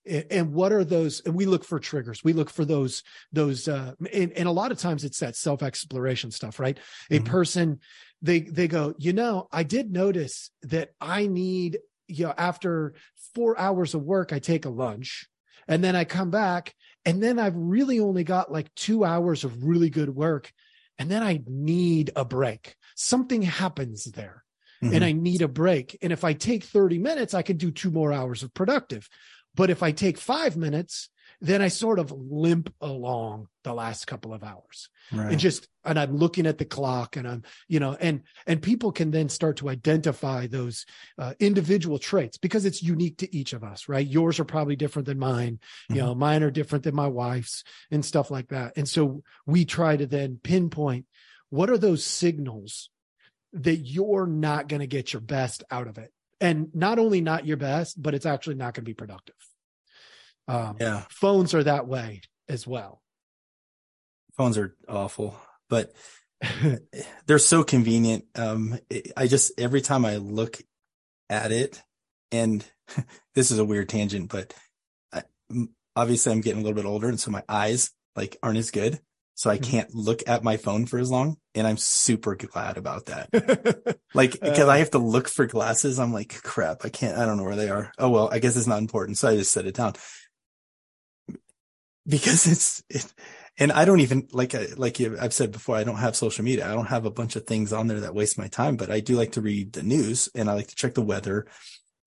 And 0.09 0.52
what 0.52 0.72
are 0.72 0.84
those 0.84 1.20
and 1.20 1.34
we 1.34 1.46
look 1.46 1.64
for 1.64 1.80
triggers. 1.80 2.22
We 2.22 2.32
look 2.32 2.50
for 2.50 2.64
those 2.64 3.02
those 3.32 3.68
uh 3.68 3.92
and, 4.12 4.32
and 4.32 4.48
a 4.48 4.52
lot 4.52 4.72
of 4.72 4.78
times 4.78 5.04
it's 5.04 5.18
that 5.20 5.36
self 5.36 5.62
exploration 5.62 6.30
stuff 6.30 6.59
right? 6.61 6.78
A 7.11 7.18
Mhm. 7.20 7.24
person 7.24 7.80
they 8.22 8.40
they 8.40 8.68
go 8.68 8.94
you 8.98 9.12
know 9.12 9.48
i 9.52 9.62
did 9.62 9.92
notice 9.92 10.50
that 10.62 10.90
i 11.00 11.26
need 11.26 11.78
you 12.09 12.26
know 12.26 12.34
after 12.36 12.94
four 13.34 13.59
hours 13.59 13.94
of 13.94 14.02
work 14.02 14.32
i 14.32 14.38
take 14.38 14.64
a 14.64 14.70
lunch 14.70 15.26
and 15.68 15.82
then 15.82 15.94
i 15.94 16.04
come 16.04 16.30
back 16.30 16.74
and 17.07 17.22
then 17.22 17.38
i've 17.38 17.57
really 17.57 17.98
only 18.00 18.24
got 18.24 18.52
like 18.52 18.74
two 18.74 19.04
hours 19.04 19.44
of 19.44 19.64
really 19.64 19.88
good 19.88 20.11
work 20.11 20.52
and 20.98 21.11
then 21.11 21.22
i 21.22 21.40
need 21.46 22.11
a 22.16 22.24
break 22.24 22.76
something 22.94 23.40
happens 23.42 24.04
there 24.04 24.42
Mhm. 24.82 24.94
and 24.94 25.04
I 25.07 25.12
need 25.12 25.40
a 25.40 25.48
break. 25.48 25.96
And 26.02 26.12
if 26.12 26.22
I 26.22 26.34
take 26.34 26.62
30 26.62 26.98
minutes, 26.98 27.32
I 27.32 27.40
can 27.40 27.57
do 27.57 27.70
two 27.70 27.90
more 27.90 28.12
hours 28.12 28.42
of 28.42 28.52
productive. 28.52 29.09
But 29.54 29.70
if 29.70 29.82
I 29.82 29.90
take 29.90 30.18
five 30.18 30.54
minutes, 30.54 31.09
then 31.41 31.61
I 31.62 31.68
sort 31.68 31.99
of 31.99 32.11
limp 32.12 32.72
along 32.80 33.49
the 33.64 33.74
last 33.74 34.07
couple 34.07 34.32
of 34.32 34.43
hours 34.43 34.89
right. 35.12 35.32
and 35.32 35.41
just, 35.41 35.68
and 35.84 35.99
I'm 35.99 36.16
looking 36.16 36.47
at 36.47 36.59
the 36.59 36.64
clock 36.64 37.16
and 37.16 37.26
I'm, 37.26 37.43
you 37.68 37.80
know, 37.80 37.97
and, 38.01 38.22
and 38.47 38.62
people 38.62 38.93
can 38.93 39.11
then 39.11 39.28
start 39.28 39.59
to 39.59 39.68
identify 39.68 40.47
those 40.47 40.87
uh, 41.18 41.34
individual 41.39 41.99
traits 41.99 42.39
because 42.39 42.64
it's 42.64 42.82
unique 42.82 43.18
to 43.18 43.37
each 43.37 43.53
of 43.53 43.64
us, 43.64 43.89
right? 43.89 44.07
Yours 44.07 44.41
are 44.41 44.45
probably 44.45 44.76
different 44.76 45.07
than 45.07 45.18
mine. 45.18 45.59
You 45.89 45.97
Mhm. 45.97 45.99
know, 45.99 46.14
mine 46.14 46.43
are 46.43 46.51
different 46.51 46.84
than 46.84 46.95
my 46.95 47.09
wife's 47.09 47.64
and 47.91 48.05
stuff 48.05 48.30
like 48.30 48.49
that. 48.49 48.74
And 48.76 48.89
so 48.89 49.22
we 49.47 49.64
try 49.64 49.97
to 49.97 50.07
then 50.07 50.39
pinpoint 50.43 51.07
what 51.51 51.70
are 51.70 51.78
those 51.78 52.05
signals 52.05 52.91
that 53.53 53.76
you're 53.76 54.26
not 54.26 54.68
going 54.68 54.80
to 54.80 54.87
get 54.87 55.12
your 55.12 55.20
best 55.22 55.64
out 55.70 55.87
of 55.87 55.99
it. 55.99 56.12
And 56.41 56.68
not 56.74 56.99
only 56.99 57.20
not 57.20 57.47
your 57.47 57.57
best, 57.57 58.01
but 58.01 58.14
it's 58.14 58.26
actually 58.26 58.57
not 58.57 58.74
going 58.74 58.84
to 58.84 58.91
be 58.91 58.95
productive. 58.95 59.37
Um, 60.49 60.76
yeah. 60.80 61.05
Phones 61.11 61.55
are 61.55 61.64
that 61.64 61.86
way 61.86 62.20
as 62.49 62.66
well. 62.66 63.03
Phones 64.36 64.59
are 64.59 64.76
awful, 64.88 65.36
but 65.68 65.92
they're 67.26 67.38
so 67.38 67.64
convenient. 67.64 68.24
Um, 68.34 68.78
I 69.16 69.26
just, 69.26 69.53
every 69.59 69.80
time 69.80 70.05
I 70.05 70.16
look 70.16 70.61
at 71.30 71.53
it 71.53 71.82
and 72.30 72.64
this 73.34 73.51
is 73.51 73.59
a 73.59 73.64
weird 73.64 73.88
tangent, 73.88 74.30
but 74.30 74.55
I, 75.12 75.22
obviously 75.94 76.32
I'm 76.32 76.42
getting 76.42 76.61
a 76.61 76.64
little 76.64 76.76
bit 76.80 76.88
older. 76.88 77.09
And 77.09 77.18
so 77.18 77.30
my 77.30 77.42
eyes 77.49 77.90
like 78.14 78.36
aren't 78.42 78.59
as 78.59 78.70
good. 78.70 79.01
So 79.34 79.51
I 79.51 79.59
Mhm. 79.59 79.64
can't 79.64 79.94
look 79.94 80.22
at 80.26 80.42
my 80.44 80.57
phone 80.57 80.86
for 80.86 80.99
as 80.99 81.11
long. 81.11 81.36
And 81.55 81.66
I'm 81.66 81.76
super 81.76 82.34
glad 82.36 82.76
about 82.78 83.07
that. 83.07 83.99
Like, 84.14 84.32
because 84.32 84.61
Uh, 84.61 84.70
I 84.70 84.78
have 84.78 84.92
to 84.92 84.99
look 84.99 85.28
for 85.28 85.44
glasses. 85.44 85.99
I'm 85.99 86.11
like, 86.12 86.40
crap, 86.42 86.86
I 86.86 86.88
can't, 86.88 87.18
I 87.18 87.26
don't 87.26 87.36
know 87.36 87.42
where 87.44 87.57
they 87.57 87.68
are. 87.68 87.92
Oh, 87.99 88.09
well, 88.09 88.30
I 88.32 88.38
guess 88.38 88.57
it's 88.57 88.66
not 88.66 88.78
important. 88.78 89.18
So 89.18 89.28
I 89.28 89.36
just 89.36 89.53
set 89.53 89.66
it 89.66 89.74
down 89.74 89.92
because 92.07 92.46
it's, 92.50 92.82
it, 92.88 93.12
and 93.59 93.72
I 93.72 93.84
don't 93.84 94.00
even 94.00 94.28
like, 94.32 94.54
I, 94.54 94.68
like 94.76 95.00
I've 95.00 95.32
said 95.32 95.50
before, 95.50 95.76
I 95.76 95.84
don't 95.84 95.96
have 95.96 96.16
social 96.16 96.44
media. 96.44 96.68
I 96.68 96.74
don't 96.74 96.86
have 96.86 97.07
a 97.07 97.11
bunch 97.11 97.36
of 97.36 97.46
things 97.46 97.72
on 97.72 97.86
there 97.86 98.00
that 98.00 98.14
waste 98.14 98.38
my 98.38 98.48
time, 98.48 98.76
but 98.76 98.90
I 98.90 99.00
do 99.00 99.16
like 99.16 99.32
to 99.32 99.40
read 99.40 99.72
the 99.72 99.82
news 99.82 100.28
and 100.34 100.50
I 100.50 100.54
like 100.54 100.68
to 100.68 100.76
check 100.76 100.94
the 100.94 101.02
weather 101.02 101.46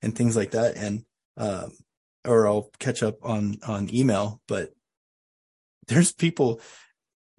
and 0.01 0.15
things 0.15 0.35
like 0.35 0.51
that. 0.51 0.77
And, 0.77 1.05
um, 1.37 1.71
or 2.25 2.47
I'll 2.47 2.69
catch 2.79 3.01
up 3.01 3.17
on, 3.23 3.57
on 3.65 3.93
email, 3.93 4.41
but 4.47 4.73
there's 5.87 6.11
people 6.11 6.61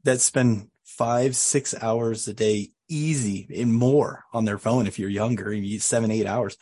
that 0.03 0.21
spend 0.21 0.69
five, 0.85 1.37
six 1.37 1.75
hours 1.81 2.27
a 2.27 2.35
day 2.35 2.71
easy 2.89 3.47
and 3.57 3.73
more 3.73 4.25
on 4.33 4.45
their 4.45 4.59
phone. 4.59 4.87
If 4.87 4.99
you're 4.99 5.09
younger, 5.09 5.53
you 5.53 5.79
seven, 5.79 6.11
eight 6.11 6.27
hours. 6.27 6.57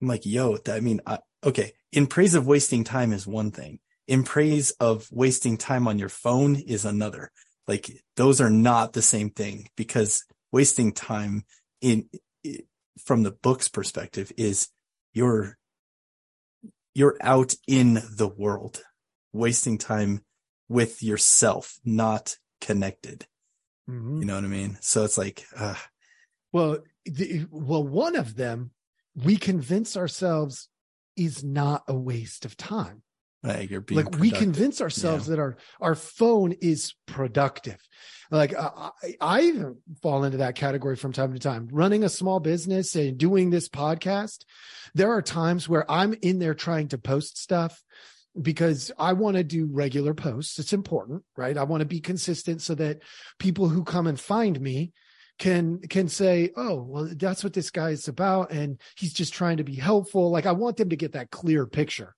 I'm 0.00 0.08
like, 0.08 0.24
yo, 0.24 0.58
I 0.66 0.80
mean, 0.80 1.00
I, 1.06 1.18
okay. 1.44 1.72
In 1.92 2.06
praise 2.06 2.34
of 2.34 2.46
wasting 2.46 2.84
time 2.84 3.12
is 3.12 3.26
one 3.26 3.50
thing. 3.50 3.78
In 4.08 4.24
praise 4.24 4.70
of 4.80 5.06
wasting 5.12 5.58
time 5.58 5.86
on 5.86 5.98
your 5.98 6.08
phone 6.08 6.56
is 6.56 6.86
another. 6.86 7.30
Like 7.68 7.90
those 8.16 8.40
are 8.40 8.50
not 8.50 8.94
the 8.94 9.02
same 9.02 9.28
thing 9.28 9.68
because 9.76 10.24
wasting 10.50 10.92
time 10.92 11.44
in, 11.82 12.08
from 13.04 13.22
the 13.22 13.32
book's 13.32 13.68
perspective 13.68 14.32
is 14.38 14.68
you're, 15.12 15.58
you're 16.94 17.18
out 17.20 17.54
in 17.66 18.00
the 18.16 18.26
world, 18.26 18.80
wasting 19.34 19.76
time 19.76 20.24
with 20.70 21.02
yourself, 21.02 21.78
not 21.84 22.36
connected. 22.62 23.26
Mhm. 23.88 24.20
You 24.20 24.24
know 24.24 24.36
what 24.36 24.44
I 24.44 24.48
mean? 24.48 24.78
So 24.80 25.04
it's 25.04 25.18
like, 25.18 25.44
uh, 25.54 25.76
Well, 26.50 26.78
the, 27.04 27.46
well, 27.50 27.84
one 27.84 28.16
of 28.16 28.36
them 28.36 28.70
we 29.14 29.36
convince 29.36 29.98
ourselves 29.98 30.70
is 31.14 31.44
not 31.44 31.82
a 31.86 31.94
waste 31.94 32.46
of 32.46 32.56
time. 32.56 33.02
Like 33.42 33.70
like 33.90 34.18
we 34.18 34.30
convince 34.30 34.80
ourselves 34.80 35.26
that 35.26 35.38
our 35.38 35.56
our 35.80 35.94
phone 35.94 36.52
is 36.52 36.94
productive. 37.06 37.78
Like 38.30 38.52
I, 38.54 38.90
I 39.20 39.52
fall 40.02 40.24
into 40.24 40.38
that 40.38 40.54
category 40.54 40.96
from 40.96 41.12
time 41.12 41.32
to 41.32 41.38
time. 41.38 41.68
Running 41.70 42.04
a 42.04 42.08
small 42.08 42.40
business 42.40 42.94
and 42.96 43.16
doing 43.16 43.50
this 43.50 43.68
podcast 43.68 44.44
there 44.94 45.12
are 45.12 45.22
times 45.22 45.68
where 45.68 45.90
i'm 45.90 46.14
in 46.22 46.38
there 46.38 46.54
trying 46.54 46.88
to 46.88 46.98
post 46.98 47.38
stuff 47.38 47.82
because 48.40 48.90
i 48.98 49.12
want 49.12 49.36
to 49.36 49.44
do 49.44 49.66
regular 49.66 50.14
posts. 50.14 50.58
It's 50.58 50.72
important 50.72 51.24
right? 51.36 51.56
I 51.56 51.64
want 51.64 51.80
to 51.80 51.86
be 51.86 52.00
consistent 52.00 52.62
so 52.62 52.74
that 52.76 53.02
people 53.38 53.68
who 53.68 53.84
come 53.84 54.06
and 54.06 54.18
find 54.18 54.60
me 54.60 54.92
can 55.38 55.78
can 55.80 56.08
say 56.08 56.50
oh 56.56 56.82
well 56.82 57.08
that's 57.16 57.44
what 57.44 57.52
this 57.52 57.70
guy 57.70 57.90
is 57.90 58.08
about 58.08 58.50
and 58.50 58.80
he's 58.96 59.12
just 59.12 59.32
trying 59.32 59.58
to 59.58 59.64
be 59.64 59.76
helpful. 59.76 60.30
Like 60.30 60.46
i 60.46 60.52
want 60.52 60.76
them 60.76 60.90
to 60.90 60.96
get 60.96 61.12
that 61.12 61.30
clear 61.30 61.66
picture 61.66 62.14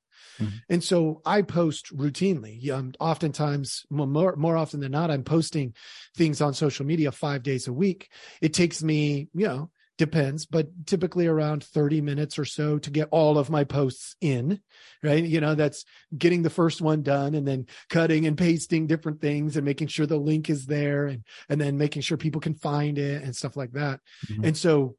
and 0.68 0.82
so 0.82 1.20
I 1.24 1.42
post 1.42 1.96
routinely. 1.96 2.68
Um, 2.70 2.92
oftentimes, 3.00 3.84
more 3.90 4.36
more 4.36 4.56
often 4.56 4.80
than 4.80 4.92
not, 4.92 5.10
I'm 5.10 5.24
posting 5.24 5.74
things 6.16 6.40
on 6.40 6.54
social 6.54 6.86
media 6.86 7.12
five 7.12 7.42
days 7.42 7.68
a 7.68 7.72
week. 7.72 8.10
It 8.40 8.54
takes 8.54 8.82
me, 8.82 9.28
you 9.34 9.46
know, 9.46 9.70
depends, 10.00 10.46
but 10.46 10.86
typically 10.86 11.26
around 11.26 11.62
30 11.62 12.00
minutes 12.00 12.38
or 12.38 12.46
so 12.46 12.78
to 12.78 12.90
get 12.90 13.08
all 13.10 13.36
of 13.36 13.50
my 13.50 13.64
posts 13.64 14.16
in, 14.22 14.58
right? 15.02 15.22
You 15.22 15.42
know, 15.42 15.54
that's 15.54 15.84
getting 16.16 16.40
the 16.40 16.48
first 16.48 16.80
one 16.80 17.02
done 17.02 17.34
and 17.34 17.46
then 17.46 17.66
cutting 17.90 18.26
and 18.26 18.38
pasting 18.38 18.86
different 18.86 19.20
things 19.20 19.56
and 19.56 19.64
making 19.66 19.88
sure 19.88 20.06
the 20.06 20.16
link 20.16 20.48
is 20.48 20.64
there 20.64 21.06
and 21.06 21.22
and 21.50 21.60
then 21.60 21.76
making 21.76 22.00
sure 22.00 22.16
people 22.16 22.40
can 22.40 22.54
find 22.54 22.96
it 22.96 23.22
and 23.22 23.36
stuff 23.36 23.58
like 23.58 23.72
that. 23.72 24.00
Mhm. 24.26 24.46
And 24.46 24.56
so, 24.56 24.96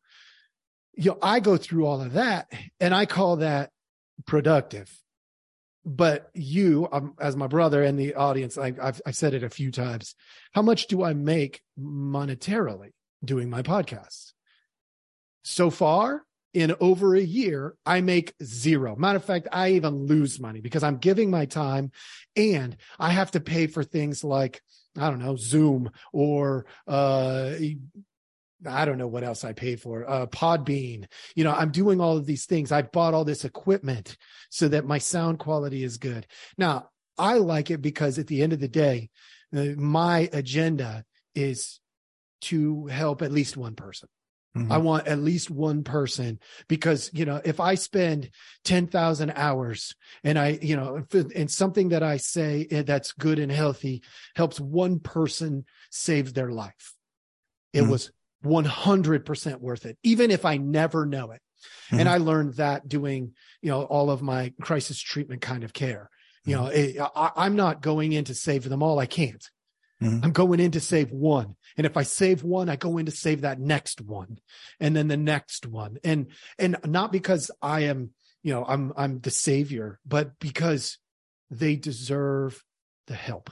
you 0.94 1.10
know, 1.10 1.18
I 1.20 1.40
go 1.40 1.58
through 1.58 1.88
all 1.88 2.02
of 2.04 2.14
that 2.14 2.52
and 2.80 2.94
I 2.94 3.08
call 3.08 3.38
that 3.38 3.72
productive 4.28 4.96
but 5.86 6.30
you 6.34 6.88
um, 6.92 7.16
as 7.20 7.36
my 7.36 7.48
brother 7.48 7.84
and 7.84 7.98
the 7.98 8.16
audience 8.16 8.58
I, 8.58 8.74
I've, 8.82 9.02
I've 9.06 9.16
said 9.16 9.34
it 9.34 9.44
a 9.44 9.50
few 9.50 9.72
times 9.72 10.16
how 10.54 10.62
much 10.62 10.88
do 10.88 11.04
i 11.04 11.14
make 11.14 11.62
monetarily 11.80 12.92
doing 13.24 13.50
my 13.50 13.62
podcast? 13.62 14.34
So 15.44 15.70
far 15.70 16.24
in 16.54 16.76
over 16.80 17.16
a 17.16 17.22
year 17.22 17.76
i 17.86 18.02
make 18.02 18.34
zero. 18.44 18.96
Matter 18.96 19.18
of 19.18 19.26
fact 19.26 19.48
i 19.52 19.72
even 19.72 20.06
lose 20.06 20.40
money 20.40 20.62
because 20.62 20.84
i'm 20.84 20.98
giving 20.98 21.32
my 21.32 21.46
time 21.46 21.92
and 22.36 22.78
i 23.00 23.10
have 23.10 23.32
to 23.32 23.40
pay 23.40 23.68
for 23.68 23.84
things 23.84 24.24
like 24.24 24.62
i 24.98 25.10
don't 25.10 25.20
know 25.20 25.36
zoom 25.36 25.90
or 26.12 26.66
uh 26.88 27.54
I 28.66 28.86
don't 28.86 28.98
know 28.98 29.08
what 29.08 29.24
else 29.24 29.44
I 29.44 29.54
pay 29.54 29.76
for. 29.76 30.10
Uh, 30.10 30.28
Podbean. 30.28 31.06
You 31.36 31.44
know, 31.44 31.54
I'm 31.54 31.72
doing 31.72 32.00
all 32.00 32.18
of 32.18 32.26
these 32.26 32.46
things. 32.46 32.72
I've 32.72 32.92
bought 32.92 33.14
all 33.14 33.26
this 33.26 33.46
equipment 33.46 34.18
so 34.50 34.68
that 34.68 34.86
my 34.86 34.98
sound 34.98 35.40
quality 35.40 35.84
is 35.84 35.98
good. 35.98 36.28
Now, 36.58 36.90
I 37.18 37.36
like 37.36 37.72
it 37.72 37.82
because 37.82 38.20
at 38.20 38.28
the 38.28 38.42
end 38.42 38.54
of 38.54 38.60
the 38.60 38.68
day, 38.68 39.10
uh, 39.56 39.66
my 39.78 40.30
agenda 40.34 41.04
is 41.36 41.80
to 42.42 42.88
help 42.88 43.22
at 43.22 43.32
least 43.32 43.58
one 43.58 43.76
person. 43.76 44.10
Mhm. 44.58 44.72
I 44.72 44.78
want 44.80 45.08
at 45.08 45.20
least 45.20 45.50
one 45.50 45.84
person 45.84 46.40
because, 46.68 47.10
you 47.14 47.26
know, 47.26 47.42
if 47.46 47.60
I 47.60 47.76
spend 47.76 48.30
10,000 48.66 49.32
hours 49.32 49.96
and 50.24 50.38
I, 50.38 50.60
you 50.62 50.76
know, 50.76 51.06
and 51.36 51.50
something 51.50 51.90
that 51.90 52.04
I 52.04 52.18
say 52.18 52.68
eh, 52.70 52.82
that's 52.82 53.14
good 53.14 53.40
and 53.40 53.52
healthy 53.52 54.04
helps 54.36 54.60
one 54.60 55.00
person 55.00 55.66
save 55.90 56.34
their 56.34 56.52
life, 56.52 56.96
it 57.74 57.84
Mhm. 57.84 57.90
was 57.90 58.12
100% 58.44 59.60
worth 59.60 59.86
it, 59.86 59.98
even 60.04 60.32
if 60.32 60.46
I 60.46 60.58
never 60.58 61.06
know 61.06 61.32
it. 61.32 61.42
And 61.92 62.08
Mhm. 62.08 62.12
I 62.12 62.18
learned 62.18 62.56
that 62.56 62.88
doing, 62.88 63.34
you 63.62 63.70
know, 63.70 63.84
all 63.84 64.10
of 64.10 64.22
my 64.22 64.54
crisis 64.62 65.00
treatment 65.00 65.42
kind 65.42 65.64
of 65.64 65.74
care. 65.74 66.10
You 66.44 66.56
know, 66.56 66.64
Mm-hmm. 66.64 67.00
it, 67.00 67.12
I, 67.16 67.32
I'm 67.36 67.56
not 67.56 67.82
going 67.82 68.14
in 68.14 68.24
to 68.26 68.34
save 68.34 68.64
them 68.64 68.82
all. 68.82 68.98
I 68.98 69.06
can't. 69.06 69.46
Mhm. 70.02 70.24
I'm 70.24 70.32
going 70.32 70.60
in 70.60 70.72
to 70.72 70.80
save 70.80 71.12
one. 71.12 71.56
And 71.78 71.86
if 71.86 71.96
I 71.98 72.02
save 72.04 72.44
one, 72.44 72.68
I 72.70 72.76
go 72.78 72.98
in 72.98 73.06
to 73.06 73.12
save 73.12 73.42
that 73.42 73.60
next 73.60 74.02
one 74.02 74.40
and 74.80 74.96
then 74.96 75.08
the 75.08 75.18
next 75.18 75.68
one. 75.68 75.98
And, 76.04 76.28
and 76.58 76.78
not 76.86 77.12
because 77.12 77.52
I 77.62 77.82
am, 77.82 78.12
you 78.42 78.54
know, 78.54 78.66
I'm, 78.66 78.92
I'm 78.98 79.20
the 79.20 79.30
savior, 79.30 80.00
but 80.04 80.40
because 80.40 80.98
they 81.52 81.76
deserve 81.76 82.64
the 83.06 83.14
help, 83.14 83.52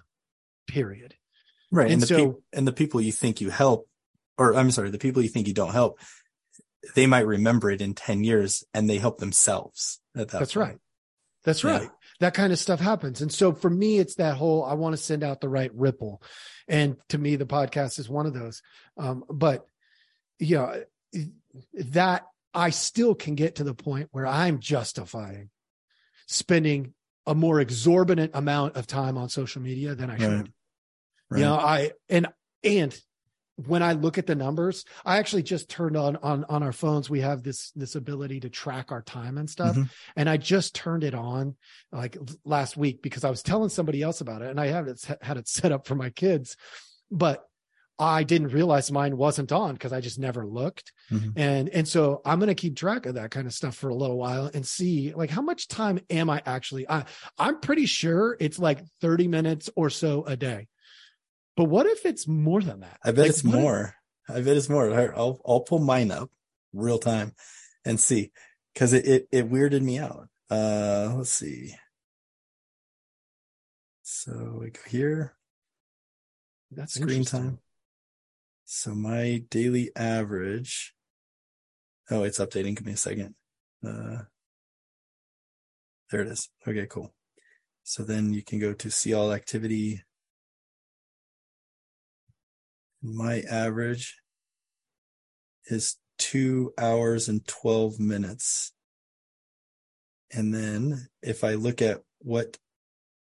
period. 0.67 1.13
right. 1.71 1.83
and 1.85 1.93
And, 1.93 2.01
the 2.01 2.07
so- 2.07 2.15
peop- 2.31 2.43
and 2.53 2.67
the 2.67 2.73
people 2.73 3.01
you 3.01 3.11
think 3.11 3.39
you 3.41 3.51
help, 3.51 3.87
or 4.39 4.55
I'm 4.55 4.71
sorry, 4.71 4.89
the 4.89 4.97
people 4.97 5.21
you 5.21 5.29
think 5.29 5.47
you 5.47 5.53
don't 5.53 5.73
help, 5.73 5.99
they 6.95 7.05
might 7.05 7.27
remember 7.27 7.69
it 7.69 7.81
in 7.81 7.93
10 7.93 8.23
years 8.23 8.63
and 8.73 8.89
they 8.89 8.97
help 8.97 9.19
themselves 9.19 9.99
at 10.15 10.29
that 10.29 10.39
That's 10.39 10.53
point. 10.53 10.67
right. 10.69 10.77
That's 11.43 11.63
Yeah. 11.63 11.77
right. 11.79 11.89
that 12.21 12.33
kind 12.33 12.51
of 12.51 12.59
stuff 12.59 12.79
happens. 12.81 13.21
And 13.21 13.31
so 13.31 13.53
for 13.53 13.69
me, 13.69 13.97
it's 13.99 14.15
that 14.15 14.35
whole, 14.35 14.63
I 14.65 14.73
want 14.73 14.91
to 14.93 14.97
send 15.01 15.23
out 15.23 15.39
the 15.39 15.47
right 15.47 15.71
ripple. 15.73 16.21
And 16.67 16.97
to 17.09 17.17
me, 17.17 17.35
the 17.37 17.45
podcast 17.45 17.97
is 17.99 18.09
one 18.09 18.25
of 18.25 18.33
those. 18.33 18.61
Um, 18.97 19.23
but 19.29 19.65
yeah, 20.39 20.79
that 21.73 22.25
I 22.53 22.71
still 22.71 23.15
can 23.15 23.35
get 23.35 23.55
to 23.55 23.63
the 23.63 23.73
point 23.73 24.09
where 24.11 24.27
I'm 24.27 24.59
justifying 24.59 25.49
spending 26.27 26.93
a 27.25 27.33
more 27.35 27.59
exorbitant 27.61 28.31
amount 28.33 28.75
of 28.75 28.85
time 28.87 29.17
on 29.17 29.29
social 29.29 29.61
media 29.61 29.95
than 29.95 30.09
I 30.09 30.17
should. 30.17 30.29
Right. 30.29 30.49
Right. 31.31 31.39
You 31.39 31.45
know, 31.45 31.55
I, 31.55 31.91
and, 32.09 32.27
and 32.63 32.99
when 33.68 33.84
I 33.84 33.93
look 33.93 34.18
at 34.18 34.28
the 34.28 34.36
numbers, 34.36 34.86
I 35.05 35.18
actually 35.18 35.43
just 35.43 35.70
turned 35.70 35.97
on 35.97 36.16
on 36.18 36.45
on 36.45 36.64
our 36.64 36.72
phones. 36.72 37.10
We 37.10 37.22
have 37.22 37.43
this 37.43 37.72
this 37.72 37.95
ability 37.95 38.41
to 38.41 38.49
track 38.49 38.91
our 38.91 39.01
time 39.01 39.38
and 39.38 39.49
stuff, 39.49 39.76
mm-hmm. 39.76 39.84
and 40.16 40.30
I 40.30 40.38
just 40.38 40.76
turned 40.76 41.03
it 41.03 41.14
on 41.14 41.55
like 41.91 42.18
last 42.45 42.78
week 42.78 43.01
because 43.01 43.24
I 43.24 43.30
was 43.30 43.43
telling 43.43 43.70
somebody 43.70 44.01
else 44.01 44.22
about 44.22 44.41
it, 44.41 44.49
and 44.49 44.60
I 44.60 44.68
had 44.68 44.88
it 44.88 45.18
had 45.22 45.38
it 45.38 45.47
set 45.47 45.72
up 45.72 45.88
for 45.88 45.95
my 45.95 46.10
kids, 46.10 46.55
but 47.12 47.43
I 47.97 48.24
didn't 48.24 48.49
realize 48.49 48.91
mine 48.91 49.18
wasn't 49.18 49.51
on 49.51 49.74
because 49.74 49.91
I 49.91 49.99
just 49.99 50.20
never 50.20 50.45
looked, 50.45 50.93
mm-hmm. 51.12 51.32
and 51.36 51.70
and 51.70 51.88
so 51.88 52.22
I'm 52.24 52.39
gonna 52.39 52.55
keep 52.55 52.78
track 52.78 53.05
of 53.05 53.16
that 53.16 53.32
kind 53.32 53.45
of 53.45 53.53
stuff 53.53 53.76
for 53.76 53.89
a 53.89 53.95
little 53.95 54.18
while 54.18 54.49
and 54.53 54.66
see 54.66 55.14
like 55.14 55.30
how 55.30 55.41
much 55.41 55.68
time 55.68 55.99
am 56.10 56.30
I 56.30 56.41
actually? 56.45 56.89
I 56.89 57.03
I'm 57.38 57.60
pretty 57.60 57.88
sure 57.88 58.38
it's 58.39 58.60
like 58.60 58.80
30 59.01 59.28
minutes 59.28 59.70
or 59.76 59.89
so 59.89 60.24
a 60.24 60.38
day 60.38 60.68
but 61.60 61.66
what 61.66 61.88
if 61.88 62.05
it's 62.05 62.26
more 62.26 62.62
than 62.62 62.80
that? 62.80 62.97
I 63.03 63.12
bet 63.12 63.24
like, 63.24 63.30
it's 63.32 63.43
more. 63.43 63.93
If... 64.30 64.38
I 64.38 64.39
bet 64.39 64.55
it's 64.55 64.70
more. 64.70 64.93
I'll 64.93 65.41
I'll 65.45 65.60
pull 65.60 65.80
mine 65.80 66.10
up 66.10 66.30
real 66.72 66.99
time 66.99 67.34
and 67.84 67.99
see 67.99 68.32
because 68.74 68.93
it, 68.93 69.05
it 69.05 69.28
it 69.30 69.51
weirded 69.51 69.82
me 69.82 69.99
out. 69.99 70.30
Uh, 70.49 71.16
let's 71.18 71.32
see. 71.32 71.76
So 74.03 74.60
we 74.62 74.70
go 74.70 74.80
here. 74.88 75.36
That's 76.72 76.93
screen 76.93 77.26
time. 77.26 77.60
So 78.64 78.95
my 78.95 79.43
daily 79.49 79.91
average. 79.97 80.93
Oh, 82.10 82.24
it's 82.24 82.39
updating. 82.39 82.78
Give 82.78 82.86
me 82.86 82.93
a 82.93 82.95
second. 82.95 83.36
Uh, 83.86 84.20
there 86.10 86.22
it 86.22 86.30
is. 86.30 86.47
Okay, 86.66 86.88
cool. 86.89 87.14
So 87.84 88.03
then 88.03 88.32
you 88.32 88.43
can 88.43 88.60
go 88.60 88.72
to 88.72 88.89
see 88.89 89.14
all 89.14 89.34
activity 89.34 90.03
my 93.02 93.41
average 93.50 94.18
is 95.68 95.97
two 96.18 96.74
hours 96.78 97.30
and 97.30 97.45
12 97.47 98.00
minutes. 98.00 98.74
And 100.32 100.54
then 100.54 101.08
if 101.22 101.43
I 101.43 101.54
look 101.54 101.82
at 101.82 102.02
what 102.20 102.58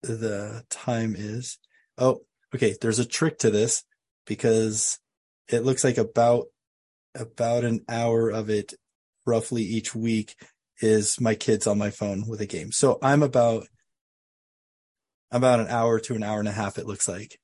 the 0.03 0.64
time 0.70 1.14
is, 1.16 1.59
oh, 1.99 2.20
okay, 2.55 2.77
there's 2.81 2.99
a 2.99 3.05
trick 3.05 3.39
to 3.39 3.51
this 3.51 3.85
because 4.27 4.99
it 5.49 5.64
looks 5.64 5.85
like 5.85 5.99
about 5.99 6.47
about 7.14 7.64
an 7.64 7.85
hour 7.89 8.31
of 8.31 8.49
it 8.49 8.73
roughly 9.27 9.62
each 9.62 9.95
week 9.95 10.35
is 10.81 11.20
my 11.20 11.35
kids 11.35 11.66
on 11.66 11.79
my 11.79 11.91
phone 11.91 12.27
with 12.27 12.41
a 12.41 12.47
game. 12.47 12.73
So 12.73 12.99
I'm 13.03 13.23
about 13.23 13.66
about 15.31 15.61
an 15.61 15.68
hour 15.68 15.99
to 16.01 16.14
an 16.14 16.23
hour 16.23 16.39
and 16.39 16.49
a 16.49 16.53
half 16.53 16.79
it 16.79 16.87
looks 16.87 17.09
like. 17.09 17.39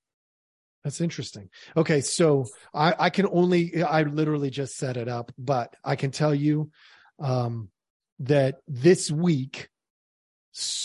That's 0.88 1.02
interesting. 1.02 1.50
Okay, 1.76 2.00
so 2.00 2.46
I, 2.72 2.94
I 2.98 3.10
can 3.10 3.26
only 3.30 3.82
I 3.82 4.04
literally 4.04 4.48
just 4.48 4.78
set 4.78 4.96
it 4.96 5.06
up, 5.06 5.32
but 5.36 5.76
I 5.84 5.96
can 5.96 6.12
tell 6.12 6.34
you 6.34 6.70
um, 7.18 7.68
that 8.20 8.60
this 8.66 9.10
week, 9.10 9.68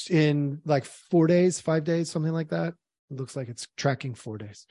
in 0.09 0.59
like 0.65 0.83
four 0.83 1.27
days, 1.27 1.61
five 1.61 1.85
days, 1.85 2.11
something 2.11 2.33
like 2.33 2.49
that, 2.49 2.73
it 3.11 3.15
looks 3.15 3.37
like 3.37 3.47
it's 3.47 3.69
tracking 3.77 4.13
four 4.13 4.37
days. 4.37 4.67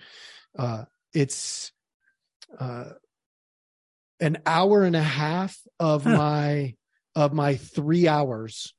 Uh, 0.59 0.85
it's 1.14 1.72
uh, 2.59 2.91
an 4.20 4.37
hour 4.45 4.83
and 4.83 4.97
a 4.97 5.03
half 5.03 5.57
of 5.80 6.05
huh. 6.05 6.14
my 6.14 6.74
of 7.14 7.33
my 7.33 7.57
three 7.57 8.07
hours 8.07 8.74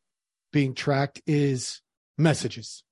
being 0.51 0.75
tracked 0.75 1.19
is 1.25 1.81
messages 2.15 2.83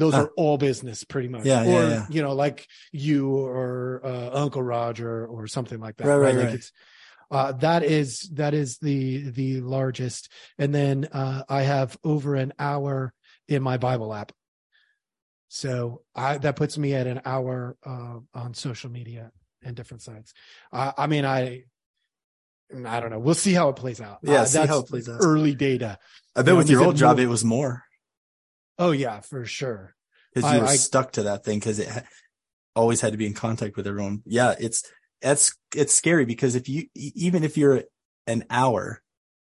those 0.00 0.14
huh. 0.14 0.22
are 0.22 0.30
all 0.36 0.58
business 0.58 1.04
pretty 1.04 1.28
much 1.28 1.44
yeah, 1.44 1.62
or 1.62 1.66
yeah, 1.66 1.88
yeah. 1.88 2.06
you 2.08 2.22
know 2.22 2.32
like 2.34 2.66
you 2.92 3.34
or 3.34 4.00
uh, 4.04 4.30
uncle 4.32 4.62
roger 4.62 5.26
or 5.26 5.46
something 5.46 5.80
like 5.80 5.96
that 5.96 6.06
right 6.06 6.16
right, 6.16 6.34
right? 6.34 6.44
Like 6.46 6.54
it's 6.54 6.72
uh, 7.30 7.52
that 7.52 7.82
is 7.82 8.20
that 8.34 8.54
is 8.54 8.78
the 8.78 9.30
the 9.30 9.60
largest 9.60 10.30
and 10.58 10.74
then 10.74 11.06
uh, 11.12 11.42
i 11.48 11.62
have 11.62 11.96
over 12.04 12.34
an 12.34 12.52
hour 12.58 13.12
in 13.48 13.62
my 13.62 13.76
bible 13.76 14.14
app 14.14 14.32
so 15.48 16.02
i 16.14 16.38
that 16.38 16.56
puts 16.56 16.78
me 16.78 16.94
at 16.94 17.06
an 17.06 17.20
hour 17.24 17.76
uh, 17.84 18.18
on 18.34 18.54
social 18.54 18.90
media 18.90 19.30
and 19.62 19.76
different 19.76 20.02
sites 20.02 20.32
i 20.72 21.06
mean 21.06 21.24
i 21.24 21.62
I 22.86 23.00
don't 23.00 23.10
know. 23.10 23.18
We'll 23.18 23.34
see 23.34 23.54
how 23.54 23.70
it 23.70 23.76
plays 23.76 24.00
out. 24.00 24.18
Yeah, 24.22 24.42
uh, 24.42 24.44
see 24.44 24.66
how 24.66 24.80
it 24.80 24.88
plays 24.88 25.08
out. 25.08 25.20
Early 25.22 25.54
data. 25.54 25.98
I 26.36 26.42
bet 26.42 26.52
you 26.52 26.56
with 26.56 26.70
your 26.70 26.84
old 26.84 26.96
job, 26.96 27.16
more, 27.16 27.24
it 27.24 27.28
was 27.28 27.44
more. 27.44 27.84
Oh 28.78 28.92
yeah, 28.92 29.20
for 29.20 29.44
sure. 29.44 29.94
Because 30.32 30.52
you 30.52 30.60
were 30.60 30.66
I, 30.66 30.76
stuck 30.76 31.12
to 31.12 31.24
that 31.24 31.44
thing 31.44 31.58
because 31.58 31.78
it 31.78 31.88
ha- 31.88 32.02
always 32.76 33.00
had 33.00 33.12
to 33.12 33.18
be 33.18 33.26
in 33.26 33.34
contact 33.34 33.76
with 33.76 33.86
everyone. 33.86 34.22
Yeah, 34.24 34.54
it's 34.58 34.84
that's 35.20 35.56
it's 35.74 35.94
scary 35.94 36.24
because 36.24 36.54
if 36.54 36.68
you 36.68 36.86
even 36.94 37.44
if 37.44 37.56
you're 37.56 37.82
an 38.26 38.44
hour, 38.50 39.02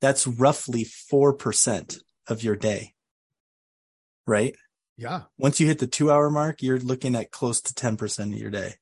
that's 0.01 0.27
roughly 0.27 0.85
four 0.85 1.35
percent 1.35 1.99
of 2.29 2.43
your 2.43 2.57
day, 2.57 2.95
right? 4.27 4.55
Yeah. 4.97 5.23
Once 5.39 5.61
you 5.61 5.67
hit 5.67 5.79
the 5.79 5.87
two 5.87 6.11
hour 6.11 6.31
mark, 6.31 6.63
you're 6.63 6.79
looking 6.79 7.15
at 7.15 7.31
close 7.31 7.61
to 7.63 7.75
ten 7.75 7.97
percent 7.97 8.33
of 8.33 8.39
your 8.39 8.51
day. 8.51 8.75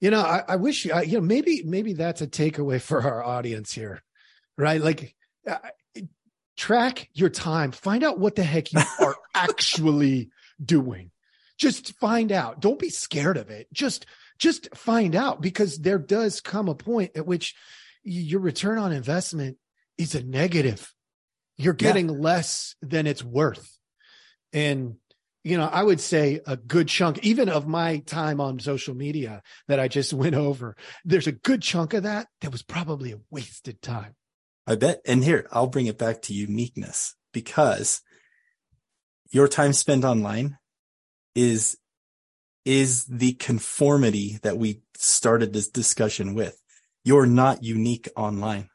You 0.00 0.10
know, 0.10 0.20
I, 0.20 0.42
I 0.48 0.56
wish 0.56 0.84
you 0.84 0.92
know 0.92 1.20
maybe 1.20 1.62
maybe 1.64 1.92
that's 1.92 2.20
a 2.20 2.26
takeaway 2.26 2.80
for 2.80 3.02
our 3.02 3.22
audience 3.22 3.72
here, 3.72 4.02
right? 4.56 4.80
Like 4.80 5.14
track 6.56 7.08
your 7.12 7.28
time. 7.28 7.72
Find 7.72 8.02
out 8.02 8.18
what 8.18 8.36
the 8.36 8.42
heck 8.42 8.72
you 8.72 8.80
are 9.00 9.16
actually 9.34 10.30
doing. 10.62 11.10
Just 11.58 11.96
find 11.96 12.32
out. 12.32 12.60
Don't 12.60 12.78
be 12.78 12.90
scared 12.90 13.36
of 13.36 13.50
it. 13.50 13.68
Just, 13.72 14.06
just 14.38 14.74
find 14.74 15.14
out 15.14 15.40
because 15.40 15.78
there 15.78 15.98
does 15.98 16.40
come 16.40 16.68
a 16.68 16.74
point 16.74 17.12
at 17.16 17.26
which 17.26 17.54
your 18.02 18.40
return 18.40 18.78
on 18.78 18.92
investment 18.92 19.56
is 19.98 20.14
a 20.14 20.22
negative. 20.22 20.92
You're 21.56 21.74
getting 21.74 22.08
yeah. 22.08 22.16
less 22.18 22.76
than 22.82 23.06
it's 23.06 23.24
worth. 23.24 23.78
And, 24.52 24.96
you 25.42 25.56
know, 25.56 25.66
I 25.66 25.82
would 25.82 26.00
say 26.00 26.40
a 26.46 26.56
good 26.56 26.88
chunk, 26.88 27.24
even 27.24 27.48
of 27.48 27.66
my 27.66 27.98
time 27.98 28.40
on 28.40 28.58
social 28.58 28.94
media 28.94 29.42
that 29.68 29.80
I 29.80 29.88
just 29.88 30.12
went 30.14 30.34
over, 30.34 30.76
there's 31.04 31.26
a 31.26 31.32
good 31.32 31.62
chunk 31.62 31.94
of 31.94 32.02
that 32.02 32.28
that 32.42 32.52
was 32.52 32.62
probably 32.62 33.12
a 33.12 33.20
wasted 33.30 33.80
time. 33.80 34.14
I 34.66 34.74
bet. 34.74 35.00
And 35.06 35.22
here, 35.22 35.46
I'll 35.52 35.68
bring 35.68 35.86
it 35.86 35.98
back 35.98 36.22
to 36.22 36.34
uniqueness 36.34 37.14
because 37.32 38.00
your 39.30 39.48
time 39.48 39.72
spent 39.72 40.04
online 40.04 40.58
is, 41.34 41.76
is 42.64 43.04
the 43.04 43.34
conformity 43.34 44.38
that 44.42 44.58
we 44.58 44.82
started 44.96 45.52
this 45.52 45.68
discussion 45.68 46.34
with. 46.34 46.60
You're 47.04 47.26
not 47.26 47.62
unique 47.62 48.08
online. 48.16 48.68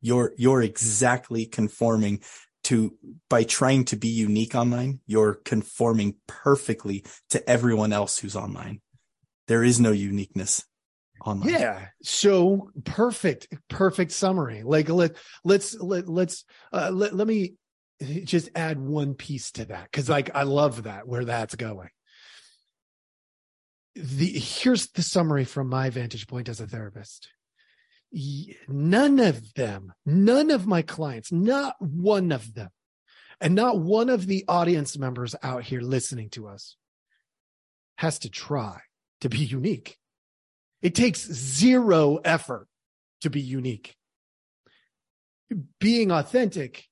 You're, 0.00 0.32
you're 0.36 0.62
exactly 0.62 1.46
conforming 1.46 2.20
to, 2.64 2.94
by 3.30 3.44
trying 3.44 3.84
to 3.86 3.96
be 3.96 4.08
unique 4.08 4.54
online, 4.54 5.00
you're 5.06 5.34
conforming 5.34 6.16
perfectly 6.26 7.04
to 7.30 7.48
everyone 7.48 7.92
else 7.92 8.18
who's 8.18 8.36
online. 8.36 8.80
There 9.46 9.64
is 9.64 9.80
no 9.80 9.92
uniqueness 9.92 10.64
online. 11.24 11.50
Yeah. 11.50 11.86
So 12.02 12.70
perfect, 12.84 13.48
perfect 13.68 14.12
summary. 14.12 14.62
Like 14.62 14.88
let 14.88 15.16
let's 15.44 15.74
let 15.78 16.08
let's 16.08 16.44
uh, 16.72 16.90
let 16.92 17.14
let 17.14 17.26
me 17.26 17.54
just 18.24 18.50
add 18.54 18.78
one 18.78 19.14
piece 19.14 19.50
to 19.52 19.64
that 19.66 19.84
because 19.84 20.08
like 20.08 20.34
I 20.34 20.44
love 20.44 20.84
that 20.84 21.06
where 21.06 21.24
that's 21.24 21.54
going. 21.54 21.90
The 23.94 24.26
here's 24.26 24.88
the 24.88 25.02
summary 25.02 25.44
from 25.44 25.68
my 25.68 25.90
vantage 25.90 26.26
point 26.26 26.48
as 26.48 26.60
a 26.60 26.66
therapist. 26.66 27.28
None 28.68 29.18
of 29.20 29.54
them, 29.54 29.92
none 30.06 30.50
of 30.50 30.66
my 30.66 30.82
clients, 30.82 31.30
not 31.30 31.74
one 31.80 32.32
of 32.32 32.54
them, 32.54 32.70
and 33.40 33.54
not 33.54 33.78
one 33.78 34.08
of 34.08 34.26
the 34.26 34.44
audience 34.48 34.96
members 34.96 35.34
out 35.42 35.64
here 35.64 35.80
listening 35.80 36.30
to 36.30 36.48
us 36.48 36.76
has 37.96 38.20
to 38.20 38.30
try 38.30 38.80
to 39.20 39.28
be 39.28 39.38
unique. 39.38 39.98
It 40.82 40.94
takes 40.94 41.20
zero 41.32 42.16
effort 42.24 42.68
to 43.22 43.30
be 43.30 43.40
unique. 43.40 43.96
Being 45.80 46.10
authentic 46.12 46.84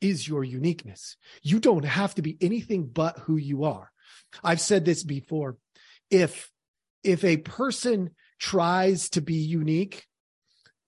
is 0.00 0.26
your 0.26 0.42
uniqueness. 0.42 1.16
You 1.42 1.60
don't 1.60 1.84
have 1.84 2.14
to 2.16 2.22
be 2.22 2.36
anything 2.40 2.86
but 2.86 3.18
who 3.20 3.36
you 3.36 3.64
are. 3.64 3.92
I've 4.42 4.60
said 4.60 4.84
this 4.84 5.04
before. 5.04 5.58
If, 6.10 6.50
if 7.04 7.24
a 7.24 7.36
person 7.36 8.10
tries 8.38 9.10
to 9.10 9.20
be 9.20 9.34
unique, 9.34 10.06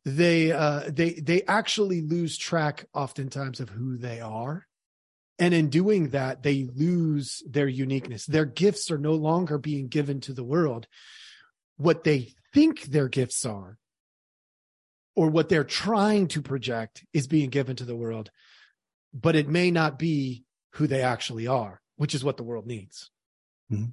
they, 0.05 0.51
uh, 0.51 0.85
they, 0.89 1.13
they 1.13 1.43
actually 1.43 2.01
lose 2.01 2.37
track 2.37 2.87
oftentimes 2.93 3.61
of 3.61 3.69
who 3.69 3.99
they 3.99 4.21
are. 4.21 4.67
And 5.39 5.55
in 5.55 5.71
doing 5.71 6.11
that, 6.11 6.43
they 6.43 6.69
lose 6.75 7.43
their 7.49 7.69
uniqueness. 7.69 8.27
Their 8.27 8.45
gifts 8.45 8.91
are 8.91 8.99
no 8.99 9.13
longer 9.15 9.59
being 9.59 9.89
given 9.89 10.21
to 10.23 10.33
the 10.33 10.45
world. 10.45 10.87
What 11.77 12.05
they 12.05 12.35
think 12.53 12.83
their 12.83 13.09
gifts 13.09 13.45
are, 13.45 13.79
or 15.15 15.29
what 15.29 15.49
they're 15.49 15.65
trying 15.65 16.29
to 16.29 16.43
project, 16.43 17.05
is 17.13 17.27
being 17.27 17.51
given 17.51 17.77
to 17.77 17.85
the 17.85 17.97
world, 17.97 18.31
but 19.13 19.37
it 19.37 19.49
may 19.49 19.71
not 19.71 19.99
be 19.99 20.45
who 20.75 20.87
they 20.87 21.03
actually 21.03 21.47
are, 21.47 21.81
which 21.97 22.15
is 22.15 22.25
what 22.25 22.37
the 22.37 22.43
world 22.43 22.67
needs. 22.67 23.11
Mm-hmm. 23.71 23.91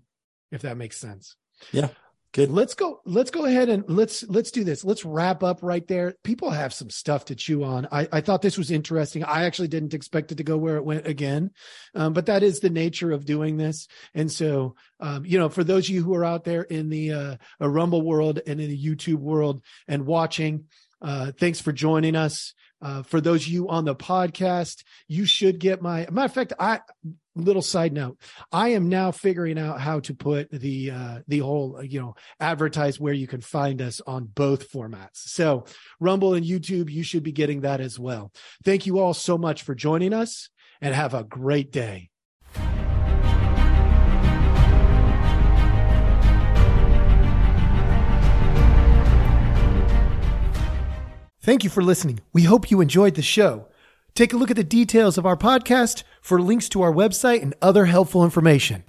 If 0.52 0.62
that 0.62 0.78
makes 0.78 0.98
sense. 0.98 1.36
Yeah. 1.72 1.90
Good. 2.32 2.52
Let's 2.52 2.76
go. 2.76 3.02
Let's 3.06 3.32
go 3.32 3.46
ahead 3.46 3.70
and 3.70 3.84
let's 3.88 4.24
let's 4.30 4.52
do 4.52 4.64
this. 4.64 4.86
Let's 4.86 5.04
wrap 5.04 5.42
up 5.42 5.64
right 5.64 5.88
there. 5.88 6.14
People 6.24 6.52
have 6.52 6.72
some 6.72 6.92
stuff 6.92 7.26
to 7.26 7.36
chew 7.36 7.64
on. 7.64 7.88
I, 7.92 8.08
I 8.12 8.22
thought 8.22 8.44
this 8.44 8.58
was 8.58 8.70
interesting. 8.70 9.24
I 9.24 9.46
actually 9.46 9.70
didn't 9.70 9.96
expect 9.96 10.32
it 10.32 10.36
to 10.36 10.44
go 10.44 10.56
where 10.56 10.76
it 10.76 10.86
went 10.86 11.08
again, 11.08 11.50
um, 11.96 12.14
but 12.14 12.28
that 12.28 12.44
is 12.44 12.60
the 12.60 12.70
nature 12.70 13.12
of 13.12 13.26
doing 13.26 13.58
this. 13.58 13.88
And 14.14 14.32
so, 14.32 14.76
um, 15.00 15.26
you 15.26 15.40
know, 15.40 15.50
for 15.50 15.64
those 15.64 15.86
of 15.86 15.96
you 15.96 16.04
who 16.04 16.14
are 16.14 16.26
out 16.26 16.44
there 16.44 16.62
in 16.62 16.90
the 16.90 17.12
uh, 17.12 17.36
Rumble 17.60 18.04
world 18.04 18.40
and 18.46 18.62
in 18.62 18.70
the 18.70 18.86
YouTube 18.86 19.20
world 19.20 19.64
and 19.88 20.06
watching, 20.06 20.66
uh, 21.02 21.32
thanks 21.40 21.60
for 21.60 21.72
joining 21.72 22.16
us. 22.16 22.54
Uh, 22.82 23.02
for 23.04 23.20
those 23.20 23.42
of 23.42 23.48
you 23.48 23.68
on 23.70 23.86
the 23.86 23.96
podcast, 23.96 24.84
you 25.08 25.26
should 25.26 25.60
get 25.60 25.82
my 25.82 26.08
matter 26.12 26.26
of 26.26 26.34
fact. 26.34 26.54
I 26.60 26.80
little 27.44 27.62
side 27.62 27.94
note: 27.94 28.18
I 28.52 28.70
am 28.70 28.90
now 28.90 29.12
figuring 29.12 29.58
out 29.58 29.80
how 29.80 30.00
to 30.02 30.14
put 30.14 30.50
the 30.52 30.92
uh, 30.92 31.20
the 31.28 31.40
whole 31.40 31.78
uh, 31.78 31.82
you 31.82 32.00
know 32.00 32.16
advertise 32.40 33.00
where 33.00 33.14
you 33.14 33.28
can 33.28 33.42
find 33.42 33.82
us 33.82 34.02
on 34.06 34.26
both 34.26 34.72
formats. 34.72 35.16
So 35.16 35.66
Rumble 36.00 36.34
and 36.34 36.46
YouTube, 36.46 36.90
you 36.90 37.04
should 37.04 37.24
be 37.24 37.32
getting 37.32 37.62
that 37.62 37.82
as 37.82 38.00
well. 38.00 38.32
Thank 38.64 38.86
you 38.86 39.00
all 39.00 39.14
so 39.14 39.38
much 39.38 39.64
for 39.64 39.76
joining 39.76 40.14
us, 40.14 40.50
and 40.82 40.94
have 40.94 41.14
a 41.14 41.24
great 41.24 41.72
day. 41.72 42.10
Thank 51.42 51.64
you 51.64 51.70
for 51.70 51.82
listening. 51.82 52.20
We 52.32 52.44
hope 52.44 52.70
you 52.70 52.80
enjoyed 52.80 53.16
the 53.16 53.24
show. 53.24 53.69
Take 54.20 54.34
a 54.34 54.36
look 54.36 54.52
at 54.52 54.58
the 54.58 54.66
details 54.66 55.18
of 55.18 55.26
our 55.26 55.38
podcast 55.38 56.04
for 56.22 56.42
links 56.42 56.68
to 56.68 56.82
our 56.82 56.92
website 56.92 57.42
and 57.42 57.54
other 57.62 57.86
helpful 57.86 58.26
information. 58.26 58.84